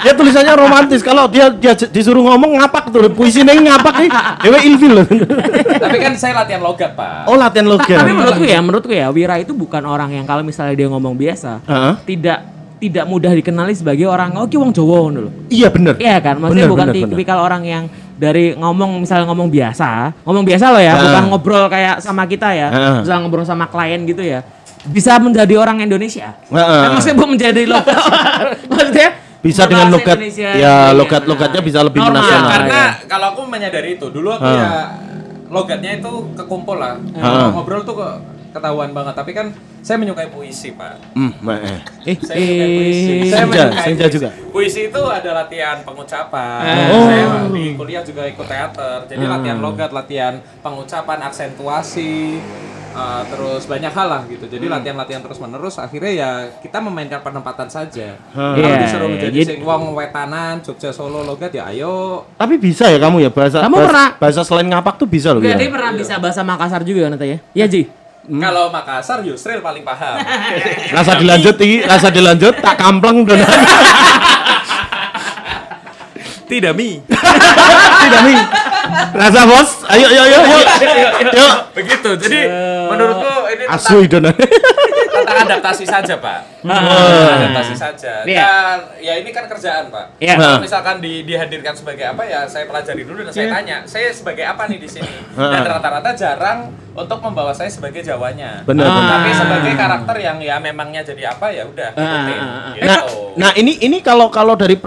dia 0.00 0.12
tulisannya 0.18 0.52
romantis. 0.52 1.00
Kalau 1.00 1.26
dia 1.26 1.48
dia 1.48 1.72
disuruh 1.74 2.20
ngomong 2.22 2.60
ngapak 2.60 2.90
tuh, 2.90 3.08
puisi 3.08 3.40
neng 3.40 3.64
ngapak 3.64 3.94
nih. 3.98 4.10
Dewe 4.40 4.58
ilfil 4.64 4.92
loh. 4.92 5.06
Tapi 5.84 5.96
kan 5.96 6.12
saya 6.14 6.36
latihan 6.36 6.60
logat, 6.60 6.92
Pak. 6.92 7.24
Oh 7.26 7.34
latihan 7.34 7.64
Ta- 7.64 7.72
logat. 7.72 7.98
Tapi 7.98 8.12
menurutku 8.12 8.44
ya, 8.44 8.58
menurutku 8.60 8.92
ya 8.92 9.06
Wira 9.08 9.36
itu 9.36 9.52
bukan 9.52 9.82
orang 9.82 10.12
yang 10.12 10.24
kalau 10.24 10.42
misalnya 10.42 10.74
dia 10.74 10.86
ngomong 10.86 11.14
biasa, 11.14 11.64
Heeh. 11.64 11.94
tidak 12.04 12.38
tidak 12.74 13.04
mudah 13.06 13.32
dikenali 13.32 13.72
sebagai 13.72 14.04
orang 14.04 14.36
oh 14.36 14.44
ki 14.44 14.60
wong 14.60 14.68
Jawa 14.70 15.08
ngono. 15.08 15.32
Iya 15.48 15.72
bener. 15.72 15.96
Iya 15.96 16.20
kan, 16.20 16.36
maksudnya 16.36 16.68
Bener, 16.68 16.72
bukan 16.74 16.86
bener, 16.86 16.96
bener. 17.00 17.10
tipikal 17.10 17.38
orang 17.40 17.62
yang 17.64 17.84
dari 18.14 18.52
ngomong 18.52 19.00
misalnya 19.00 19.24
ngomong 19.26 19.48
biasa, 19.48 20.12
ngomong 20.22 20.44
biasa 20.44 20.64
loh 20.68 20.78
ya, 20.78 20.92
Ah. 20.92 21.00
bukan 21.00 21.22
ngobrol 21.32 21.64
kayak 21.66 21.98
sama 21.98 22.26
kita 22.26 22.52
ya, 22.52 22.68
Ah. 22.68 22.94
misalnya 23.00 23.20
ngobrol 23.24 23.42
sama 23.42 23.66
klien 23.66 24.04
gitu 24.04 24.20
ya, 24.20 24.44
bisa 24.86 25.16
menjadi 25.16 25.54
orang 25.54 25.80
Indonesia. 25.80 26.36
Ah. 26.48 26.84
Kan 26.84 26.90
maksudnya 26.92 27.16
bukan 27.16 27.30
menjadi 27.32 27.62
lokal, 27.64 28.00
maksudnya 28.70 29.08
Bisa 29.38 29.62
dengan 29.64 29.88
logat, 29.88 30.16
Indonesia. 30.16 30.50
ya 30.56 30.74
logat-logatnya 30.90 31.60
bisa 31.60 31.78
lebih 31.80 32.00
Normal. 32.00 32.16
menasional. 32.16 32.40
Ya, 32.40 32.50
karena 32.50 32.80
ya. 32.80 32.88
kalau 33.04 33.26
aku 33.30 33.42
menyadari 33.44 33.90
itu 33.94 34.06
dulu 34.08 34.28
aku 34.32 34.40
Ah. 34.42 34.56
ya 34.56 34.72
logatnya 35.46 35.90
itu 35.94 36.12
kekumpul 36.34 36.76
lah. 36.76 36.96
Ah. 37.14 37.52
Ngobrol 37.52 37.84
tuh 37.84 37.94
kok 37.94 38.14
ketahuan 38.54 38.90
banget. 38.90 39.12
Tapi 39.12 39.30
kan 39.30 39.46
saya 39.80 39.98
menyukai 39.98 40.30
puisi, 40.30 40.70
Pak. 40.70 41.12
Hmm, 41.12 41.34
eh. 41.50 41.80
Eh, 42.06 42.16
Saya 42.16 42.38
menyukai 42.38 42.70
puisi. 42.70 43.10
eh, 43.10 43.20
Saya 43.26 43.42
Senja, 43.42 43.62
menyukai 43.66 43.84
senja 43.84 44.04
puisi. 44.04 44.14
juga. 44.14 44.28
Puisi 44.48 44.80
itu 44.86 45.02
ada 45.02 45.30
latihan 45.34 45.76
pengucapan. 45.82 46.62
Oh. 46.88 47.04
Saya 47.04 47.24
di 47.50 47.64
kuliah 47.74 48.00
juga 48.00 48.22
ikut 48.24 48.46
teater. 48.46 48.98
Jadi 49.04 49.24
latihan 49.24 49.58
logat, 49.58 49.90
latihan 49.90 50.34
pengucapan, 50.60 51.18
aksentuasi, 51.20 52.38
uh, 52.92 53.22
terus 53.26 53.66
banyak 53.66 53.90
hal 53.90 54.06
lah 54.06 54.22
gitu. 54.24 54.46
Jadi 54.46 54.64
latihan-latihan 54.64 55.20
terus 55.20 55.36
menerus. 55.36 55.76
Akhirnya 55.76 56.12
ya 56.14 56.30
kita 56.56 56.78
memainkan 56.78 57.20
penempatan 57.20 57.66
saja. 57.66 58.14
Kalau 58.30 58.54
Iya, 58.56 58.78
disuruh 58.80 59.06
iya. 59.06 59.12
menjadi 59.12 59.36
Jadi- 59.36 59.48
sing 59.50 59.60
wong 59.60 59.92
wetanan, 59.92 60.62
Jogja 60.62 60.90
Solo 60.90 61.20
logat 61.20 61.50
ya 61.50 61.66
ayo 61.66 62.22
Tapi 62.34 62.54
bisa 62.56 62.86
ya 62.86 62.96
kamu 62.96 63.20
ya 63.20 63.30
bahasa 63.30 63.58
Kamu 63.60 63.74
bahasa, 63.74 63.88
pernah- 63.90 64.12
bahasa 64.16 64.40
selain 64.40 64.68
ngapak 64.68 64.94
tuh 64.96 65.06
bisa 65.06 65.34
loh 65.34 65.42
ya. 65.42 65.58
pernah 65.58 65.90
bisa 65.92 66.14
bahasa 66.16 66.40
Makassar 66.40 66.80
juga 66.80 67.10
nanti 67.10 67.26
ya? 67.26 67.38
Iya 67.52 67.66
Ji. 67.68 67.82
Kalau 68.24 68.72
Makassar 68.72 69.20
Yusril 69.20 69.60
paling 69.60 69.84
paham. 69.84 70.16
Rasa 70.96 71.20
dilanjut 71.20 71.60
iki, 71.60 71.84
rasa 71.84 72.08
dilanjut 72.08 72.56
tak 72.56 72.80
kampleng 72.80 73.28
dan 73.28 73.44
Tidak 76.44 76.72
mi. 76.76 77.00
tidak 78.04 78.20
nih. 78.28 78.40
Rasa 79.16 79.48
bos, 79.48 79.80
ayo 79.88 80.06
ayo 80.12 80.22
ayo 80.28 80.38
ayo. 80.44 80.60
Yuk. 81.32 81.54
Begitu. 81.72 82.10
Jadi 82.20 82.40
menurutku 82.92 83.43
ini 83.54 83.64
tentang, 83.64 83.78
Asu 83.78 83.96
idona. 84.02 84.30
tentang 85.14 85.38
adaptasi 85.46 85.84
saja, 85.86 86.14
Pak. 86.18 86.40
adaptasi 86.66 87.74
saja. 87.74 88.12
Iya. 88.26 88.42
Dan 88.42 88.78
ya 88.98 89.14
ini 89.16 89.30
kan 89.30 89.46
kerjaan, 89.46 89.88
Pak. 89.88 90.18
Iya. 90.18 90.34
Kalau 90.36 90.60
misalkan 90.60 90.98
di, 90.98 91.22
dihadirkan 91.22 91.74
sebagai 91.74 92.04
apa 92.04 92.22
ya 92.24 92.44
saya 92.44 92.66
pelajari 92.66 93.02
dulu 93.06 93.22
dan 93.24 93.32
saya 93.32 93.48
tanya, 93.50 93.76
saya 93.86 94.10
sebagai 94.10 94.42
apa 94.42 94.66
nih 94.66 94.78
di 94.78 94.88
sini? 94.90 95.10
Dan 95.34 95.62
rata-rata 95.62 96.10
jarang 96.12 96.58
untuk 96.94 97.18
membawa 97.18 97.50
saya 97.50 97.70
sebagai 97.70 98.02
Jawanya. 98.02 98.62
Benar, 98.62 98.86
Ah. 98.86 98.94
benar. 98.94 99.10
Tapi 99.10 99.30
sebagai 99.34 99.72
karakter 99.74 100.16
yang 100.18 100.38
ya 100.38 100.56
memangnya 100.58 101.02
jadi 101.02 101.34
apa 101.34 101.46
ya 101.50 101.66
udah 101.66 101.90
ah. 101.94 102.74
Gitu. 102.74 102.86
Nah, 102.86 103.00
nah 103.34 103.50
ini 103.54 103.82
ini 103.82 103.98
kalau 103.98 104.30
kalau 104.30 104.54
dari 104.54 104.78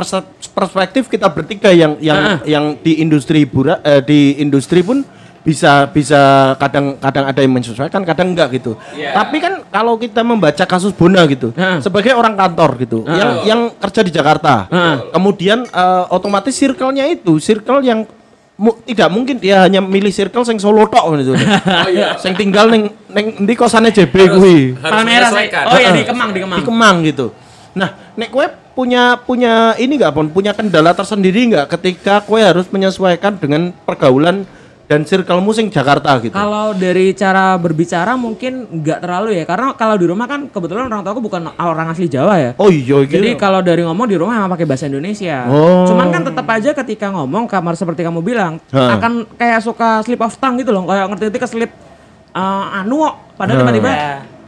perspektif 0.54 1.08
kita 1.08 1.28
bertiga 1.28 1.72
yang 1.72 2.00
yang 2.00 2.18
Ah. 2.18 2.38
yang 2.44 2.66
di 2.80 3.00
industri 3.00 3.44
hiburan 3.44 3.80
eh, 3.82 4.00
di 4.02 4.40
industri 4.40 4.82
pun 4.82 5.04
bisa 5.48 5.88
bisa 5.88 6.20
kadang-kadang 6.60 7.24
ada 7.24 7.40
yang 7.40 7.54
menyesuaikan, 7.56 8.04
kadang 8.04 8.36
enggak 8.36 8.60
gitu. 8.60 8.76
Iya. 8.92 9.16
Tapi 9.16 9.40
kan 9.40 9.64
kalau 9.72 9.96
kita 9.96 10.20
membaca 10.20 10.68
kasus 10.68 10.92
Bona 10.92 11.24
gitu, 11.24 11.56
Ah. 11.56 11.80
sebagai 11.80 12.12
orang 12.12 12.36
kantor 12.36 12.76
gitu, 12.84 13.08
yang 13.08 13.32
yang 13.48 13.62
kerja 13.74 14.04
di 14.04 14.12
Jakarta, 14.12 14.68
Ah. 14.68 15.00
kemudian 15.08 15.64
eh, 15.64 16.04
otomatis 16.12 16.52
circle-nya 16.52 17.08
itu 17.08 17.40
circle 17.40 17.80
yang 17.80 18.04
mu- 18.60 18.76
tidak 18.84 19.08
mungkin 19.08 19.40
dia 19.40 19.64
hanya 19.64 19.80
milih 19.80 20.12
circle 20.12 20.44
sing 20.44 20.60
Solo 20.60 20.84
tok 20.92 21.16
gitu. 21.16 21.32
Oh 21.86 21.88
iya. 21.88 22.20
sing 22.20 22.36
tinggal 22.36 22.68
neng 22.68 22.92
neng 23.08 23.40
ndi 23.40 23.56
kosane 23.56 23.88
JB 23.88 24.36
kuwi. 24.36 24.76
menyesuaikan. 24.76 25.64
Oh 25.64 25.80
iya 25.80 25.96
di 25.96 26.04
Kemang, 26.04 26.36
di 26.36 26.44
Kemang. 26.44 26.58
Di 26.60 26.64
Kemang 26.68 26.96
gitu. 27.08 27.32
Nah, 27.72 27.94
nek 28.18 28.34
kue 28.34 28.44
punya 28.76 29.16
punya 29.16 29.78
ini 29.78 29.96
nggak 29.96 30.12
pun 30.12 30.28
punya 30.28 30.52
kendala 30.52 30.92
tersendiri 30.92 31.48
nggak 31.48 31.72
ketika 31.72 32.20
kue 32.20 32.42
harus 32.42 32.68
menyesuaikan 32.68 33.38
dengan 33.38 33.72
pergaulan 33.86 34.44
dan 34.88 35.04
circle 35.04 35.44
musing 35.44 35.68
Jakarta 35.68 36.16
gitu. 36.18 36.32
Kalau 36.32 36.72
dari 36.72 37.12
cara 37.12 37.60
berbicara 37.60 38.16
mungkin 38.16 38.72
nggak 38.72 39.04
terlalu 39.04 39.36
ya, 39.36 39.44
karena 39.44 39.76
kalau 39.76 40.00
di 40.00 40.08
rumah 40.08 40.24
kan 40.26 40.48
kebetulan 40.48 40.88
orang 40.88 41.04
tuaku 41.04 41.20
bukan 41.20 41.52
orang 41.54 41.92
asli 41.92 42.08
Jawa 42.08 42.40
ya. 42.40 42.52
Oh 42.56 42.72
iya 42.72 43.04
gitu. 43.04 43.20
Jadi 43.20 43.36
kalau 43.36 43.60
dari 43.60 43.84
ngomong 43.84 44.08
di 44.08 44.16
rumah 44.16 44.40
emang 44.40 44.56
pakai 44.56 44.64
bahasa 44.64 44.88
Indonesia. 44.88 45.44
Oh. 45.46 45.84
Cuman 45.84 46.08
kan 46.08 46.24
tetap 46.24 46.48
aja 46.48 46.72
ketika 46.74 47.12
ngomong 47.12 47.46
kamar 47.46 47.76
seperti 47.76 48.02
kamu 48.02 48.24
bilang 48.24 48.64
Ha. 48.72 48.96
akan 48.96 49.28
kayak 49.36 49.60
suka 49.60 50.02
slip 50.02 50.24
of 50.24 50.32
tongue 50.40 50.64
gitu 50.64 50.72
loh, 50.72 50.88
kayak 50.88 51.12
ngerti-ngerti 51.12 51.40
keslip 51.40 51.72
eh, 52.32 52.80
anu 52.80 53.04
kok. 53.04 53.16
Padahal 53.36 53.60
Ha. 53.60 53.64
tiba-tiba 53.68 53.92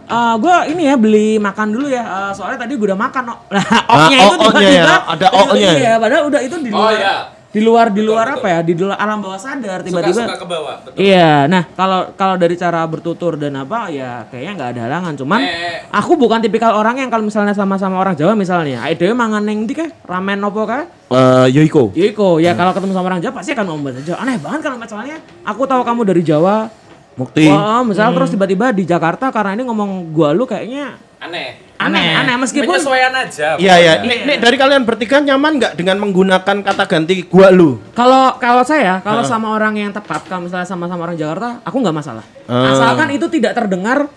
eh 0.09 0.33
gue 0.39 0.55
ini 0.73 0.83
ya 0.87 0.95
beli 0.95 1.37
makan 1.37 1.67
dulu 1.69 1.85
ya, 1.85 2.01
eh, 2.01 2.31
soalnya 2.31 2.63
tadi 2.63 2.79
gue 2.79 2.87
udah 2.87 2.97
makan 2.97 3.23
kok. 3.27 3.39
Nah, 3.51 3.65
Ah, 3.85 4.07
oknya 4.07 4.17
itu 4.17 4.25
oh, 4.25 4.37
oknya 4.39 4.49
tiba-tiba 4.49 4.87
ya, 4.87 4.97
ada 5.03 5.27
oknya. 5.29 5.71
Iya, 5.75 5.93
padahal 5.99 6.23
udah 6.31 6.41
itu 6.41 6.55
di 6.57 6.69
Oh, 6.71 6.79
luar. 6.79 6.95
iya. 6.95 7.15
Di 7.49 7.65
luar 7.65 7.89
di 7.89 8.05
luar 8.05 8.29
betul. 8.29 8.37
apa 8.37 8.47
ya? 8.53 8.59
Di 8.61 8.73
luar 8.77 8.93
alam 8.93 9.25
bawah 9.25 9.41
sadar 9.41 9.81
tiba-tiba. 9.81 10.13
Suka-suka 10.13 10.37
ke 10.37 10.45
bawah, 10.45 10.75
betul. 10.85 11.01
Iya, 11.01 11.49
nah 11.49 11.65
kalau 11.73 12.13
kalau 12.13 12.37
dari 12.37 12.53
cara 12.53 12.85
bertutur 12.85 13.41
dan 13.41 13.57
apa 13.57 13.89
ya 13.89 14.29
kayaknya 14.29 14.51
nggak 14.53 14.69
ada 14.77 14.81
halangan. 14.85 15.13
Cuman 15.17 15.41
Eh. 15.41 15.81
aku 15.89 16.13
bukan 16.13 16.37
tipikal 16.39 16.77
orang 16.77 17.01
yang 17.01 17.09
kalau 17.09 17.25
misalnya 17.25 17.57
sama-sama 17.57 17.97
orang 17.97 18.13
Jawa 18.13 18.37
misalnya, 18.37 18.85
ayo 18.85 18.93
dewe 18.93 19.17
mangan 19.17 19.41
neng 19.41 19.65
ndi 19.65 19.73
kae? 19.73 19.89
Ramen 20.05 20.37
opo 20.45 20.69
kae? 20.69 20.85
Eh, 21.09 21.47
Yoiko. 21.49 21.89
Ya 21.97 22.05
iko, 22.07 22.37
ya 22.37 22.53
kalau 22.53 22.69
ketemu 22.69 22.93
sama 22.93 23.09
orang 23.09 23.19
Jawa 23.19 23.33
pasti 23.33 23.57
akan 23.57 23.65
ngomong 23.65 23.83
bahasa 23.89 24.01
Jawa. 24.05 24.17
Aneh 24.21 24.37
banget 24.37 24.59
kalau 24.61 24.77
misalnya 24.77 25.17
aku 25.41 25.61
tahu 25.65 25.81
kamu 25.81 26.01
dari 26.05 26.21
Jawa. 26.21 26.69
Mukti. 27.17 27.49
Wah, 27.51 27.81
misalnya 27.83 28.15
terus 28.15 28.31
tiba-tiba 28.31 28.71
di 28.71 28.87
Jakarta 28.87 29.27
karena 29.27 29.51
ini 29.51 29.65
ngomong 29.65 30.13
gua 30.13 30.31
lu 30.31 30.45
kayaknya 30.45 30.95
Aneh. 31.19 31.59
aneh, 31.75 32.15
aneh, 32.15 32.35
meskipun 32.39 32.79
Penyesuaian 32.79 33.11
aja. 33.11 33.59
Iya 33.59 33.75
ya. 33.75 33.93
Nek, 34.03 34.19
nek 34.23 34.37
dari 34.39 34.55
kalian 34.55 34.83
bertiga 34.87 35.19
nyaman 35.19 35.59
nggak 35.59 35.73
dengan 35.75 35.99
menggunakan 35.99 36.63
kata 36.63 36.83
ganti 36.87 37.27
gua 37.27 37.51
lu? 37.51 37.75
Kalau 37.91 38.39
kalau 38.39 38.63
saya 38.63 39.03
kalau 39.03 39.23
sama 39.27 39.51
orang 39.51 39.75
yang 39.75 39.91
tepat 39.91 40.23
kalau 40.31 40.47
misalnya 40.47 40.63
sama-sama 40.63 41.03
orang 41.03 41.19
Jakarta, 41.19 41.59
aku 41.67 41.75
nggak 41.75 41.95
masalah. 41.95 42.23
Ah. 42.47 42.71
Asalkan 42.71 43.11
itu 43.11 43.27
tidak 43.27 43.51
terdengar 43.51 44.07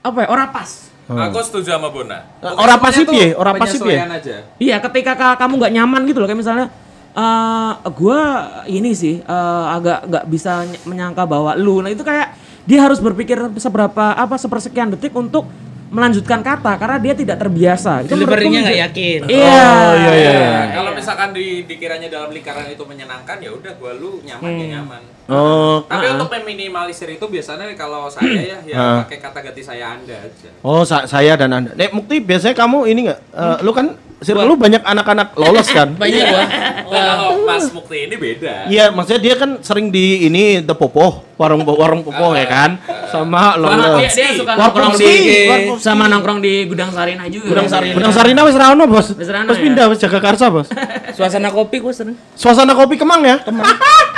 apa 0.00 0.18
ya, 0.24 0.28
ora 0.32 0.48
pas. 0.48 0.88
Aku 1.08 1.40
setuju 1.40 1.72
sama 1.72 1.88
Bona. 1.92 2.24
Orang 2.40 2.56
Pokoknya 2.56 2.76
pasif 2.80 3.04
piye? 3.08 3.28
Orang 3.32 3.54
pasif 3.56 3.80
piye? 3.80 4.00
Iya, 4.60 4.76
ketika 4.88 5.12
ka- 5.16 5.36
kamu 5.36 5.52
nggak 5.60 5.72
nyaman 5.72 6.00
gitu 6.04 6.20
loh, 6.20 6.28
kayak 6.28 6.40
misalnya 6.40 6.66
eh 7.12 7.72
gua 7.92 8.20
ini 8.64 8.92
sih 8.92 9.20
eh, 9.20 9.64
agak 9.68 10.04
nggak 10.04 10.24
bisa 10.28 10.64
ny- 10.64 10.80
menyangka 10.84 11.24
bahwa 11.24 11.52
lu, 11.56 11.80
nah 11.80 11.88
itu 11.88 12.04
kayak 12.04 12.36
dia 12.68 12.84
harus 12.84 13.00
berpikir 13.00 13.36
seberapa 13.56 14.12
apa 14.12 14.36
sepersekian 14.36 14.92
detik 14.92 15.12
untuk 15.12 15.48
melanjutkan 15.88 16.40
kata 16.40 16.72
karena 16.74 16.96
dia 16.96 17.12
tidak 17.12 17.36
terbiasa. 17.36 18.02
Itu 18.02 18.12
Delivery-nya 18.12 18.60
nggak 18.62 18.80
yakin. 18.86 19.20
Iya. 19.26 19.64
Oh, 19.64 19.92
iya, 19.94 20.12
iya. 20.14 20.32
Ya, 20.32 20.60
kalau 20.72 20.90
misalkan 20.92 21.28
di 21.30 21.64
dikiranya 21.64 22.08
dalam 22.08 22.28
lingkaran 22.28 22.66
itu 22.66 22.82
menyenangkan 22.82 23.36
ya 23.38 23.50
udah 23.50 23.72
gua 23.74 23.92
lu 23.94 24.20
nyaman 24.22 24.50
ya 24.54 24.66
nyaman. 24.76 25.02
Oh, 25.26 25.84
Tapi 25.84 26.08
untuk 26.08 26.28
meminimalisir 26.30 27.08
itu 27.10 27.20
biasanya 27.22 27.68
kalau 27.74 28.08
saya 28.08 28.32
ya 28.32 28.58
ya 28.62 28.76
Ah. 28.76 28.98
pakai 29.02 29.20
kata 29.20 29.38
ganti 29.42 29.60
saya 29.60 29.92
anda 29.94 30.16
aja. 30.18 30.48
oh 30.62 30.80
sa- 30.82 31.04
saya 31.04 31.34
dan 31.34 31.50
anda. 31.50 31.72
Nek 31.72 31.92
Mukti 31.92 32.16
biasanya 32.18 32.54
kamu 32.54 32.78
ini 32.86 33.00
nggak? 33.06 33.20
eh, 33.30 33.56
lu 33.60 33.70
kan 33.70 33.92
circle 34.18 34.44
lu 34.46 34.54
banyak 34.58 34.82
anak-anak 34.82 35.34
lolos 35.38 35.68
kan? 35.70 35.94
Banyak 36.00 36.22
gua. 36.26 36.44
Kalau 36.88 37.30
Mas 37.46 37.70
Mukti 37.70 38.08
ini 38.10 38.16
beda. 38.18 38.66
Iya, 38.66 38.90
maksudnya 38.90 39.20
dia 39.22 39.34
kan 39.38 39.50
sering 39.62 39.94
di 39.94 40.26
ini 40.26 40.64
The 40.64 40.74
Popo, 40.74 41.22
warung 41.38 41.62
warung 41.62 42.02
Popo 42.02 42.34
ya 42.34 42.46
kan, 42.48 42.82
sama 43.12 43.54
lolos. 43.54 44.02
dia, 44.02 44.10
dia 44.10 44.28
suka 44.34 44.52
Warkop 44.58 44.90
nongkrong 44.90 44.94
sih, 44.98 45.14
di 45.22 45.38
sama 45.78 46.04
nongkrong 46.10 46.38
di 46.42 46.66
gudang 46.66 46.90
Sarina 46.90 47.24
juga. 47.30 47.46
Gudang 47.54 47.68
Sarina. 47.70 47.94
Gudang 47.94 48.14
Sarina 48.14 48.40
wis 48.42 48.56
ra 48.58 48.66
ono, 48.74 48.84
Bos. 48.90 49.06
Wis 49.14 49.28
ya? 49.30 49.44
pindah 49.46 49.86
wis 49.92 49.98
jaga 50.02 50.18
karsa, 50.18 50.50
Bos. 50.50 50.66
Suasana 51.14 51.54
kopi 51.54 51.78
gua 51.78 51.94
sering. 51.94 52.16
Suasana 52.34 52.74
kopi 52.74 52.98
Kemang 52.98 53.22
ya? 53.22 53.38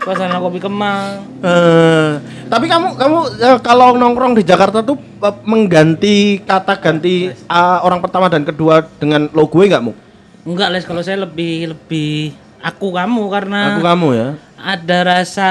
Suasana 0.00 0.36
kopi 0.36 0.58
Kemang. 0.58 1.28
Eh, 1.44 2.10
tapi 2.46 2.66
kamu 2.66 2.96
kamu 2.96 3.18
eh, 3.36 3.58
kalau 3.60 3.92
nongkrong 3.92 4.32
di 4.32 4.42
Jakarta 4.42 4.80
tuh 4.80 4.96
eh, 4.96 5.34
mengganti 5.44 6.16
kata 6.40 6.74
ganti 6.76 7.28
eh, 7.28 7.78
orang 7.80 8.00
pertama 8.00 8.26
dan 8.26 8.42
kedua 8.42 8.80
dengan 8.96 9.28
lo 9.28 9.44
gue 9.44 9.64
nggak 9.66 9.84
mu? 9.84 9.92
Enggak, 10.40 10.72
Les, 10.72 10.84
kalau 10.84 11.04
saya 11.04 11.20
lebih 11.20 11.76
lebih 11.76 12.32
aku 12.58 12.90
kamu 12.90 13.22
karena 13.28 13.76
Aku 13.76 13.84
kamu 13.84 14.08
ya. 14.16 14.28
ada 14.56 14.98
rasa 15.06 15.50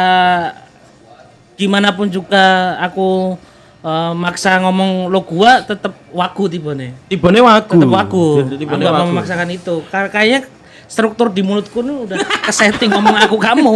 gimana 1.54 1.93
pun 1.93 2.08
juga 2.08 2.74
aku 2.82 3.38
eh, 3.82 4.14
maksa 4.18 4.58
ngomong 4.60 5.08
lo 5.08 5.22
gua 5.22 5.62
tetap 5.62 5.93
waku 6.10 6.50
tibone. 6.50 6.97
Tibone 7.06 7.38
waku. 7.38 7.78
Tetap 7.78 7.91
waku. 7.91 8.26
Jadi 8.41 8.50
Aku 8.50 8.62
Tibone 8.66 8.82
nggak 8.82 8.93
mau 8.93 9.02
waku. 9.06 9.12
memaksakan 9.14 9.50
itu. 9.52 9.76
Kayaknya 9.88 10.39
struktur 10.89 11.29
di 11.29 11.39
mulutku 11.39 11.79
nih 11.79 11.95
udah 12.03 12.17
kesetting 12.43 12.89
ngomong 12.89 13.15
aku 13.21 13.37
kamu. 13.37 13.73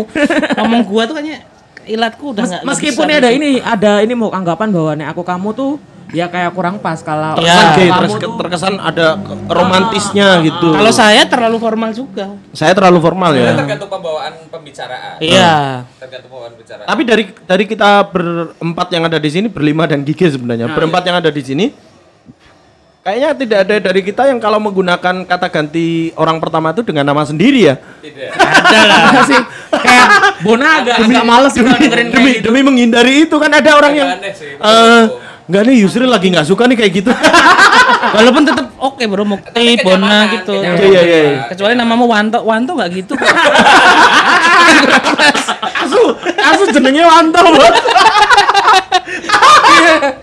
ngomong 0.57 0.81
gua 0.83 1.05
tuh 1.05 1.15
kayaknya 1.15 1.45
ilatku 1.85 2.33
udah 2.33 2.43
Mes- 2.43 2.63
meskipun 2.65 3.05
ada 3.05 3.29
ini 3.29 3.59
ada 3.59 3.99
ini 3.99 4.11
mau 4.11 4.27
anggapan 4.29 4.67
bahwa 4.67 4.91
nih 4.95 5.05
aku 5.05 5.21
kamu 5.21 5.49
tuh 5.51 5.71
ya 6.09 6.25
kayak 6.27 6.51
kurang 6.51 6.77
pas 6.77 6.99
kalau 6.99 7.35
Iya. 7.35 7.53
Terkesan 7.53 7.73
gay, 7.75 7.87
kamu 7.87 7.97
terus- 7.99 8.13
tuh 8.19 8.31
terkesan 8.37 8.73
ada 8.77 9.05
ke- 9.15 9.37
romantisnya 9.47 10.27
gitu. 10.41 10.69
Kalau 10.71 10.91
saya 10.91 11.25
terlalu 11.25 11.57
formal 11.57 11.89
juga. 11.91 12.37
saya 12.51 12.71
terlalu 12.71 12.99
formal 12.99 13.31
ya. 13.33 13.53
tergantung 13.55 13.89
pembawaan 13.89 14.33
pembicaraan. 14.47 15.17
Iya. 15.17 15.83
Tergantung 15.97 16.29
pembawaan 16.29 16.53
pembicaraan. 16.53 16.85
Tapi 16.85 17.01
dari 17.03 17.23
dari 17.33 17.63
kita 17.65 17.89
berempat 18.05 18.87
yang 18.89 19.03
ada 19.05 19.17
di 19.17 19.29
sini 19.31 19.47
berlima 19.47 19.83
dan 19.85 20.01
Gigi 20.01 20.29
sebenarnya 20.29 20.69
berempat 20.69 21.01
yang 21.03 21.17
ada 21.17 21.29
di 21.29 21.41
sini 21.41 21.65
kayaknya 23.03 23.29
tidak 23.35 23.59
ada 23.67 23.75
dari 23.83 24.01
kita 24.01 24.31
yang 24.31 24.39
kalau 24.39 24.63
menggunakan 24.63 25.27
kata 25.27 25.47
ganti 25.51 26.15
orang 26.15 26.39
pertama 26.39 26.71
itu 26.71 26.87
dengan 26.87 27.03
nama 27.11 27.27
sendiri 27.27 27.67
ya. 27.67 27.75
Tidak. 27.99 28.29
Ada 28.31 29.21
sih 29.27 29.41
kayak 29.75 30.07
Bona 30.39 30.67
agak 30.79 30.95
agak 31.03 31.25
males 31.27 31.51
juga 31.51 31.75
dengerin 31.75 32.07
kayak 32.07 32.15
demi 32.15 32.31
gitu. 32.31 32.43
demi 32.47 32.59
menghindari 32.63 33.27
itu 33.27 33.35
kan 33.35 33.51
ada 33.51 33.71
orang 33.75 33.91
Agak 33.91 33.99
yang 33.99 34.09
aneh 34.15 34.31
sih, 34.31 34.55
eh 34.55 35.03
enggak 35.43 35.61
nih 35.67 35.75
Yusril 35.83 36.07
lagi 36.07 36.27
nggak 36.31 36.47
suka 36.47 36.63
nih 36.71 36.77
kayak 36.79 36.91
gitu. 37.03 37.11
Walaupun 38.15 38.43
tetap 38.47 38.67
oke 38.79 39.03
bro 39.11 39.27
Mukti, 39.27 39.51
Tapi 39.51 39.83
Bona 39.83 39.99
kenyamanan, 39.99 40.33
gitu. 40.39 40.53
kenyamanan. 40.55 40.87
Iya, 40.87 41.01
iya, 41.03 41.19
iya. 41.19 41.41
Kecuali 41.51 41.73
namamu 41.75 42.05
Wanto, 42.07 42.39
Wanto 42.47 42.71
nggak 42.79 42.89
gitu. 42.95 43.13
kok. 43.19 43.27
Asu, 45.83 46.01
asu 46.23 46.63
jenenge 46.71 47.03
Wanto, 47.03 47.39
Bos. 47.43 47.75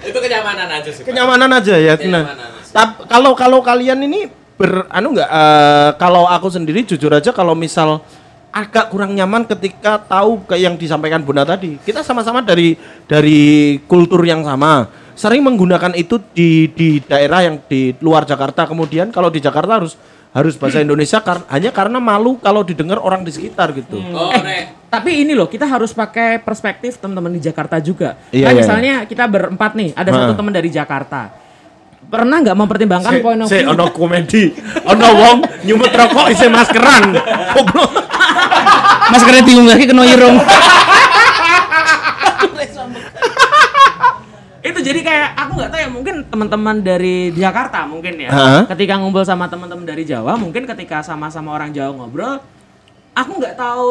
Itu 0.08 0.18
kenyamanan 0.20 0.68
aja 0.72 0.90
sih. 0.92 1.04
Kenyamanan 1.04 1.50
aja 1.52 1.74
ya, 1.76 1.94
tenang. 2.00 2.24
Kenyamanan. 2.24 2.59
Tap- 2.70 3.06
kalau 3.06 3.34
kalau 3.34 3.58
kalian 3.60 3.98
ini 4.00 4.30
ber 4.54 4.86
anu 4.88 5.12
enggak 5.12 5.30
kalau 5.96 6.24
aku 6.24 6.48
sendiri 6.48 6.84
jujur 6.84 7.10
aja 7.10 7.32
kalau 7.32 7.56
misal 7.56 8.04
agak 8.50 8.90
kurang 8.90 9.14
nyaman 9.14 9.46
ketika 9.46 9.96
tahu 10.00 10.42
kayak 10.44 10.62
yang 10.62 10.74
disampaikan 10.74 11.22
Bunda 11.22 11.46
tadi. 11.46 11.78
Kita 11.78 12.02
sama-sama 12.02 12.42
dari 12.42 12.74
dari 13.06 13.40
kultur 13.84 14.22
yang 14.22 14.42
sama. 14.42 14.90
Sering 15.14 15.44
menggunakan 15.44 15.94
itu 15.94 16.18
di 16.32 16.66
di 16.68 16.98
daerah 16.98 17.44
yang 17.44 17.62
di 17.62 17.94
luar 17.98 18.24
Jakarta. 18.24 18.66
Kemudian 18.66 19.10
kalau 19.10 19.30
di 19.30 19.38
Jakarta 19.38 19.78
harus 19.78 19.94
harus 20.30 20.54
bahasa 20.56 20.82
Indonesia 20.86 21.20
kar- 21.20 21.46
hanya 21.46 21.70
karena 21.70 21.98
malu 21.98 22.38
kalau 22.38 22.62
didengar 22.62 22.98
orang 22.98 23.22
di 23.22 23.30
sekitar 23.30 23.70
gitu. 23.70 24.02
Oh, 24.10 24.34
Nek. 24.34 24.90
Tapi 24.90 25.22
ini 25.22 25.38
loh, 25.38 25.46
kita 25.46 25.70
harus 25.70 25.94
pakai 25.94 26.42
perspektif 26.42 26.98
teman-teman 26.98 27.30
di 27.30 27.38
Jakarta 27.38 27.78
juga. 27.78 28.18
Iya, 28.34 28.50
kan 28.50 28.52
iya, 28.52 28.58
misalnya 28.58 28.94
kita 29.06 29.24
berempat 29.30 29.78
nih, 29.78 29.94
ada 29.94 30.10
satu 30.10 30.34
Nah. 30.34 30.38
teman 30.38 30.50
dari 30.50 30.66
Jakarta. 30.66 31.30
Pernah 32.10 32.36
nggak 32.42 32.56
mempertimbangkan 32.58 33.12
Se- 33.14 33.22
point 33.22 33.40
of 33.40 33.46
view? 33.46 33.70
ono 33.70 33.84
komedi, 33.88 34.50
ono 34.82 35.08
wong 35.14 35.38
nyumet 35.62 35.92
rokok 35.94 36.26
isi 36.28 36.50
maskeran. 36.50 37.14
Goblok. 37.54 37.90
Maskernya 39.10 39.42
bingung 39.42 39.66
lagi 39.66 39.86
kena 39.86 40.02
irung. 40.04 40.36
itu 44.60 44.76
jadi 44.84 45.00
kayak 45.00 45.28
aku 45.34 45.50
nggak 45.56 45.70
tahu 45.72 45.80
ya 45.80 45.88
mungkin 45.88 46.14
teman-teman 46.28 46.76
dari 46.78 47.32
Jakarta 47.32 47.88
mungkin 47.88 48.20
ya 48.20 48.28
Hah? 48.28 48.62
ketika 48.68 49.00
ngumpul 49.00 49.24
sama 49.24 49.48
teman-teman 49.48 49.88
dari 49.88 50.04
Jawa 50.04 50.36
mungkin 50.36 50.68
ketika 50.68 51.00
sama-sama 51.00 51.56
orang 51.56 51.72
Jawa 51.72 51.96
ngobrol 51.96 52.44
aku 53.10 53.30
nggak 53.40 53.56
tahu 53.56 53.90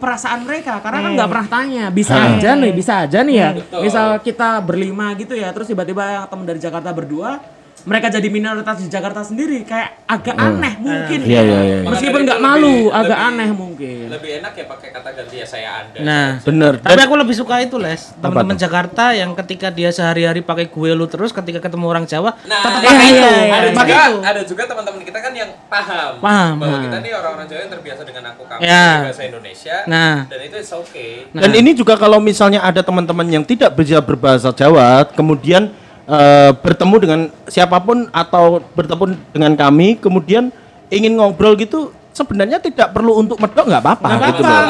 perasaan 0.00 0.48
mereka 0.48 0.80
karena 0.80 1.04
kan 1.04 1.10
nggak 1.14 1.30
pernah 1.30 1.48
tanya 1.48 1.84
bisa 1.92 2.16
aja 2.16 2.56
nih 2.56 2.72
bisa 2.72 2.92
aja 3.04 3.18
nih 3.20 3.36
ya 3.36 3.48
misal 3.78 4.16
kita 4.18 4.64
berlima 4.64 5.12
gitu 5.14 5.36
ya 5.36 5.52
terus 5.52 5.68
tiba-tiba 5.68 6.02
yang 6.02 6.24
teman 6.26 6.48
dari 6.48 6.58
Jakarta 6.58 6.90
berdua 6.90 7.38
mereka 7.86 8.10
jadi 8.10 8.26
minoritas 8.26 8.76
di 8.76 8.90
Jakarta 8.90 9.22
sendiri 9.22 9.62
kayak 9.62 10.02
agak 10.04 10.34
aneh 10.34 10.74
mungkin 10.76 11.20
Iya, 11.22 11.40
iya, 11.40 11.58
iya. 11.62 11.76
meskipun 11.82 12.20
nggak 12.20 12.40
malu 12.40 12.66
lebih- 12.84 12.90
agak 12.92 13.06
lebih- 13.14 13.28
aneh 13.30 13.48
mungkin 13.48 14.04
Lebih 14.08 14.30
enak 14.36 14.52
ya 14.52 14.64
pakai 14.66 14.88
kata 14.90 15.08
ganti 15.12 15.36
ya 15.36 15.46
saya 15.46 15.68
Anda. 15.78 15.98
Nah, 16.00 16.28
Bener. 16.40 16.72
tapi 16.78 17.00
aku 17.00 17.14
lebih 17.16 17.32
suka 17.32 17.54
itu 17.58 17.76
les 17.76 18.10
teman-teman 18.16 18.56
Jakarta 18.56 19.04
yang 19.12 19.30
ketika 19.36 19.68
dia 19.68 19.88
sehari-hari 19.88 20.42
pakai 20.42 20.66
gue 20.66 20.90
lu 20.92 21.06
terus 21.06 21.30
ketika 21.30 21.58
ketemu 21.60 21.86
orang 21.86 22.04
Jawa 22.04 22.34
Nah, 22.42 22.58
tetap 22.60 22.80
iya, 22.80 22.88
pakai 22.88 23.06
iya, 23.06 23.06
itu 23.06 23.38
iya. 23.38 23.54
ada 23.54 23.68
pakai 23.72 23.94
juga 23.94 24.02
itu 24.02 24.18
ada 24.24 24.40
juga 24.42 24.62
teman-teman 24.66 25.00
kita 25.00 25.18
kan 25.18 25.32
yang 25.32 25.50
paham, 25.66 26.12
Paham. 26.18 26.52
bahwa 26.58 26.78
kita 26.82 26.96
nih 26.98 27.12
orang-orang 27.14 27.46
Jawa 27.46 27.60
yang 27.60 27.72
terbiasa 27.72 28.02
dengan 28.02 28.22
aku 28.28 28.42
kamu 28.44 28.60
Ya. 28.60 28.86
di 28.90 29.04
bahasa 29.06 29.22
Indonesia 29.24 29.76
Nah. 29.86 30.16
dan 30.26 30.40
itu 30.42 30.56
is 30.56 30.70
okay 30.70 31.12
Dan 31.30 31.50
ini 31.52 31.70
juga 31.72 31.94
kalau 31.94 32.18
misalnya 32.18 32.60
ada 32.60 32.80
teman-teman 32.80 33.26
yang 33.26 33.42
tidak 33.42 33.70
bisa 33.72 34.00
berbahasa 34.00 34.50
Jawa, 34.50 35.06
kemudian 35.08 35.70
eh, 36.06 36.50
bertemu 36.54 36.96
dengan 37.02 37.20
siapa 37.50 37.76
pun 37.82 38.06
atau 38.14 38.62
bertemu 38.74 39.18
dengan 39.34 39.52
kami, 39.54 39.98
kemudian 39.98 40.54
ingin 40.90 41.18
ngobrol 41.18 41.58
gitu, 41.58 41.90
sebenarnya 42.16 42.56
tidak 42.56 42.96
perlu 42.96 43.20
untuk 43.20 43.36
medok 43.36 43.68
nggak 43.68 43.82
apa-apa. 43.84 44.08
Nggak 44.08 44.28
gitu 44.32 44.42
loh. 44.42 44.60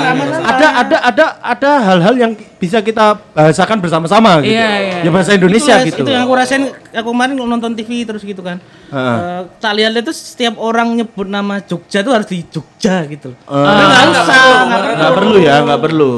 Ada 0.42 0.66
ada 0.82 0.96
ada 1.06 1.26
ada 1.38 1.70
hal-hal 1.86 2.14
yang 2.18 2.32
bisa 2.58 2.82
kita 2.82 3.14
bahasakan 3.30 3.78
bersama-sama 3.78 4.42
gitu. 4.42 4.58
Iya, 4.58 4.70
iya. 4.82 4.96
Ya 5.06 5.10
bahasa 5.14 5.38
Indonesia 5.38 5.78
itu, 5.78 5.94
gitu. 5.94 6.02
itu 6.02 6.10
yang 6.10 6.26
aku 6.26 6.34
rasain 6.34 6.66
aku 6.90 7.08
kemarin 7.14 7.38
nonton 7.38 7.78
TV 7.78 8.02
terus 8.02 8.26
gitu 8.26 8.42
kan. 8.42 8.58
Eh, 8.86 9.40
tak 9.62 9.72
lihat 9.78 9.94
itu 9.94 10.10
setiap 10.14 10.58
orang 10.58 10.94
nyebut 10.94 11.26
nama 11.26 11.58
Jogja 11.58 12.06
tuh 12.06 12.14
harus 12.14 12.26
di 12.26 12.42
Jogja 12.46 13.02
gitu 13.06 13.34
loh 13.34 13.38
Eh, 13.46 13.66
Tapi 13.66 13.82
nggak 13.82 14.02
usah 14.14 14.22
perlu, 14.30 14.94
nggak 14.94 15.12
perlu 15.18 15.36
ya, 15.42 15.54
nggak 15.66 15.80
perlu. 15.82 16.12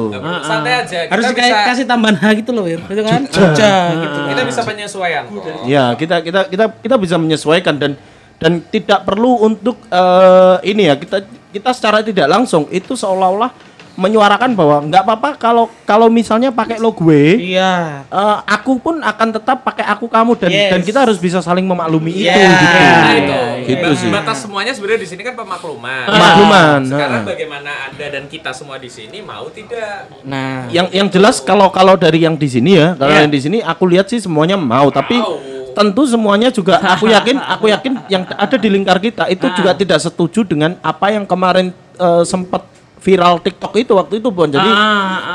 Santai 0.45 0.73
aja 0.85 0.99
kita 1.09 1.13
harus 1.17 1.25
bisa 1.29 1.37
kayak 1.37 1.57
kasih 1.73 1.85
tambahan 1.89 2.17
H 2.21 2.25
gitu 2.45 2.51
loh 2.53 2.65
Wir 2.69 2.81
itu 2.85 3.03
kan 3.05 3.21
Jogja 3.29 3.73
gitu 3.97 4.19
kita 4.29 4.43
bisa 4.45 4.61
penyesuaian 4.65 5.23
kok 5.29 5.65
Ya, 5.65 5.85
kita 5.97 6.21
kita 6.21 6.41
kita 6.49 6.65
kita 6.81 6.97
bisa 7.01 7.17
menyesuaikan 7.17 7.75
dan 7.81 7.97
dan 8.39 8.63
tidak 8.65 9.03
perlu 9.03 9.43
untuk 9.43 9.77
eh, 9.85 10.57
ini 10.65 10.87
ya 10.87 10.95
kita 10.95 11.19
kita 11.49 11.71
secara 11.71 12.01
tidak 12.01 12.27
langsung 12.27 12.71
itu 12.71 12.95
seolah-olah 12.95 13.51
menyuarakan 13.99 14.55
bahwa 14.55 14.79
nggak 14.85 15.03
apa-apa 15.03 15.31
kalau 15.35 15.67
kalau 15.83 16.07
misalnya 16.07 16.55
pakai 16.55 16.79
lo 16.79 16.95
gue 16.95 17.35
iya 17.51 18.07
eh, 18.07 18.37
aku 18.47 18.79
pun 18.79 19.03
akan 19.03 19.29
tetap 19.33 19.67
pakai 19.67 19.83
aku 19.85 20.07
kamu 20.07 20.39
dan 20.39 20.51
Yes. 20.51 20.71
dan 20.71 20.81
kita 20.83 20.99
harus 21.03 21.19
bisa 21.19 21.43
saling 21.43 21.67
memaklumi 21.67 22.15
Iya. 22.15 22.31
itu 22.31 22.47
gitu. 22.55 22.79
Nah 22.79 23.11
itu, 23.11 23.39
Gitu 23.69 23.83
Ba- 23.85 23.99
sih. 23.99 24.09
batas 24.09 24.39
semuanya 24.39 24.71
sebenarnya 24.71 25.03
di 25.03 25.09
sini 25.09 25.21
kan 25.21 25.35
pemakluman. 25.35 26.07
Pemakluman, 26.07 26.79
Sekarang 26.87 27.21
heeh. 27.21 27.27
bagaimana 27.27 27.71
anda 27.85 28.07
dan 28.09 28.25
kita 28.25 28.55
semua 28.55 28.79
di 28.79 28.87
sini 28.89 29.19
mau 29.21 29.51
tidak? 29.51 30.09
nah 30.23 30.71
Yang 30.71 30.87
yang 30.95 31.09
jelas 31.11 31.43
kalau 31.43 31.67
kalau 31.69 31.99
dari 31.99 32.23
yang 32.23 32.33
di 32.33 32.47
sini 32.47 32.79
ya, 32.79 32.95
kalau 32.95 33.11
Iya. 33.11 33.27
yang 33.27 33.31
di 33.31 33.41
sini 33.43 33.59
aku 33.61 33.83
lihat 33.85 34.07
sih 34.07 34.23
semuanya 34.23 34.55
mau, 34.55 34.89
tapi 34.89 35.19
Mau. 35.19 35.58
Tentu 35.79 36.03
semuanya 36.05 36.51
juga 36.51 36.75
aku 36.93 37.07
yakin 37.07 37.39
aku 37.39 37.65
yakin 37.69 37.93
yang 38.07 38.27
ada 38.27 38.57
di 38.57 38.69
lingkar 38.69 38.99
kita 38.99 39.25
itu 39.27 39.47
juga 39.53 39.71
tidak 39.73 39.99
setuju 40.01 40.43
dengan 40.43 40.75
apa 40.81 41.09
yang 41.09 41.23
kemarin 41.23 41.71
eh, 41.95 42.23
sempat 42.25 42.67
viral 42.99 43.39
TikTok 43.39 43.79
itu 43.79 43.95
waktu 43.95 44.19
itu 44.19 44.29
Bon. 44.29 44.45
Jadi 44.45 44.67
Ah, 44.67 44.75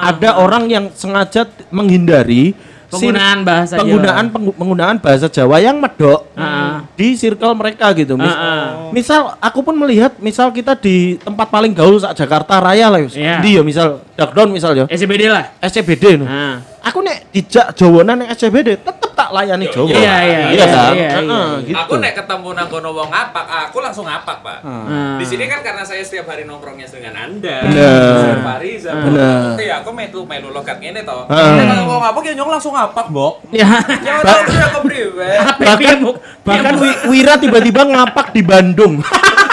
ah, 0.04 0.12
ada 0.12 0.36
orang 0.38 0.68
yang 0.68 0.92
sengaja 0.92 1.48
menghindari 1.70 2.52
Penggunaan 2.88 3.42
bahasa 3.42 3.74
Jawa. 3.74 3.82
penggunaan 3.82 4.26
penggu- 4.30 4.54
penggunaan 4.54 4.96
bahasa 5.00 5.26
Jawa 5.26 5.58
yang 5.58 5.82
medok 5.82 6.30
Ah. 6.36 6.86
di 6.94 7.16
circle 7.16 7.58
mereka 7.58 7.90
gitu. 7.92 8.14
Mis- 8.14 8.30
Ah, 8.30 8.38
ah. 8.38 8.66
Misal 8.92 9.34
aku 9.40 9.60
pun 9.62 9.74
melihat 9.74 10.14
misal 10.20 10.52
kita 10.52 10.78
di 10.78 11.18
tempat 11.18 11.50
paling 11.50 11.74
gaul 11.74 11.98
saat 11.98 12.14
Jakarta 12.14 12.62
Raya 12.62 12.88
lah. 12.88 13.02
Yus. 13.02 13.18
Iya. 13.18 13.42
Di 13.42 13.58
ya 13.58 13.62
misal 13.62 13.98
Darkdown 14.14 14.52
misal 14.52 14.76
ya. 14.76 14.86
SCBD 14.88 15.26
lah 15.26 15.58
SCBD 15.60 16.22
no. 16.22 16.28
nah. 16.28 16.62
Aku 16.84 17.00
nek 17.00 17.32
dijak 17.32 17.74
jawanan 17.74 18.22
yang 18.22 18.30
SCBD 18.30 18.78
tetep 18.78 19.10
tak 19.10 19.13
layani 19.34 19.66
Jawa. 19.68 19.88
Iya, 19.90 19.98
iya, 19.98 20.16
iya 20.22 20.40
iya, 20.54 20.66
kan? 20.70 20.94
iya, 20.94 21.10
Heeh, 21.18 21.26
iya. 21.26 21.66
gitu. 21.66 21.80
Aku 21.82 21.94
nek 21.98 22.14
ketemu 22.14 22.50
nang 22.54 22.68
kono 22.70 22.90
wong 22.94 23.10
ngapak, 23.10 23.46
aku 23.68 23.78
langsung 23.82 24.06
ngapak, 24.06 24.38
Pak. 24.46 24.60
Ah. 24.62 25.18
Di 25.18 25.26
sini 25.26 25.50
kan 25.50 25.66
karena 25.66 25.82
saya 25.82 26.06
setiap 26.06 26.30
hari 26.30 26.46
nongkrongnya 26.46 26.86
dengan 26.86 27.14
Anda. 27.18 27.66
Bener. 27.66 28.14
Saya 28.22 28.38
Fariza. 28.46 28.92
Bener. 28.94 29.58
Iya, 29.58 29.74
aku 29.82 29.90
melu 29.90 30.22
melu 30.24 30.50
logat 30.54 30.78
ngene 30.78 31.02
to. 31.02 31.20
Nek 31.26 31.66
kalau 31.66 31.84
wong 31.90 32.02
ngapak 32.06 32.22
ya 32.30 32.34
nyong 32.38 32.52
langsung 32.54 32.74
ngapak, 32.78 33.06
Mbok. 33.10 33.34
Ya. 33.50 33.70
Ya 34.04 34.20
udah 34.20 34.68
aku 34.70 34.80
priwe. 34.86 35.32
bahkan 35.64 35.98
bahkan 36.44 36.74
Wi- 36.78 37.02
Wira 37.08 37.40
tiba-tiba 37.40 37.88
ngapak 37.88 38.36
di 38.36 38.44
Bandung 38.44 39.00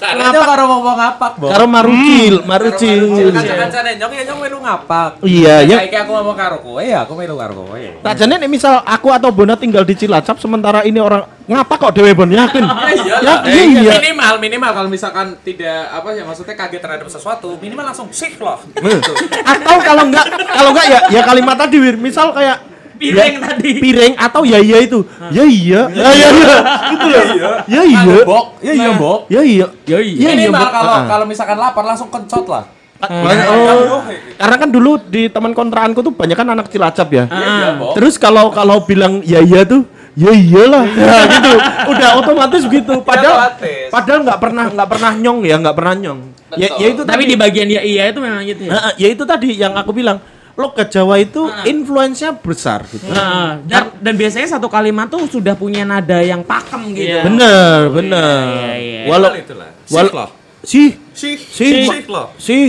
Karena 0.00 0.24
nyong 0.30 0.48
karo 0.48 0.64
wong 0.70 0.96
ngapak, 0.96 1.32
Mbok. 1.38 1.50
karo 1.50 1.64
Marucil 1.66 2.34
Marucil 2.46 3.00
Kanca-kancane 3.34 3.90
nyong 3.98 4.12
ya 4.14 4.22
nyong 4.30 4.40
melu 4.40 4.58
ngapak. 4.62 5.10
Iya, 5.26 5.56
ya. 5.66 5.76
Kayak 5.86 6.06
aku 6.06 6.12
ngomong 6.14 6.36
karo 6.38 6.56
kowe 6.62 6.82
ya, 6.82 6.98
aku 7.02 7.12
melu 7.18 7.34
karo 7.34 7.52
kowe. 7.54 7.80
tak 8.00 8.14
jane 8.16 8.34
nek 8.38 8.50
misal 8.50 8.80
aku 8.86 9.08
atau 9.10 9.30
Bona 9.34 9.54
tinggal 9.58 9.82
di 9.82 9.94
Cilacap 9.98 10.38
sementara 10.38 10.86
ini 10.86 10.98
orang 11.02 11.26
ngapak 11.50 11.76
kok 11.82 11.92
dewe 11.98 12.14
Bon 12.14 12.30
yakin 12.30 12.62
Iya, 13.00 13.16
ya 13.22 13.34
eh, 13.46 13.66
iya 13.82 13.92
minimal 13.98 14.34
minimal 14.38 14.70
kalau 14.70 14.88
misalkan 14.90 15.34
tidak 15.42 15.90
apa 15.90 16.14
ya 16.14 16.22
maksudnya 16.22 16.54
kaget 16.54 16.80
terhadap 16.82 17.08
sesuatu, 17.10 17.58
minimal 17.58 17.90
langsung 17.90 18.06
sih 18.14 18.38
loh. 18.38 18.62
Gitu. 18.78 19.12
atau 19.42 19.76
kalau 19.82 20.06
enggak 20.06 20.26
kalau 20.30 20.70
enggak 20.74 20.86
ya 20.86 21.00
ya 21.10 21.20
kalimat 21.26 21.56
tadi 21.58 21.78
misal 21.98 22.30
kayak 22.34 22.70
Piring 23.00 23.34
ya, 23.34 23.40
tadi. 23.42 23.70
piring 23.80 24.12
atau 24.14 24.44
ya 24.44 24.58
iya 24.58 24.78
itu 24.78 25.00
ya 25.30 25.40
iya 25.42 25.80
ya 25.88 26.08
iya 26.10 26.28
iya 26.30 26.56
gitu 26.86 27.06
loh 27.08 27.24
ya 27.66 27.80
iya 27.82 27.98
Anu, 27.98 28.12
Bok. 28.22 28.44
Ya 28.60 28.72
iya, 28.72 28.90
Bok. 28.92 29.20
ya 29.26 29.40
iya 29.40 29.66
Ya 29.88 29.98
iya. 29.98 30.28
Minimal 30.30 30.60
Bok. 30.60 30.68
kalau 30.70 30.92
Ah. 30.92 31.02
kalau 31.08 31.24
misalkan 31.24 31.56
lapar 31.56 31.82
langsung 31.82 32.08
kencot 32.08 32.44
lah. 32.46 32.64
Oh, 33.00 34.04
karena 34.36 34.56
kan 34.60 34.68
dulu 34.68 35.00
di 35.00 35.26
teman 35.26 35.50
kontraanku 35.50 36.04
tuh 36.04 36.12
banyak 36.12 36.36
kan 36.36 36.44
anak 36.46 36.68
Cilacap 36.68 37.08
ya. 37.08 37.24
Iya, 37.26 37.68
Bok. 37.74 37.96
Terus 37.96 38.14
kalau 38.14 38.52
kalau 38.52 38.84
bilang 38.84 39.24
ya 39.24 39.40
iya 39.40 39.64
tuh 39.64 39.88
ya 40.12 40.28
iyalah 40.28 40.84
ya 40.84 41.14
gitu 41.30 41.52
udah 41.88 42.08
otomatis 42.18 42.66
begitu 42.66 42.98
padahal 43.00 43.54
padahal 43.88 44.20
nggak 44.20 44.38
pernah 44.38 44.64
nggak 44.68 44.88
pernah 44.90 45.12
nyong 45.14 45.40
ya 45.40 45.56
nggak 45.56 45.72
pernah 45.72 45.94
nyong 45.96 46.20
ya, 46.50 46.66
Betul. 46.66 46.76
ya 46.76 46.86
itu 46.90 47.02
Tapi 47.06 47.14
tadi 47.14 47.24
di 47.24 47.36
bagian 47.38 47.68
ya 47.70 47.80
iya 47.80 48.02
itu 48.10 48.18
memang 48.18 48.42
gitu 48.42 48.62
ya. 48.66 48.70
Heeh, 48.74 48.92
ya 48.98 49.08
itu 49.08 49.22
tadi 49.22 49.54
yang 49.54 49.72
aku 49.72 49.94
bilang 49.94 50.18
logat 50.60 50.88
Jawa 50.88 51.16
itu 51.16 51.40
influence-nya 51.64 52.36
besar 52.36 52.84
gitu. 52.86 53.08
Nah, 53.08 53.56
dan, 53.64 53.96
dan 53.96 54.14
biasanya 54.14 54.48
satu 54.50 54.68
kalimat 54.68 55.08
tuh 55.08 55.24
sudah 55.24 55.56
punya 55.56 55.82
nada 55.82 56.20
yang 56.20 56.44
pakem 56.44 56.92
gitu. 56.92 57.08
Iya. 57.10 57.24
bener 57.24 57.78
bener. 57.88 58.44
iya, 58.46 58.74
iya. 58.76 59.00
walau 59.08 59.32
itulah. 59.32 59.70
wal- 59.88 60.36
Sih 60.60 60.92
sih 61.10 61.40
Sih, 61.40 61.88
sih 61.88 62.04
sih 62.36 62.64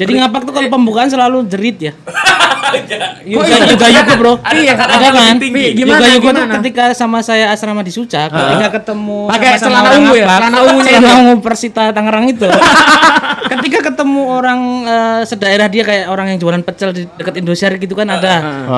Jadi 0.00 0.12
ngapak 0.16 0.48
tuh 0.48 0.52
kalau 0.56 0.68
pembukaan 0.72 1.12
selalu 1.12 1.44
jerit 1.44 1.76
ya. 1.76 1.92
Yoga 3.26 3.46
iya? 3.50 3.66
Yoga 3.66 3.86
Yuko 3.90 4.12
bro. 4.16 4.32
Iya, 4.54 4.72
ada 4.78 5.08
kan? 5.10 5.34
Yoga 5.42 6.08
Yuko 6.16 6.28
tuh 6.32 6.46
ketika 6.60 6.84
sama 6.96 7.18
saya 7.20 7.50
asrama 7.50 7.82
di 7.82 7.92
Sucak, 7.92 8.30
ketika 8.30 8.80
ketemu 8.80 9.26
Pakai 9.26 9.58
celana 9.58 9.90
ungu 9.98 10.14
ya? 10.14 10.26
Celana 10.38 10.58
ungunya 10.70 10.92
celana 11.02 11.20
ungu 11.26 11.34
Persita 11.42 11.90
Tangerang 11.90 12.30
itu. 12.30 12.46
ketika 13.58 13.90
ketemu 13.90 14.22
orang 14.30 14.60
eh, 14.86 15.20
sedaerah 15.26 15.66
dia 15.66 15.82
kayak 15.82 16.06
orang 16.08 16.26
yang 16.32 16.38
jualan 16.38 16.62
pecel 16.62 16.94
di 16.94 17.02
dekat 17.18 17.42
Indosiar 17.42 17.74
gitu 17.76 17.92
kan 17.98 18.06
ada. 18.08 18.34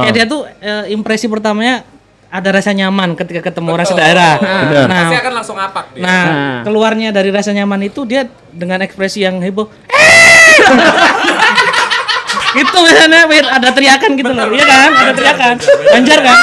Kayak 0.09 0.15
dia 0.17 0.25
tuh 0.25 0.49
eh, 0.59 0.91
impresi 0.91 1.29
pertamanya 1.29 1.85
ada 2.33 2.49
rasa 2.49 2.73
nyaman 2.73 3.13
ketika 3.13 3.53
ketemu 3.53 3.69
orang 3.77 3.85
sedaerah. 3.85 4.41
Benar. 4.41 4.89
Nah, 4.89 5.01
Pasti 5.05 5.17
akan 5.21 5.33
langsung 5.37 5.57
ngapak 5.61 5.85
dia. 5.93 6.01
Nah, 6.01 6.25
Nah. 6.25 6.59
keluarnya 6.65 7.09
dari 7.13 7.29
rasa 7.29 7.53
nyaman 7.53 7.93
itu 7.93 8.09
dia 8.09 8.25
dengan 8.49 8.81
ekspresi 8.81 9.21
yang 9.21 9.37
heboh. 9.45 9.69
Gitu 12.53 12.79
misalnya 12.85 13.25
ada 13.49 13.69
teriakan 13.73 14.11
gitu 14.13 14.33
loh. 14.33 14.47
Iya 14.53 14.65
kan? 14.69 14.91
Ada 14.93 15.13
teriakan. 15.17 15.55
Banjar 15.93 16.19
kan? 16.21 16.37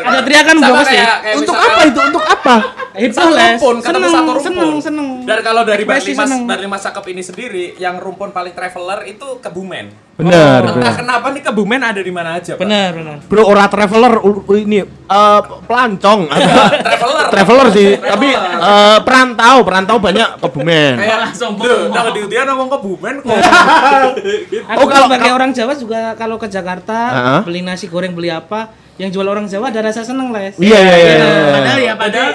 Ada 0.00 0.20
teriakan 0.20 0.54
Sama 0.54 0.66
gua 0.66 0.76
pasti. 0.78 0.94
kayak, 0.94 1.14
kayak 1.18 1.36
untuk 1.36 1.54
misalkan 1.54 1.70
apa 1.70 1.82
itu 1.84 2.00
untuk 2.02 2.24
apa 2.24 2.56
Itu 2.98 3.14
satu 3.14 3.30
rumpun, 3.30 3.76
Seneng, 3.78 4.02
satu 4.02 4.26
rumpun. 4.28 4.42
seneng, 4.42 4.70
seneng. 4.80 5.08
Dan 5.22 5.38
kalau 5.40 5.62
dari 5.62 5.82
Ekspresi 5.82 6.10
Barlimas, 6.10 6.26
seneng. 6.26 6.40
Barlimas 6.44 6.80
Cakep 6.82 7.04
ini 7.08 7.22
sendiri, 7.22 7.64
yang 7.76 7.94
rumpun 7.96 8.28
paling 8.28 8.50
traveler 8.50 9.06
itu 9.06 9.38
Kebumen. 9.38 9.86
benar 10.18 10.66
Entah 10.66 10.74
benar 10.74 10.94
kenapa 10.98 11.26
nih 11.30 11.42
Kebumen 11.44 11.78
ada 11.80 12.00
di 12.00 12.10
mana 12.10 12.34
aja, 12.34 12.52
Pak. 12.52 12.58
Benar, 12.58 12.90
benar. 12.92 13.16
bro 13.24 13.42
ora 13.44 13.64
traveler 13.66 14.18
ini 14.56 14.82
eh, 14.82 15.40
pelancong 15.62 16.26
traveler. 16.82 17.24
traveler 17.30 17.66
sih 17.70 17.88
tapi 17.94 18.34
eh, 18.34 18.98
perantau 19.00 19.62
perantau 19.62 19.96
banyak 19.96 20.28
kebumen 20.38 20.98
Kayak 20.98 21.18
Langsung 21.22 21.54
pokok. 21.54 21.94
nah 21.94 22.10
di 22.10 22.20
Udian 22.20 22.46
ngomong 22.48 22.66
Kebumen 22.68 23.14
kok. 23.20 23.30
Aku 23.30 24.74
Oh, 24.80 24.86
kalau- 24.88 25.06
sebagai 25.06 25.30
orang 25.30 25.50
Jawa 25.52 25.72
juga 25.74 26.00
kalau 26.14 26.34
ke 26.36 26.48
Jakarta 26.48 26.98
Heeh. 27.08 27.40
beli 27.44 27.60
nasi 27.60 27.86
goreng 27.86 28.10
beli 28.10 28.28
apa 28.28 28.74
yang 28.98 29.10
jual 29.14 29.26
orang 29.26 29.46
Jawa 29.46 29.70
ada 29.70 29.80
rasa 29.80 30.02
seneng 30.02 30.34
les. 30.34 30.58
iya 30.58 30.78
iya 30.78 30.96
iya 30.98 31.12
iya. 31.14 31.44
Padahal 31.54 31.78
ya 31.78 31.94
padahal 31.94 32.32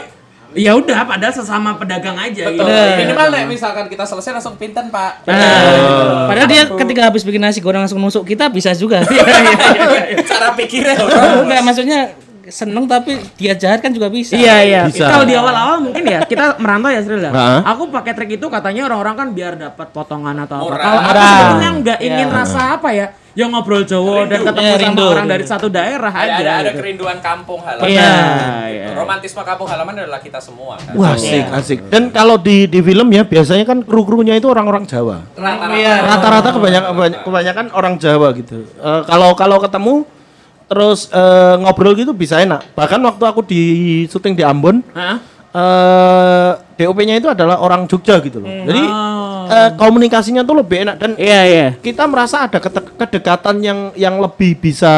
ya 0.53 0.71
udah 0.77 0.99
padahal 1.03 1.33
sesama 1.33 1.75
pedagang 1.75 2.15
aja 2.15 2.45
gitu. 2.49 2.61
Betul. 2.61 2.89
Minimal 3.03 3.27
nek 3.33 3.45
misalkan 3.49 3.85
kita 3.89 4.05
selesai 4.05 4.37
langsung 4.39 4.55
pinten, 4.55 4.87
Pak. 4.93 5.25
Nah, 5.25 6.29
padahal 6.29 6.47
dia 6.47 6.63
ketika 6.69 7.01
habis 7.09 7.25
bikin 7.25 7.41
nasi 7.41 7.59
goreng 7.59 7.83
langsung 7.83 7.99
nusuk 7.99 8.23
kita 8.23 8.47
bisa 8.53 8.71
juga. 8.77 9.01
Cara 10.29 10.53
pikirnya 10.55 10.95
Enggak, 11.43 11.61
maksudnya 11.65 12.13
seneng 12.49 12.83
tapi 12.83 13.15
dia 13.35 13.53
jahat 13.53 13.79
kan 13.79 13.91
juga 13.91 14.07
bisa. 14.07 14.35
Iya 14.35 14.55
iya. 14.63 14.81
Bisa. 14.87 15.07
Kalau 15.07 15.23
di 15.23 15.31
awal-awal 15.31 15.79
mungkin 15.79 16.03
ya 16.03 16.19
kita 16.25 16.59
merantau 16.59 16.91
ya 16.91 16.99
Sril 16.99 17.21
ya. 17.21 17.31
Heeh. 17.31 17.59
Aku 17.63 17.87
pakai 17.87 18.11
trik 18.11 18.35
itu 18.35 18.45
katanya 18.47 18.87
orang-orang 18.87 19.15
kan 19.15 19.27
biar 19.31 19.53
dapat 19.55 19.87
potongan 19.91 20.35
atau 20.43 20.59
apa. 20.59 20.65
Murah. 20.67 20.83
Kalau 20.83 20.99
aku 20.99 21.21
sebenarnya 21.23 21.71
nggak 21.79 21.97
Iya. 21.99 22.07
ingin 22.09 22.29
rasa 22.29 22.61
apa 22.75 22.89
ya, 22.91 23.07
yang 23.33 23.49
ngobrol 23.49 23.81
Jawa 23.81 24.27
dan 24.27 24.39
ketemu 24.43 24.61
Iya, 24.61 24.75
sama 24.77 25.01
orang 25.01 25.25
rindu. 25.25 25.33
dari 25.33 25.45
satu 25.47 25.67
daerah 25.67 26.13
ada 26.13 26.21
aja. 26.21 26.35
ada, 26.37 26.51
ada 26.53 26.69
gitu. 26.69 26.79
kerinduan 26.83 27.17
kampung 27.17 27.59
halaman. 27.63 27.87
Iya. 27.89 28.11
Gitu. 28.69 28.91
Romantisme 28.93 29.41
kampung 29.41 29.67
halaman 29.71 29.93
adalah 29.97 30.21
kita 30.21 30.39
semua 30.39 30.73
kan. 30.77 30.93
Wah 30.93 31.15
asik 31.15 31.45
asik. 31.49 31.79
Dan 31.89 32.11
kalau 32.11 32.35
di 32.37 32.67
di 32.67 32.79
film 32.81 33.07
ya 33.09 33.23
biasanya 33.23 33.63
kan 33.63 33.81
kru 33.81 34.03
krunya 34.03 34.35
itu 34.35 34.45
orang-orang 34.45 34.83
Jawa. 34.83 35.23
Rata-rata. 35.33 35.75
Iya. 35.79 35.93
Rata-rata 36.03 36.49
kebanyakan 36.51 36.91
kebanyakan 37.23 37.65
orang 37.73 37.93
Jawa 37.97 38.27
gitu. 38.35 38.67
Eh, 38.69 39.01
kalau 39.07 39.33
kalau 39.33 39.57
ketemu 39.57 40.05
terus 40.67 41.07
eh, 41.11 41.55
ngobrol 41.59 41.93
gitu 41.93 42.11
bisa 42.11 42.39
enak. 42.39 42.73
Bahkan 42.73 42.99
waktu 43.03 43.23
aku 43.23 43.41
di 43.45 43.61
syuting 44.07 44.33
di 44.33 44.43
Ambon, 44.43 44.81
Heeh. 44.93 45.17
eh 45.53 46.51
DOP-nya 46.73 47.21
itu 47.21 47.29
adalah 47.29 47.61
orang 47.61 47.85
Jogja 47.85 48.17
gitu 48.19 48.41
loh. 48.41 48.49
Jadi 48.49 48.83
eh, 49.47 49.69
komunikasinya 49.77 50.41
tuh 50.41 50.59
lebih 50.65 50.89
enak 50.89 50.95
dan 50.97 51.11
Iya 51.15 51.41
iya. 51.45 51.67
kita 51.77 52.09
merasa 52.09 52.49
ada 52.49 52.57
kedekatan 52.97 53.61
yang 53.61 53.79
yang 53.93 54.15
lebih 54.17 54.57
bisa 54.57 54.91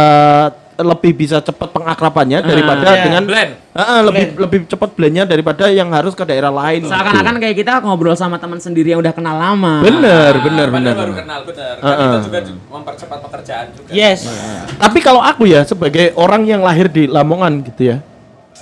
lebih 0.75 1.11
bisa 1.15 1.39
cepat 1.39 1.71
pengakrabannya 1.71 2.43
daripada 2.43 2.87
iya. 2.91 3.03
dengan 3.07 3.23
Blend. 3.23 3.51
Heeh, 3.75 3.99
lebih 4.07 4.25
lebih 4.39 4.59
cepat 4.71 4.89
blendnya 4.95 5.27
daripada 5.27 5.67
yang 5.67 5.91
harus 5.91 6.15
ke 6.15 6.23
daerah 6.23 6.47
lain. 6.47 6.87
gitu. 6.87 6.95
Seakan-akan 6.95 7.35
kayak 7.43 7.55
kita 7.59 7.83
ngobrol 7.83 8.15
sama 8.15 8.39
teman 8.39 8.55
sendiri 8.55 8.95
yang 8.95 9.03
udah 9.03 9.11
kenal 9.11 9.35
lama. 9.35 9.83
bener 9.83 10.39
bener 10.39 10.67
bener. 10.71 10.93
Padahal 10.95 10.95
baru 10.95 11.11
bener. 11.11 11.21
kenal 11.23 11.39
benar. 11.43 11.75
Heeh. 11.83 11.95
Kan 11.99 12.07
itu 12.07 12.19
juga 12.31 12.39
ju- 12.47 12.61
mempercepat 12.71 13.19
pekerjaan 13.27 13.65
juga. 13.75 13.91
Yes. 13.91 14.31
Tapi 14.79 14.99
kalau 15.03 15.19
aku 15.19 15.43
ya 15.43 15.67
sebagai 15.67 16.15
orang 16.15 16.47
yang 16.47 16.63
lahir 16.63 16.87
di 16.87 17.03
Lamongan 17.11 17.67
gitu 17.67 17.95
ya, 17.95 17.97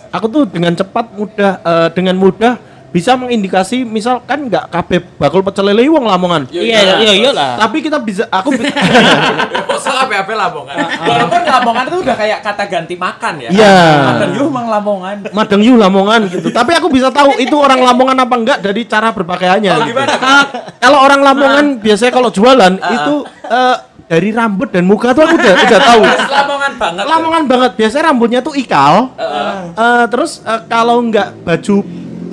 aku 0.10 0.26
tuh 0.30 0.44
dengan 0.50 0.74
cepat 0.74 1.14
mudah 1.14 1.52
eh, 1.62 1.90
dengan 1.94 2.18
mudah 2.18 2.73
bisa 2.94 3.18
mengindikasi 3.18 3.82
misal 3.82 4.22
kan 4.22 4.38
nggak 4.38 4.70
kabeh 4.70 5.02
bakul 5.18 5.42
pecel 5.42 5.66
lele 5.66 5.90
wong 5.90 6.06
Lamongan. 6.06 6.46
Iya, 6.54 7.02
iya, 7.02 7.12
iya 7.18 7.32
lah. 7.34 7.58
Tapi 7.58 7.82
kita 7.82 7.98
bisa 7.98 8.30
aku 8.30 8.54
bi- 8.54 8.70
Salah 9.84 10.06
apa 10.06 10.30
Lamongan. 10.30 10.78
Walaupun 11.02 11.42
Lamongan 11.42 11.86
itu 11.90 11.98
udah 12.06 12.14
kayak 12.14 12.40
kata 12.46 12.64
ganti 12.70 12.94
makan 12.94 13.34
ya. 13.42 13.50
Iya. 13.50 13.78
Makan 14.14 14.30
yuh 14.38 14.50
mang 14.54 14.68
Lamongan. 14.70 15.16
Madeng 15.34 15.66
yu 15.66 15.74
Lamongan 15.74 16.30
gitu. 16.30 16.54
Tapi 16.54 16.78
aku 16.78 16.94
bisa 16.94 17.10
tahu 17.10 17.34
itu 17.44 17.58
orang 17.58 17.82
Lamongan 17.82 18.18
apa 18.22 18.36
enggak 18.38 18.58
dari 18.62 18.86
cara 18.86 19.10
berpakaiannya. 19.10 19.72
Oh, 19.74 19.78
gitu. 19.82 19.90
gimana? 19.98 20.14
Kalau- 20.14 20.48
Kalau 20.78 21.00
orang 21.02 21.22
Lamongan 21.26 21.66
biasanya 21.82 22.14
kalau 22.14 22.30
jualan 22.30 22.74
itu 22.78 23.16
eh, 23.50 23.76
dari 24.06 24.30
rambut 24.30 24.70
dan 24.70 24.86
muka 24.86 25.18
tuh 25.18 25.26
aku 25.26 25.34
udah 25.34 25.54
udah 25.66 25.82
tahu. 25.82 26.02
Lamongan 26.30 26.72
banget. 26.78 27.02
ya? 27.02 27.10
Lamongan 27.10 27.44
banget. 27.50 27.72
Biasanya 27.74 28.04
rambutnya 28.14 28.40
tuh 28.46 28.54
ikal. 28.54 29.18
Eh, 29.74 30.06
terus 30.14 30.46
eh, 30.46 30.62
kalau 30.70 31.02
enggak 31.02 31.34
baju 31.42 31.82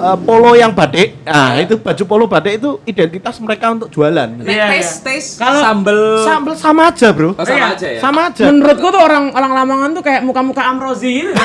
eh, 0.00 0.18
polo 0.18 0.52
yang 0.52 0.72
batik, 0.72 1.20
nah 1.22 1.54
itu 1.54 1.76
baju 1.76 2.02
polo 2.04 2.24
batik 2.24 2.56
itu 2.56 2.80
identitas 2.84 3.36
mereka 3.38 3.68
untuk 3.70 3.88
jualan. 3.88 4.28
Nek 4.32 4.44
Iya, 4.44 4.66
tes 4.70 4.80
iya. 4.80 5.04
tes 5.04 5.24
Kalau- 5.36 5.60
sambel 5.60 6.00
Sambel 6.22 6.54
sama 6.54 6.82
aja, 6.88 7.08
Bro. 7.10 7.32
Oh, 7.32 7.44
sama 7.44 7.52
Iya. 7.54 7.74
aja 7.76 7.86
ya. 7.86 8.00
Sama 8.00 8.20
aja. 8.28 8.42
Menurutku 8.46 8.88
tuh 8.88 8.98
orang 8.98 9.24
orang 9.30 9.52
Lamongan 9.52 9.90
tuh 9.92 10.02
kayak 10.02 10.22
muka-muka 10.22 10.62
Amrozi 10.62 11.22
gitu. 11.22 11.32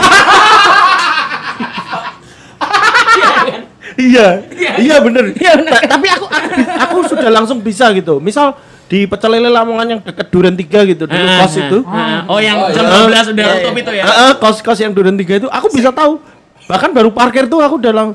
Iya. 3.96 4.44
Iya 4.76 4.96
bener. 5.00 5.32
Iya, 5.34 5.52
bener. 5.56 5.72
Ta- 5.72 5.88
Tapi 5.96 6.08
aku, 6.10 6.26
aku 6.28 6.50
aku 6.78 6.98
sudah 7.08 7.30
langsung 7.32 7.64
bisa 7.64 7.96
gitu. 7.96 8.20
Misal 8.20 8.52
di 8.86 9.08
pecel 9.08 9.32
lele 9.32 9.48
Lamongan 9.48 9.88
yang 9.88 10.00
dekat 10.00 10.28
Duren 10.28 10.54
3 10.54 10.84
gitu, 10.86 11.08
dulu 11.08 11.26
kos 11.40 11.56
itu. 11.56 11.80
Oh, 12.28 12.38
yang 12.38 12.58
Oh, 12.60 12.70
jam 12.70 12.84
iya. 12.84 13.24
12 13.24 13.32
udah 13.32 13.46
tutup 13.56 13.76
itu 13.78 13.92
ya. 13.94 14.04
Heeh, 14.04 14.32
kos-kos 14.38 14.78
yang 14.78 14.92
Duren 14.92 15.16
3 15.16 15.40
itu 15.40 15.48
aku 15.48 15.68
bisa 15.72 15.90
tahu. 15.90 16.20
Bahkan 16.66 16.92
baru 16.92 17.10
parkir 17.10 17.46
tuh 17.46 17.62
aku 17.62 17.78
udah 17.78 17.94
lang 17.94 18.10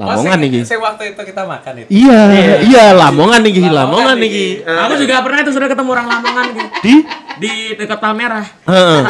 Lamongan 0.00 0.38
Oh, 0.40 0.48
nih. 0.48 0.64
Saya 0.64 0.80
waktu 0.80 1.02
itu 1.12 1.20
kita 1.28 1.42
makan 1.44 1.72
itu. 1.84 1.88
Iya, 1.92 2.20
iya 2.64 2.84
Lamongan 2.96 3.44
nih, 3.44 3.52
Lamongan 3.60 3.76
Lamongan 3.76 4.16
nih. 4.16 4.30
nih. 4.32 4.50
Aku 4.64 4.94
juga 4.96 5.14
pernah 5.20 5.38
itu 5.44 5.52
sudah 5.52 5.68
ketemu 5.68 5.90
orang 5.92 6.06
Lamongan 6.08 6.44
gitu. 6.56 6.68
Di 6.80 6.94
di 7.36 7.52
dekat 7.76 7.98
Palmerah. 8.00 8.46
Heeh. 8.64 9.00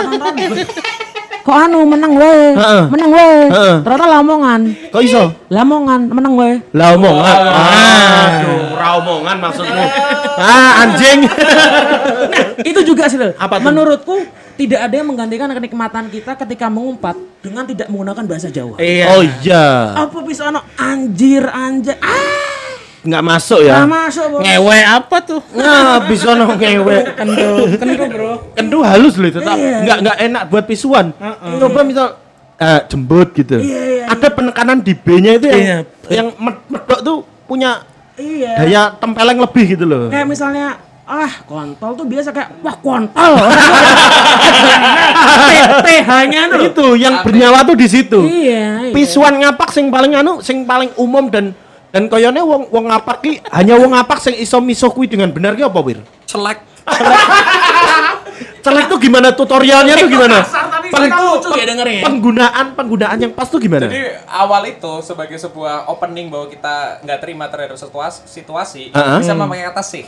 Kok 1.41 1.57
anu 1.57 1.89
menang 1.89 2.13
wae. 2.21 2.53
Heeh. 2.53 2.83
Menang 2.93 3.11
wae. 3.11 3.37
Heeh. 3.49 3.77
Ternyata 3.81 4.07
Lamongan. 4.07 4.61
Kok 4.93 5.03
iso? 5.03 5.25
Lamongan 5.49 6.01
menang 6.13 6.35
wae. 6.37 6.55
Lah 6.77 6.89
omongan. 6.97 7.37
Aduh, 7.49 8.77
ra 8.77 8.89
omongan 9.01 9.37
maksudmu. 9.41 9.85
Ah, 10.37 10.85
anjing. 10.85 11.25
Itu 12.65 12.81
juga 12.85 13.09
sih. 13.09 13.17
Apa 13.17 13.57
tuh? 13.61 13.73
Menurutku 13.73 14.17
tidak 14.61 14.81
ada 14.85 14.95
yang 15.01 15.09
menggantikan 15.09 15.49
kenikmatan 15.49 16.13
kita 16.13 16.37
ketika 16.37 16.69
mengumpat 16.69 17.17
dengan 17.41 17.65
tidak 17.65 17.89
menggunakan 17.89 18.25
bahasa 18.29 18.53
Jawa. 18.53 18.77
Iya. 18.77 19.05
Oh 19.17 19.23
iya. 19.25 19.97
Apa 19.97 20.21
bisa 20.21 20.53
ano 20.53 20.61
anjir 20.77 21.49
anjir. 21.49 21.97
Ah, 22.05 22.50
Nggak 23.01 23.23
masuk 23.25 23.61
ya. 23.61 23.81
nggak 23.81 23.93
masuk, 23.97 24.25
Bos. 24.29 24.41
Ngewe 24.45 24.79
apa 24.85 25.17
tuh? 25.25 25.41
Nah, 25.57 26.05
bisa 26.05 26.37
no 26.37 26.53
ngewe. 26.53 26.97
Kendu, 27.17 27.47
kendu 27.75 28.05
bro. 28.07 28.33
Kendu 28.53 28.79
halus 28.85 29.15
loh 29.17 29.31
tetap. 29.31 29.57
Iya. 29.57 29.77
Nggak 29.81 29.99
nggak 30.05 30.17
enak 30.21 30.43
buat 30.47 30.65
pisuan. 30.69 31.07
Coba 31.57 31.81
misal 31.81 32.21
eh, 32.61 32.81
jembut 32.93 33.33
gitu. 33.33 33.57
Ada 34.05 34.29
penekanan 34.29 34.85
di 34.85 34.93
B-nya 34.93 35.41
itu 35.41 35.49
yang 35.49 35.61
Iya. 35.61 35.79
yang 36.13 36.29
med- 36.37 36.61
medok 36.69 37.01
tuh 37.01 37.17
punya 37.47 37.81
Iya. 38.21 38.53
daya 38.61 38.83
tempeleng 38.95 39.41
lebih 39.41 39.65
gitu 39.71 39.85
loh. 39.89 40.13
Kayak 40.13 40.29
misalnya 40.29 40.77
ah 41.09 41.33
kontol 41.43 41.97
tuh 41.97 42.05
biasa 42.05 42.31
kayak 42.31 42.61
wah 42.61 42.77
kontol. 42.77 43.33
TH-nya 45.81 46.43
tuh. 46.49 46.61
Itu 46.69 46.87
yang 46.95 47.25
bernyawa 47.25 47.65
tuh 47.65 47.77
di 47.77 47.87
situ. 47.89 48.21
Iya. 48.23 48.87
iya. 48.87 48.93
Pisuan 48.93 49.41
ngapak 49.41 49.73
sing 49.73 49.89
paling 49.89 50.13
anu, 50.15 50.39
sing 50.41 50.63
paling 50.63 50.93
umum 50.97 51.27
dan 51.29 51.57
dan 51.91 52.07
koyone 52.07 52.41
wong 52.43 52.63
wong 52.71 52.85
ngapak 52.87 53.17
ki 53.23 53.33
hanya 53.51 53.75
wong 53.79 53.91
ngapak 53.95 54.19
sing 54.23 54.39
iso 54.39 54.63
miso 54.63 54.87
kuwi 54.95 55.11
dengan 55.11 55.31
benar 55.35 55.59
ki 55.59 55.67
apa 55.67 55.81
wir? 55.83 55.99
Selek. 56.27 56.59
Celek 58.61 58.85
tuh 58.93 58.99
gimana 59.01 59.33
tutorialnya 59.33 59.97
tuh 59.99 60.11
gimana? 60.11 60.45
Kita 60.91 61.19
lucu 61.19 61.51
ya 61.57 61.65
dengernya. 61.65 62.03
Penggunaan 62.05 62.67
penggunaan 62.77 63.19
yang 63.19 63.33
pas 63.35 63.49
tuh 63.49 63.59
gimana? 63.59 63.89
Jadi 63.89 64.21
awal 64.29 64.69
itu 64.71 65.01
sebagai 65.03 65.41
sebuah 65.41 65.89
opening 65.91 66.29
bahwa 66.29 66.47
kita 66.47 67.01
nggak 67.03 67.19
terima 67.25 67.49
terhadap 67.49 67.75
situasi, 67.81 68.21
situasi 68.29 68.83
Uh-uh. 68.93 69.19
bisa 69.19 69.33
memakai 69.33 69.67
kata 69.73 69.83
sih. 69.83 70.05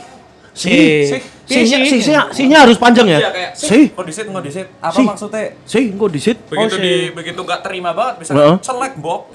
Si 0.53 0.69
Si. 1.03 1.17
sihnya 1.65 1.77
sihnya 1.83 2.21
sihnya 2.29 2.57
harus 2.61 2.77
panjang 2.77 3.03
ya? 3.05 3.19
Iya 3.19 3.51
sih, 3.51 3.91
ngodisit 3.91 4.29
ngodisit. 4.29 4.67
Apa 4.79 4.93
Si. 4.93 5.03
maksudnya? 5.03 5.43
si 5.65 5.91
kok 5.91 6.07
disit? 6.07 6.37
Begitu 6.45 6.75
di 6.77 6.93
begitu 7.11 7.39
nggak 7.39 7.61
terima 7.61 7.91
banget 7.91 8.15
bisa 8.21 8.31
Heeh. 8.31 8.55
celek 8.59 8.93
bok. 8.95 9.33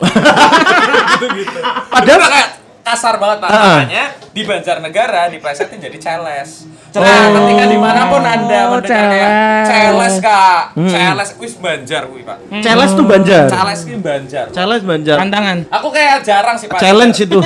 gitu 1.13 1.27
gitu. 1.37 1.59
Padahal- 1.91 2.23
kayak 2.25 2.51
kasar 2.81 3.21
banget 3.21 3.39
Pak. 3.39 3.51
Makanya 3.51 4.05
di 4.33 4.43
Banjarnegara 4.43 5.23
diplesetin 5.29 5.77
jadi 5.79 5.99
celes. 6.01 6.65
Nah, 6.89 7.05
ketika 7.29 7.65
di 7.69 7.77
mana 7.77 8.09
pun 8.09 8.25
anda 8.25 8.61
Oh, 8.65 8.81
mendengar 8.81 9.13
kayak 9.13 9.31
celes. 9.69 9.69
celes 9.69 10.15
kak, 10.19 10.63
celes 10.89 11.31
wis 11.37 11.55
Banjar 11.55 12.09
kuwi 12.09 12.25
pak. 12.25 12.41
Celes 12.59 12.91
tuh 12.97 13.05
Banjar. 13.05 13.45
Celes 13.47 13.81
ki 13.85 14.01
Banjar. 14.01 14.47
Celes 14.49 14.81
Banjar. 14.81 15.17
Tantangan. 15.21 15.59
Aku 15.69 15.93
kayak 15.93 16.25
jarang 16.25 16.57
sih 16.57 16.65
pak. 16.65 16.81
Challenge 16.81 17.13
itu. 17.13 17.39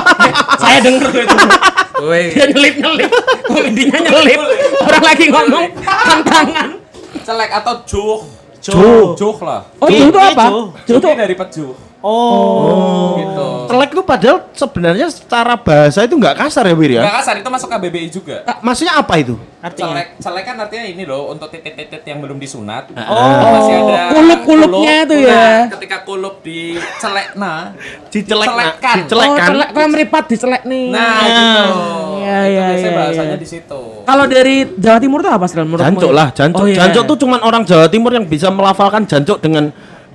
Saya 0.60 0.82
denger 0.82 1.06
itu. 1.14 1.38
Woi. 2.00 2.32
Dia 2.32 2.46
nyelip 2.48 2.74
nyelip. 2.80 3.10
Komedinya 3.44 3.98
nyelip. 4.00 4.40
Orang 4.80 5.04
lagi 5.04 5.24
ngomong 5.28 5.64
tantangan. 5.84 6.68
Celek 7.20 7.50
atau 7.60 7.74
juh. 7.84 8.18
Juh. 8.60 9.12
Juh 9.16 9.36
lah. 9.44 9.68
Oh 9.80 9.88
itu 9.88 10.16
apa? 10.16 10.44
Juh. 10.48 10.66
Juh 10.88 10.98
Juh 11.00 11.12
dari 11.12 11.34
pejuh. 11.36 11.89
Oh. 12.00 13.16
Gitu. 13.16 13.46
Celek 13.70 13.90
tuh 13.92 14.04
padahal 14.04 14.38
sebenarnya 14.50 15.06
secara 15.08 15.54
bahasa 15.54 16.02
itu 16.02 16.16
nggak 16.16 16.34
kasar 16.34 16.64
ya 16.66 16.74
Wir 16.74 16.90
ya? 16.96 17.02
Nggak 17.04 17.16
kasar 17.22 17.34
itu 17.38 17.48
masuk 17.48 17.68
KBBI 17.68 18.08
juga. 18.10 18.36
Ah, 18.42 18.56
Maksudnya 18.60 18.98
apa 18.98 19.14
itu? 19.16 19.34
Artinya. 19.60 19.92
Celek, 19.92 20.08
celek 20.18 20.44
kan 20.44 20.56
artinya 20.58 20.84
ini 20.86 21.02
loh 21.04 21.28
untuk 21.28 21.52
titik-titik 21.52 22.02
yang 22.02 22.18
belum 22.18 22.36
disunat. 22.36 22.88
Oh. 22.90 23.36
masih 23.52 23.74
ada 23.78 24.00
Kulup-kulupnya 24.10 24.96
kulup. 24.98 25.10
tuh 25.12 25.18
ya. 25.20 25.36
Nah, 25.36 25.70
ketika 25.70 25.96
kulup 26.02 26.34
di 26.40 26.58
celek 26.98 27.28
nah, 27.36 27.76
Dicelek 28.08 28.48
Dicelekkan. 28.48 28.96
dicelek 29.04 29.28
Oh, 29.28 29.36
kan? 29.36 29.48
celek 29.52 29.68
kalau 29.70 29.88
meripat 29.88 30.24
dicelek 30.26 30.62
nih. 30.64 30.86
nah 30.90 31.20
gitu. 31.22 31.64
Iya, 32.20 32.38
itu 32.40 32.50
iya, 32.50 32.62
biasanya 32.64 32.84
iya, 32.84 32.98
bahasanya 32.98 33.30
iya. 33.30 33.38
di 33.38 33.48
situ. 33.48 33.80
Kalau 34.02 34.24
dari 34.26 34.56
Jawa 34.74 34.98
Timur 34.98 35.18
tuh 35.20 35.30
apa 35.30 35.44
sih 35.46 35.56
menurutmu? 35.56 35.82
Jancuk 35.84 36.12
lah, 36.12 36.28
jancuk. 36.32 36.62
Oh, 36.62 36.66
iya. 36.66 36.76
Jancuk 36.80 37.04
tuh 37.06 37.16
cuman 37.20 37.40
orang 37.40 37.62
Jawa 37.62 37.86
Timur 37.86 38.10
yang 38.10 38.24
bisa 38.24 38.48
melafalkan 38.48 39.04
jancuk 39.04 39.38
dengan 39.38 39.70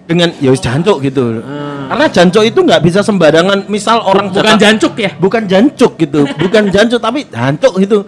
dengan 0.06 0.30
ya 0.38 0.54
jancuk 0.54 1.02
gitu. 1.02 1.42
Karena 1.86 2.06
jancuk 2.08 2.44
itu 2.46 2.60
nggak 2.62 2.82
bisa 2.82 3.02
sembarangan. 3.02 3.66
Misal 3.68 4.02
orang 4.02 4.30
bukan 4.30 4.42
Jakarta- 4.56 4.62
jancuk 4.62 4.94
ya? 4.96 5.12
bukan 5.18 5.44
jancuk 5.46 5.92
gitu, 5.98 6.20
bukan 6.42 6.64
jancuk 6.70 7.02
tapi 7.02 7.26
jancuk 7.26 7.74
gitu. 7.82 8.00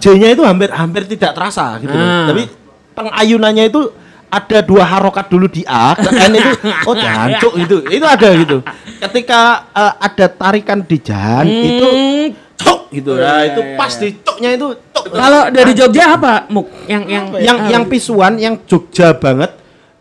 J-nya 0.00 0.32
itu 0.32 0.42
hampir 0.44 0.68
hampir 0.68 1.04
tidak 1.06 1.32
terasa 1.32 1.78
gitu. 1.78 1.94
Ah. 1.94 2.28
Tapi 2.28 2.44
pengayunannya 2.92 3.64
itu 3.68 3.88
ada 4.28 4.58
dua 4.66 4.82
harokat 4.82 5.30
dulu 5.30 5.46
di 5.46 5.62
A, 5.62 5.94
ke 5.94 6.10
N 6.10 6.32
itu 6.34 6.50
oh 6.90 6.94
jancuk 6.96 7.54
itu. 7.54 7.76
Itu 7.86 8.04
ada 8.04 8.28
gitu. 8.34 8.58
Ketika 8.98 9.40
eh, 9.70 9.94
ada 10.00 10.26
tarikan 10.28 10.82
di 10.82 10.98
jan 10.98 11.46
itu 11.46 11.86
Hmm, 11.86 12.26
cuk 12.58 12.80
gitu. 12.90 13.14
Nah, 13.14 13.46
itu 13.46 13.60
pas 13.78 13.92
di 13.94 14.08
cuknya 14.18 14.50
itu 14.58 14.66
cuk. 14.90 15.04
Kalau 15.08 15.48
dari 15.54 15.72
Jogja 15.72 16.18
apa? 16.18 16.50
Muk 16.50 16.66
yang 16.90 17.06
yang 17.06 17.24
yang 17.38 17.58
yang 17.70 17.82
pisuan 17.86 18.34
yang 18.36 18.58
Jogja 18.66 19.14
banget 19.14 19.53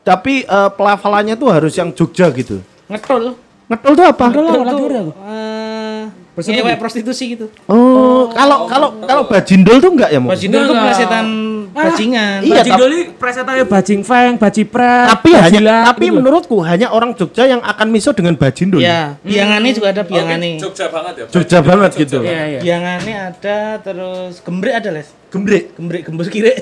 tapi 0.04 0.44
eh, 0.44 0.70
pelafalannya 0.76 1.36
tuh 1.36 1.50
harus 1.50 1.74
yang 1.74 1.90
Jogja 1.92 2.28
gitu. 2.32 2.60
Ngetul. 2.88 3.36
Ngetul 3.68 3.92
tuh 3.96 4.06
apa? 4.06 4.26
Ngetul. 4.30 4.44
Ngetul 4.44 4.54
tuh. 4.54 4.62
udah 4.62 5.04
tuh. 5.08 5.14
eh, 5.26 6.02
Ngewe 6.04 6.23
prostitusi 6.34 7.38
gitu. 7.38 7.46
Oh, 7.70 8.30
kalau 8.34 8.66
kalau 8.66 8.90
kalau 9.06 9.24
bajindol 9.30 9.78
tuh 9.78 9.92
enggak 9.94 10.10
ya, 10.10 10.20
Mu? 10.20 10.34
Bajindul 10.34 10.66
tuh 10.66 10.76
plesetan 10.76 11.26
bajingan. 11.74 12.40
Iya, 12.46 12.54
Bajing 12.62 12.74
tapi- 12.74 12.82
doli 12.86 13.00
presetanya 13.18 13.66
bajing 13.66 14.02
feng, 14.06 14.34
bajipret, 14.38 15.08
Tapi 15.10 15.30
hanya 15.34 15.46
bajilat, 15.50 15.84
tapi 15.90 16.06
gitu. 16.06 16.16
menurutku 16.22 16.58
hanya 16.62 16.88
orang 16.94 17.18
Jogja 17.18 17.50
yang 17.50 17.62
akan 17.66 17.88
miso 17.90 18.14
dengan 18.14 18.38
bajindol. 18.38 18.82
Ya, 18.82 19.18
biangane 19.26 19.74
juga 19.74 19.90
ada 19.90 20.06
biangane. 20.06 20.62
Jogja 20.62 20.90
banget 20.90 21.14
ya. 21.18 21.26
Jogja 21.34 21.60
banget 21.66 21.92
gitu. 21.98 22.18
Iya, 22.22 22.42
iya. 22.58 22.60
Biangane 22.62 23.12
ada 23.34 23.58
terus 23.82 24.38
gembrek 24.46 24.74
ada 24.78 24.90
les. 24.94 25.10
Gembrek. 25.34 25.74
Gembrek 25.74 26.02
gembus 26.06 26.30
kiri. 26.30 26.54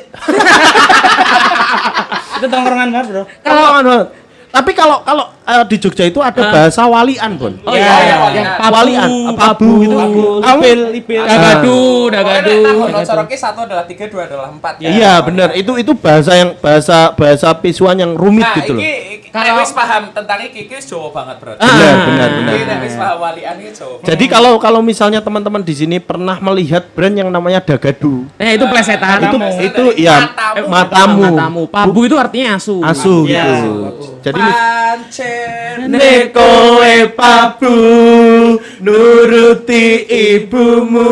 itu 2.42 2.48
tongkrongan 2.50 2.90
banget 2.90 3.08
bro. 3.14 3.24
Kalau 3.46 4.10
tapi 4.52 4.72
kalau 4.72 5.00
kalau 5.02 5.32
eh, 5.42 5.64
di 5.66 5.78
Jogja 5.78 6.04
itu 6.04 6.20
ada 6.20 6.44
bahasa 6.46 6.84
walian, 6.84 7.32
Bon. 7.34 7.54
Oh 7.64 7.72
iya, 7.72 7.82
iya, 7.82 8.04
yang 8.06 8.22
walian. 8.22 8.46
walian, 8.70 9.10
apa 9.30 9.42
pabu 9.56 9.70
gitu. 9.80 9.96
Kamu- 9.96 10.62
Lipil, 10.62 10.80
lipil. 10.92 11.22
Dagadu, 11.24 11.82
dagadu. 12.08 12.58
Soroke 13.02 13.34
satu 13.34 13.60
adalah 13.64 13.84
tiga, 13.84 14.06
dua 14.06 14.28
adalah 14.28 14.48
empat. 14.48 14.78
ya. 14.78 14.90
Iya, 14.92 15.14
benar. 15.24 15.50
Itu 15.54 15.76
itu 15.76 15.92
bahasa 15.94 16.36
yang 16.36 16.54
bahasa 16.58 17.12
bahasa 17.12 17.48
pisuan 17.56 17.96
yang 17.96 18.12
rumit 18.14 18.44
Nah, 18.44 18.56
gitu 18.58 18.76
loh. 18.76 18.82
Kalau 19.32 19.58
wis 19.58 19.72
paham 19.72 20.04
tentang 20.12 20.40
iki 20.42 20.68
iki 20.68 20.78
Jawa 20.78 21.08
banget 21.10 21.36
berarti. 21.40 21.60
Iya, 21.62 21.92
benar 22.02 22.30
benar. 22.30 22.52
Iki 22.52 22.64
nek 22.64 22.78
wis 22.82 22.96
paham 22.96 23.18
walian 23.18 23.56
iki 23.58 23.72
Jawa. 23.74 23.96
Jadi 24.04 24.26
kalau 24.28 24.52
kalau 24.58 24.80
misalnya 24.82 25.20
teman-teman 25.20 25.60
di 25.60 25.74
sini 25.74 25.98
pernah 25.98 26.38
melihat 26.38 26.84
brand 26.92 27.16
yang 27.16 27.28
namanya 27.28 27.60
Dagadu, 27.60 28.28
Eh 28.36 28.56
itu 28.56 28.66
plesetan. 28.66 29.24
itu 29.24 29.38
itu 29.62 29.86
ya 29.98 30.28
Matamu. 30.28 30.68
matamu, 30.68 31.22
matamu. 31.26 31.62
Pabu 31.66 32.00
itu 32.04 32.16
artinya 32.16 32.56
asu. 32.56 32.84
asu 32.84 33.24
Iya, 33.24 33.44
gitu. 33.48 33.74
Jadi 34.22 34.38
mis- 34.38 34.62
Pancen 34.62 35.88
Nekoe 35.88 36.96
pabu 37.16 37.78
nuruti 38.82 39.86
ibumu. 40.06 41.10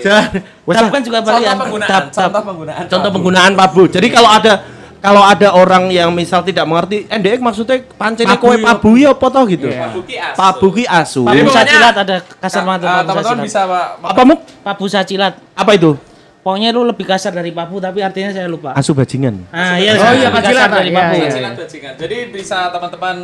Jangan 0.00 0.88
kan 0.88 1.02
juga 1.02 1.18
contoh 1.20 1.34
balian. 1.36 1.56
penggunaan, 1.58 2.02
contoh 2.08 2.42
penggunaan. 2.42 2.84
contoh 2.88 3.10
penggunaan 3.12 3.52
pabu. 3.52 3.82
Jadi 3.86 4.06
kalau 4.08 4.30
ada 4.30 4.52
kalau 5.00 5.24
ada 5.24 5.48
orang 5.56 5.88
yang 5.88 6.12
misal 6.12 6.44
tidak 6.44 6.68
mengerti, 6.68 7.08
ndek 7.08 7.40
maksudnya 7.40 7.80
pancene 7.96 8.36
kowe 8.36 8.52
pabu 8.60 9.00
ya 9.00 9.16
apa 9.16 9.26
toh 9.32 9.44
gitu. 9.48 9.72
Pabu 9.72 10.00
ki 10.04 10.16
asu. 10.20 10.36
Pabu 10.36 10.66
ki 10.76 10.84
asu. 10.84 11.22
Pabu 11.24 11.48
sacilat 11.48 11.94
ada 11.96 12.16
kasar 12.20 12.60
Ah, 12.60 12.66
pabu 12.68 12.84
teman-teman 12.84 13.24
sacilat. 13.24 13.46
bisa 13.48 13.60
Pak. 13.64 13.86
Apa 14.12 14.22
muk? 14.28 14.38
Pabu 14.60 14.84
sacilat. 14.92 15.32
Apa 15.56 15.72
itu? 15.72 15.96
Pokoknya 16.40 16.72
lu 16.72 16.88
lebih 16.88 17.04
kasar 17.04 17.36
dari 17.36 17.52
pabu 17.52 17.76
tapi 17.76 18.00
artinya 18.00 18.32
saya 18.32 18.48
lupa. 18.48 18.72
Asu 18.72 18.96
bajingan. 18.96 19.44
Ah 19.52 19.76
iya, 19.76 19.92
Oh, 19.92 20.12
iya, 20.16 20.32
kasar 20.32 20.72
dari 20.72 20.88
iya, 20.88 20.96
pabu. 20.96 21.14
iya. 21.14 21.28
Sajilan 21.28 21.52
bajingan. 21.52 21.92
Jadi 22.00 22.16
bisa 22.32 22.58
teman-teman 22.72 23.16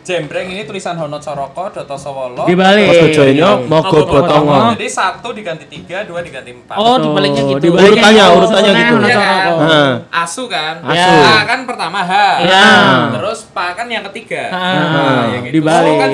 jembreng 0.00 0.46
ini 0.48 0.62
tulisan 0.62 0.94
Hono 0.94 1.18
Soroko, 1.18 1.66
Doto 1.68 1.98
Sowolo. 1.98 2.46
Dibalik. 2.46 2.86
Mas 2.86 3.10
Joino 3.10 3.66
mogo 3.66 4.06
botongo. 4.06 4.78
Jadi 4.78 4.86
satu 4.86 5.34
diganti 5.34 5.66
tiga, 5.66 6.06
dua 6.06 6.22
diganti 6.22 6.54
empat. 6.54 6.78
Oh, 6.78 6.94
dibaliknya 6.96 7.42
gitu. 7.44 7.58
Dibaliknya 7.58 7.90
Urutannya, 7.90 8.22
gitu. 8.22 8.38
urutannya 8.38 8.72
gitu. 8.72 8.94
Hono 8.94 9.06
Iya 9.06 9.18
kan? 9.18 9.26
Soroko. 9.26 9.52
Heeh. 9.66 9.90
Asu 10.14 10.42
kan? 10.46 10.74
Asu. 10.86 11.10
A 11.26 11.38
kan 11.42 11.60
pertama 11.66 11.98
H. 12.06 12.12
Iya. 12.38 12.66
Terus 13.18 13.38
Pa 13.50 13.66
kan 13.74 13.86
yang 13.90 14.06
ketiga. 14.06 14.42
Ah. 14.54 15.26
Yang 15.26 15.42
gitu. 15.50 15.54
Dibalik. 15.58 15.90
Oh, 15.90 15.98
kan. 15.98 16.10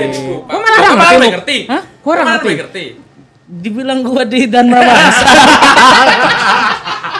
Kok 0.48 0.96
malah 0.96 1.20
ngerti? 1.20 1.58
Hah? 1.68 1.82
Malah 2.00 2.40
ngerti? 2.40 3.05
Dibilang 3.46 4.02
gua 4.02 4.22
di 4.22 4.46
dan 4.46 4.66
Bangsa. 4.68 5.26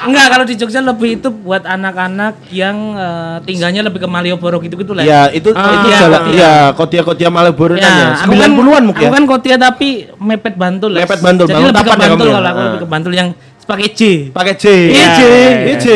Enggak, 0.03 0.27
kalau 0.29 0.45
di 0.45 0.55
Jogja 0.55 0.79
lebih 0.81 1.19
itu 1.19 1.29
buat 1.31 1.63
anak-anak 1.63 2.47
yang 2.49 2.95
eh, 2.95 3.37
tinggalnya 3.43 3.83
lebih 3.83 3.99
ke 3.99 4.07
Malioboro 4.07 4.59
gitu-gitu 4.61 4.91
lah. 4.91 5.03
Ya, 5.03 5.27
itu 5.29 5.51
Ah, 5.51 5.67
itu 5.73 5.89
iya, 5.89 5.99
jalan 6.01 6.21
iya. 6.29 6.39
ya 6.39 6.53
kotia-kotia 6.73 7.27
Malioboro 7.27 7.75
kan 7.75 7.83
ya. 7.83 8.07
aku 8.17 8.33
kan- 8.33 8.55
90-an 8.55 8.83
mungkin 8.85 9.03
ya. 9.03 9.11
kan 9.11 9.23
Kotia 9.25 9.57
tapi 9.57 9.89
mepet 10.17 10.55
Bantul. 10.55 10.95
Les. 10.95 11.03
Mepet 11.03 11.19
Bantul, 11.21 11.47
Jadi 11.47 11.59
Bantul 11.59 11.71
lebih 11.73 11.83
ke 11.83 11.91
ya 11.91 11.99
Bantul 11.99 12.27
ya? 12.27 12.35
kalau 12.35 12.49
aku 12.49 12.55
Ah. 12.57 12.65
lebih 12.65 12.79
ke 12.79 12.89
Bantul 12.89 13.13
yang 13.15 13.29
pakai 13.65 13.89
J. 13.91 14.01
Pakai 14.31 14.55
J. 14.55 14.65
Iya. 14.89 15.09
J. 15.11 15.23
J. 15.77 15.87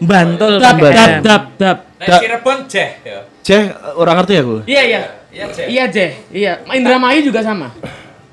Bantul. 0.00 0.52
Dap 0.56 0.76
dap 0.78 1.10
dap 1.20 1.42
dap. 1.56 1.78
Nah, 1.98 2.06
Da- 2.06 2.20
Cirebon 2.22 2.58
Jeh 2.66 2.88
ya. 3.02 3.18
Jeh 3.40 3.62
orang 3.94 4.14
ngerti 4.16 4.32
ya 4.32 4.42
gue. 4.44 4.60
Iya 4.64 4.82
iya. 4.84 5.00
Iya 5.28 5.44
Jeh. 5.48 5.66
Iya 5.66 5.84
Jeh. 5.90 6.10
Iya. 6.30 6.52
Indramayu 6.70 7.20
juga 7.20 7.42
sama. 7.42 7.74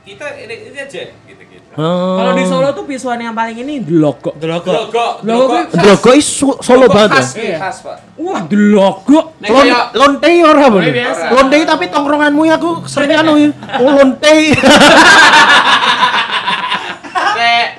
Kita 0.06 0.38
ini 0.38 0.70
ini 0.70 0.78
Jeh 0.86 1.10
gitu-gitu. 1.26 1.66
Oh. 1.76 2.16
Kalau 2.16 2.32
di 2.38 2.46
Solo 2.46 2.70
tuh 2.72 2.86
visual 2.86 3.18
yang 3.18 3.34
paling 3.34 3.58
ini 3.58 3.82
Delogo. 3.82 4.38
Delogo. 4.38 4.70
Logo, 4.70 5.06
Logo 5.26 5.58
logo, 5.58 5.74
Drogo 5.74 6.10
is 6.14 6.30
Solo 6.62 6.86
banget. 6.88 7.20
khas, 7.20 7.34
Iya. 7.36 7.58
khas, 7.58 7.78
Pak. 7.82 7.98
Wah, 8.16 8.46
Delogo. 8.46 9.34
Lon 9.36 9.50
kaya 9.60 9.90
lontei 9.92 10.40
ora 10.40 10.70
apa? 10.70 10.78
Biasa. 10.80 11.26
Lontei 11.34 11.62
tapi 11.66 11.90
tongkronganmu 11.90 12.42
ya 12.46 12.56
aku 12.56 12.86
sering 12.86 13.12
anu 13.12 13.34
ya. 13.36 13.50
Oh 13.82 13.90
lontei. 13.92 14.54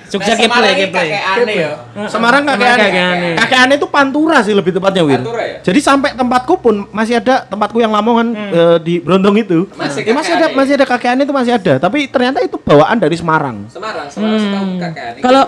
Jogja 0.07 0.33
ini 0.33 0.47
keple. 0.47 0.67
kakek 0.93 1.25
aneh 1.27 1.57
ya. 1.57 1.71
Semarang 2.07 2.43
kakek 2.45 2.63
Semarang 2.63 2.79
aneh. 2.79 2.87
kakek 2.87 3.05
aneh. 3.05 3.33
Kakek 3.35 3.59
aneh 3.59 3.75
itu 3.77 3.89
Pantura 3.89 4.39
sih 4.41 4.55
lebih 4.55 4.73
tepatnya 4.73 5.03
Wir. 5.03 5.19
Pantura 5.19 5.43
ya? 5.43 5.57
Jadi 5.61 5.81
sampai 5.81 6.11
tempatku 6.15 6.55
pun 6.57 6.75
masih 6.91 7.19
ada 7.19 7.43
tempatku 7.43 7.79
yang 7.79 7.91
Lamongan 7.91 8.29
eh, 8.33 8.77
di 8.79 9.01
Brondong 9.01 9.37
itu. 9.37 9.67
Masih 9.75 10.07
Eh, 10.07 10.15
masih 10.15 10.33
ada 10.35 10.47
aneh. 10.47 10.55
masih 10.55 10.73
ada 10.77 10.87
kakek 10.87 11.11
aneh 11.11 11.25
itu 11.27 11.35
masih 11.35 11.53
ada. 11.55 11.73
Tapi 11.77 11.99
ternyata 12.07 12.39
itu 12.39 12.55
bawaan 12.57 12.97
dari 12.97 13.19
Semarang. 13.19 13.67
Semarang, 13.67 14.07
Semarang 14.07 14.39
setahu 14.39 14.67
kakek 14.79 15.05
aneh. 15.11 15.23
Kalau 15.25 15.43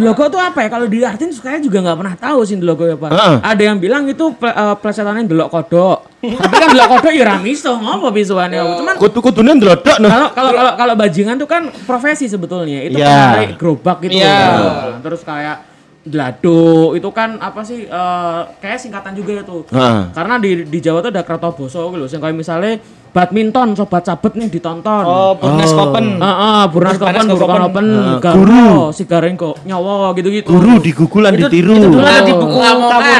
Logo, 0.00 0.22
ah, 0.24 0.28
tuh 0.28 0.40
apa 0.40 0.58
ya? 0.64 0.68
Kalau 0.68 0.86
diartin 0.86 1.30
saya 1.30 1.58
juga 1.58 1.78
nggak 1.80 1.96
pernah 1.96 2.14
tahu 2.18 2.38
sih 2.42 2.58
logo 2.58 2.82
apa. 2.82 3.06
Heeh. 3.14 3.36
Ada 3.46 3.62
yang 3.62 3.78
bilang 3.78 4.08
itu 4.08 4.34
eh, 4.34 4.74
plesetannya 4.80 5.30
delok 5.30 5.48
kodok. 5.48 5.98
Tapi 6.20 6.54
kan 6.58 6.68
delok 6.74 6.88
kodok 6.98 7.12
ya 7.14 7.24
ramiso 7.32 7.72
ngopo 7.78 8.10
visualnya. 8.10 8.60
Cuman 8.76 8.94
Kutu-kutunya 8.98 9.54
noh. 9.56 10.28
kalau 10.34 10.50
kalau 10.52 10.72
kalau 10.76 10.94
bajingan 10.96 11.40
tuh 11.40 11.48
kan 11.48 11.68
profesi 11.86 12.28
sebetulnya. 12.28 12.84
Itu 12.84 13.00
Iya. 13.00 13.08
kan 13.08 13.56
gerobak 13.56 13.99
gitu. 14.00 14.18
Iya. 14.18 14.36
Nah, 14.56 15.00
terus 15.00 15.22
kayak 15.22 15.68
Glado 16.00 16.96
itu 16.96 17.12
kan 17.12 17.36
apa 17.36 17.60
sih 17.60 17.84
eh, 17.84 18.40
kayak 18.56 18.80
singkatan 18.80 19.12
juga 19.12 19.44
itu. 19.44 19.68
Heeh. 19.68 20.16
Karena 20.16 20.40
di 20.40 20.64
di 20.64 20.78
Jawa 20.80 21.04
tuh 21.04 21.12
ada 21.12 21.20
Kratoboso 21.20 21.92
gitu. 21.92 22.08
Sing 22.08 22.24
kayak 22.24 22.32
misalnya 22.32 22.80
badminton 23.10 23.76
sobat 23.76 24.08
sabet 24.08 24.32
nih 24.32 24.48
ditonton. 24.48 25.04
Oh, 25.04 25.36
Burnes 25.36 25.68
Kopen. 25.68 26.16
Heeh, 26.16 26.62
Burnas 26.72 26.96
Kopen, 26.96 27.14
Burnas 27.26 27.36
Kopen. 27.36 27.60
Open, 27.68 27.86
Heeh, 27.90 28.16
Garo, 28.22 28.36
guru. 28.38 28.68
si 28.96 29.02
Garing 29.04 29.36
kok 29.36 29.60
nyawa 29.66 30.14
gitu-gitu. 30.16 30.48
Guru 30.48 30.80
digugulan 30.80 31.36
Itu, 31.36 31.52
ditiru. 31.52 31.74
itu 31.76 31.86
dulu 31.90 32.00
ada 32.00 32.22
di 32.24 32.32
Oh. 32.32 32.38
buku 32.38 32.58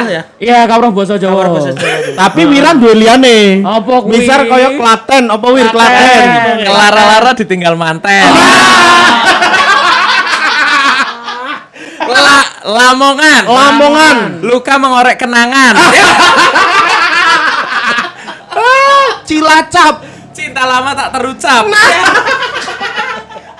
ya. 0.09 0.23
Iya, 0.41 0.59
kawruh 0.65 0.89
basa 0.89 1.21
Jawa. 1.21 1.53
Tapi 2.17 2.41
Wiran 2.49 2.81
duwe 2.81 2.97
liyane. 2.97 3.61
Apa 3.61 3.93
kuwi? 4.09 4.25
Misal 4.25 4.49
kaya 4.49 4.73
Klaten, 4.73 5.29
apa 5.29 5.47
Wir 5.53 5.67
Klaten? 5.69 6.25
Kelara-lara 6.65 7.31
ditinggal 7.37 7.77
manten. 7.77 8.25
Lamongan. 12.61 13.41
Lamongan. 13.49 14.17
Luka 14.45 14.77
mengorek 14.77 15.17
kenangan. 15.17 15.73
Cilacap, 19.25 20.03
Cinta 20.31 20.63
lama 20.67 20.91
tak 20.95 21.09
terucap. 21.15 21.63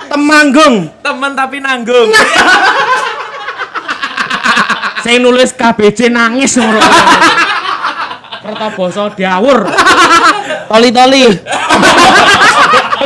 Temanggung. 0.08 0.92
Temen 1.00 1.32
tapi 1.32 1.56
nanggung. 1.60 2.08
Saya 5.02 5.18
nulis 5.18 5.50
KBC 5.56 6.12
nangis 6.12 6.54
ngono. 6.60 6.78
Kertoboso 8.42 9.14
diawur. 9.14 9.66
Toli-toli. 10.70 11.26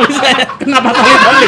Kenapa 0.61 0.89
tali-tali? 0.93 1.47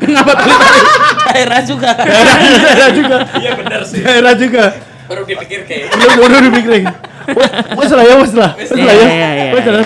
Kenapa 0.00 0.32
tali-tali? 0.36 0.80
Daerah 1.28 1.60
juga. 1.64 1.90
Daerah 1.98 2.90
juga. 2.94 3.16
Iya 3.36 3.50
bener 3.58 3.80
sih. 3.84 4.00
Daerah 4.00 4.34
juga. 4.34 4.64
Baru 5.08 5.22
dipikir 5.24 5.60
kayak. 5.64 5.88
Baru 6.16 6.36
dipikirin. 6.44 6.84
Wes 7.78 7.92
lah 7.92 8.04
ya, 8.08 8.14
wes 8.16 8.32
lah. 8.32 8.50
Wes 8.56 8.72
lah 8.72 8.80
ya. 8.80 8.92
Iya, 8.92 9.08
iya, 9.12 9.30
iya, 9.36 9.52
Wes 9.52 9.66
lah. 9.68 9.84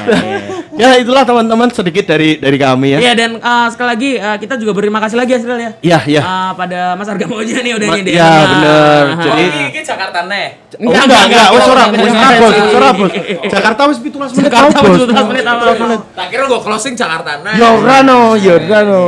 Iya, 0.74 0.88
Ya 0.88 0.98
itulah 0.98 1.22
teman-teman 1.22 1.68
sedikit 1.68 2.04
dari 2.04 2.36
dari 2.36 2.56
kami 2.56 2.94
ya. 2.94 2.98
Iya 3.00 3.12
dan 3.14 3.30
eh, 3.36 3.66
sekali 3.68 3.88
lagi 3.88 4.10
eh, 4.14 4.36
kita 4.38 4.54
juga 4.56 4.72
berterima 4.72 4.98
kasih 4.98 5.16
lagi 5.16 5.32
Asril 5.32 5.56
ya. 5.56 5.70
Iya, 5.80 5.98
iya. 6.06 6.20
Eh, 6.20 6.50
pada 6.54 6.80
Mas 6.94 7.06
Arga 7.06 7.26
Moja 7.26 7.56
nih 7.56 7.72
udah 7.72 7.86
Ma- 7.86 7.96
nyediain. 7.96 8.14
iya, 8.14 8.24
Nah, 8.24 8.44
bener. 8.48 9.04
nah, 9.08 9.24
Jadi- 9.24 9.42
Ini 9.44 9.64
ini 9.68 9.80
Jakarta 9.82 10.18
nih. 10.24 10.46
Oh, 10.74 10.88
enggak, 10.88 11.04
enggak, 11.22 11.48
wes 11.52 11.66
ora, 11.66 11.82
enggak, 11.84 12.00
wes 12.02 12.14
ora, 12.14 12.30
bos, 12.34 12.52
wes 12.54 12.74
ora, 12.74 12.88
bos. 12.92 13.10
Jakarta 13.46 13.80
wes 13.86 13.98
17 14.00 14.32
menit 14.32 14.48
Jakarta 14.48 14.78
bos. 14.80 14.96
17 14.98 15.28
menit 15.28 15.42
tau. 15.42 15.56
17 15.62 15.82
menit. 15.82 16.00
Tak 16.12 16.26
kira 16.28 16.42
gue 16.46 16.60
closing 16.62 16.94
Jakarta 16.94 17.30
nih. 17.38 17.54
Ya 17.54 17.68
ora 17.70 17.96
no, 18.00 18.18
ya 18.34 18.52
ora 18.56 18.80
no. 18.82 19.02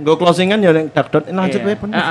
Gue 0.00 0.16
closingan 0.16 0.58
ya 0.58 0.68
yang 0.70 0.88
dak 0.90 1.08
dot 1.08 1.24
lanjut 1.26 1.56
Iya. 1.56 1.66
wae 1.66 1.76
bener. 1.76 2.04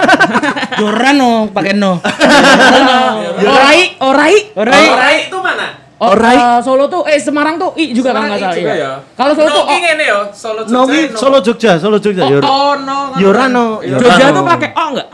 Joran 0.75 1.15
no, 1.15 1.31
pakai 1.47 1.73
no. 1.73 2.01
Orai, 3.43 3.79
Orai. 3.99 4.35
Orai. 4.55 4.85
Orai 4.87 5.15
itu 5.25 5.37
mana? 5.37 5.82
Oh, 6.03 6.11
Orai. 6.11 6.35
eh, 6.35 6.59
Solo 6.59 6.91
tuh 6.91 7.07
eh 7.07 7.15
Semarang 7.15 7.55
tuh 7.55 7.71
I 7.79 7.95
juga 7.95 8.11
kan 8.11 8.27
Semarang 8.27 8.27
enggak 8.27 8.41
salah 8.43 8.55
juga 8.59 8.73
iya. 8.75 8.83
ya. 8.83 8.91
Kalau 9.15 9.33
Solo 9.39 9.47
tuh 9.47 9.63
Nogi 9.63 9.71
oh, 9.71 9.79
ngene 9.79 10.03
yo, 10.03 10.19
Solo 10.35 10.61
Jogja. 10.67 10.75
Nogi 10.75 11.01
Solo 11.15 11.37
Jogja, 11.39 11.71
Solo 11.79 11.97
Jogja 12.03 12.23
ya. 12.27 12.37
ora. 12.43 12.47
Oh 12.51 12.73
no. 12.75 12.99
Ya 13.15 13.27
ora 13.31 13.45
no. 13.47 13.65
ya 13.79 13.95
ora 13.95 14.01
Jogja 14.03 14.25
tuh 14.35 14.43
pakai 14.43 14.69
O 14.75 14.83
enggak? 14.91 15.07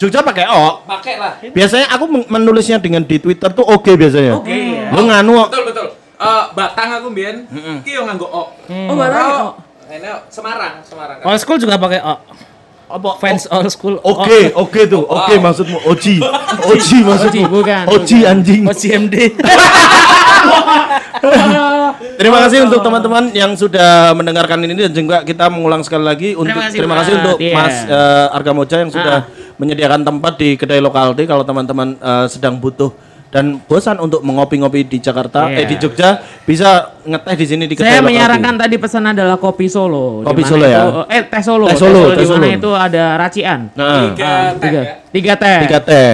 Jogja 0.00 0.20
pakai 0.22 0.44
O. 0.46 0.64
Pakai 0.86 1.14
lah. 1.18 1.32
Biasanya 1.42 1.86
aku 1.90 2.04
men- 2.06 2.28
menulisnya 2.30 2.78
dengan 2.78 3.02
di 3.02 3.16
Twitter 3.18 3.50
tuh 3.50 3.66
oke 3.66 3.90
biasanya. 3.98 4.38
Oke. 4.38 4.54
ya. 4.54 4.94
Lu 4.94 5.02
nganu. 5.10 5.50
Betul 5.50 5.64
betul. 5.66 5.86
Eh 5.98 6.44
Batang 6.54 6.88
aku 7.02 7.06
mbien. 7.10 7.36
Ki 7.82 7.90
yo 7.98 8.06
nganggo 8.06 8.30
O. 8.30 8.42
Oh, 8.70 8.94
barang 8.94 9.26
O. 9.44 9.48
Ini 9.90 10.06
Semarang, 10.30 10.86
Semarang. 10.86 11.18
All 11.26 11.34
school 11.42 11.58
juga 11.58 11.74
pakai 11.74 11.98
O. 12.06 12.14
Apa? 12.90 13.10
Fans 13.22 13.46
all 13.46 13.66
school. 13.70 14.02
Oke, 14.02 14.50
oke 14.50 14.80
tuh. 14.90 15.06
Oke 15.06 15.38
maksudmu 15.38 15.78
Oji. 15.86 16.18
Oji 16.70 16.96
maksudmu. 17.06 17.30
Oji, 17.30 17.42
bukan. 17.46 17.84
Oji 17.86 18.18
anjing. 18.26 18.62
O 18.66 18.72
CMD. 18.74 19.14
Terima 22.20 22.38
kasih 22.40 22.64
untuk 22.64 22.80
teman-teman 22.80 23.24
yang 23.30 23.52
sudah 23.54 24.12
mendengarkan 24.12 24.60
ini 24.62 24.76
dan 24.78 24.92
juga 24.92 25.20
kita 25.20 25.48
mengulang 25.48 25.80
sekali 25.80 26.04
lagi 26.04 26.28
untuk 26.32 26.50
Terima 26.50 26.64
kasih, 26.64 26.78
terima 26.78 26.94
kasih 26.96 27.12
untuk 27.16 27.36
Iya. 27.38 27.54
Mas 27.54 27.76
eh, 27.82 28.26
Arga 28.30 28.52
Moja 28.52 28.76
yang 28.78 28.90
sudah 28.90 29.16
menyediakan 29.56 30.00
tempat 30.00 30.32
di 30.36 30.54
kedai 30.54 30.78
lokal 30.78 31.12
T 31.12 31.24
kalau 31.24 31.42
teman-teman 31.42 31.94
eh, 31.94 32.26
sedang 32.26 32.56
butuh 32.56 32.92
dan 33.30 33.62
bosan 33.62 33.94
untuk 33.96 34.20
mengopi-ngopi 34.20 34.82
di 34.84 34.98
Jakarta 34.98 35.46
Iya. 35.46 35.56
eh 35.56 35.64
di 35.64 35.76
Jogja 35.76 36.18
bisa 36.42 36.98
ngeteh 37.00 37.34
di 37.36 37.46
sini 37.46 37.64
di 37.64 37.74
kedai 37.74 37.86
Saya 37.88 38.00
lokal 38.00 38.08
menyarankan 38.10 38.54
tadi 38.58 38.74
pesan 38.74 39.04
adalah 39.06 39.36
kopi 39.36 39.66
Solo. 39.66 40.26
Kopi 40.26 40.42
Di 40.42 40.44
mana 40.44 40.50
Solo 40.50 40.64
ya? 40.66 40.80
itu- 40.82 41.06
eh 41.08 41.22
teh 41.24 41.42
Solo. 41.42 41.66
Teh 41.66 41.78
Solo, 41.78 42.00
di 42.10 42.16
teh 42.16 42.26
mana 42.26 42.34
Solo. 42.42 42.58
itu 42.58 42.70
ada 42.74 43.04
racian. 43.16 43.60
Nah, 43.72 44.10
Tiga 44.10 44.26
Ah, 44.26 44.48
teh 44.50 44.58
tiga, 44.60 44.80
ya. 44.80 44.94
tiga 45.08 45.32
teh. 45.36 45.58
tiga 45.62 45.78
teh. 45.80 46.10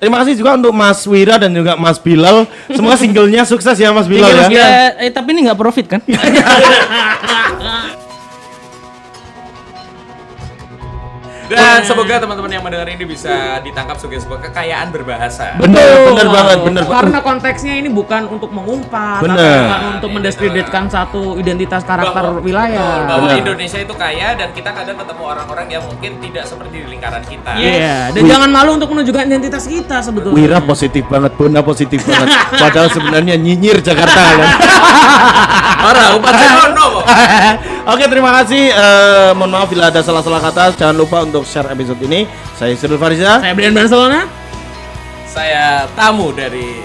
Terima 0.00 0.24
kasih 0.24 0.40
juga 0.40 0.56
untuk 0.56 0.72
Mas 0.72 1.04
Wira 1.04 1.36
dan 1.36 1.52
juga 1.52 1.76
Mas 1.76 2.00
Bilal. 2.00 2.48
Semoga 2.72 2.96
singlenya 2.96 3.44
sukses 3.44 3.76
ya 3.76 3.92
Mas 3.92 4.08
Bilal 4.08 4.32
ya. 4.32 4.48
Ya, 4.48 4.68
eh, 4.96 5.12
tapi 5.12 5.36
ini 5.36 5.44
nggak 5.44 5.60
profit 5.60 5.92
kan? 5.92 6.00
Dan 11.50 11.82
semoga 11.82 12.14
teman-teman 12.22 12.50
yang 12.50 12.62
mendengar 12.62 12.86
ini 12.86 13.02
bisa 13.02 13.58
ditangkap 13.60 13.98
sebagai 13.98 14.22
sebuah 14.22 14.40
kekayaan 14.46 14.94
berbahasa. 14.94 15.58
Bener, 15.58 16.06
bener 16.06 16.26
banget, 16.30 16.58
bener 16.62 16.82
banget. 16.86 17.02
Karena 17.02 17.18
konteksnya 17.20 17.74
ini 17.74 17.90
bukan 17.90 18.30
untuk 18.30 18.54
mengumpat, 18.54 19.26
Bener. 19.26 19.34
atau 19.34 19.58
bukan 19.66 19.80
untuk 19.98 20.10
mendiskreditkan 20.14 20.84
satu 20.86 21.34
identitas 21.36 21.82
karakter 21.82 22.22
Bahwa- 22.22 22.40
wilayah. 22.40 23.02
Bahwa 23.04 23.26
Benar. 23.26 23.42
Indonesia 23.42 23.78
itu 23.82 23.94
kaya 23.98 24.38
dan 24.38 24.54
kita 24.54 24.70
kadang 24.70 24.94
ketemu 24.94 25.22
orang-orang 25.26 25.66
yang 25.66 25.82
mungkin 25.82 26.12
tidak 26.22 26.44
seperti 26.46 26.76
di 26.80 26.88
lingkaran 26.88 27.22
kita. 27.26 27.50
Iya, 27.58 28.14
dan 28.14 28.22
Wih. 28.22 28.30
jangan 28.30 28.50
malu 28.54 28.70
untuk 28.78 28.88
menunjukkan 28.94 29.22
identitas 29.26 29.64
kita 29.66 29.96
sebetulnya. 30.00 30.36
Wira 30.38 30.58
positif 30.62 31.02
banget, 31.10 31.32
Bona 31.34 31.60
positif 31.60 32.00
banget. 32.06 32.30
Padahal 32.54 32.88
sebenarnya 32.94 33.34
nyinyir 33.34 33.82
Jakarta 33.82 34.22
kan. 34.38 34.48
Ora, 35.80 36.04
upat 36.14 36.32
no 36.76 36.84
kok. 37.00 37.04
Oke, 37.90 38.04
terima 38.06 38.30
kasih. 38.40 38.68
Eh, 38.70 39.30
mohon 39.32 39.50
maaf 39.50 39.66
bila 39.66 39.88
ada 39.88 40.04
salah-salah 40.04 40.38
kata. 40.38 40.76
Jangan 40.76 40.94
lupa 40.94 41.24
untuk 41.24 41.39
share 41.42 41.70
episode 41.72 42.00
ini. 42.04 42.28
Saya 42.54 42.76
Sirul 42.76 43.00
Fariza. 43.00 43.40
Saya 43.40 43.52
Brian 43.56 43.74
Barcelona. 43.74 44.26
Saya 45.30 45.86
tamu 45.94 46.34
dari 46.34 46.82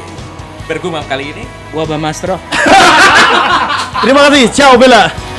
bergumam 0.70 1.02
kali 1.06 1.34
ini. 1.34 1.44
Wabah 1.74 1.98
Mastro. 1.98 2.38
Terima 4.04 4.30
kasih. 4.30 4.50
Ciao 4.54 4.78
Bella. 4.78 5.35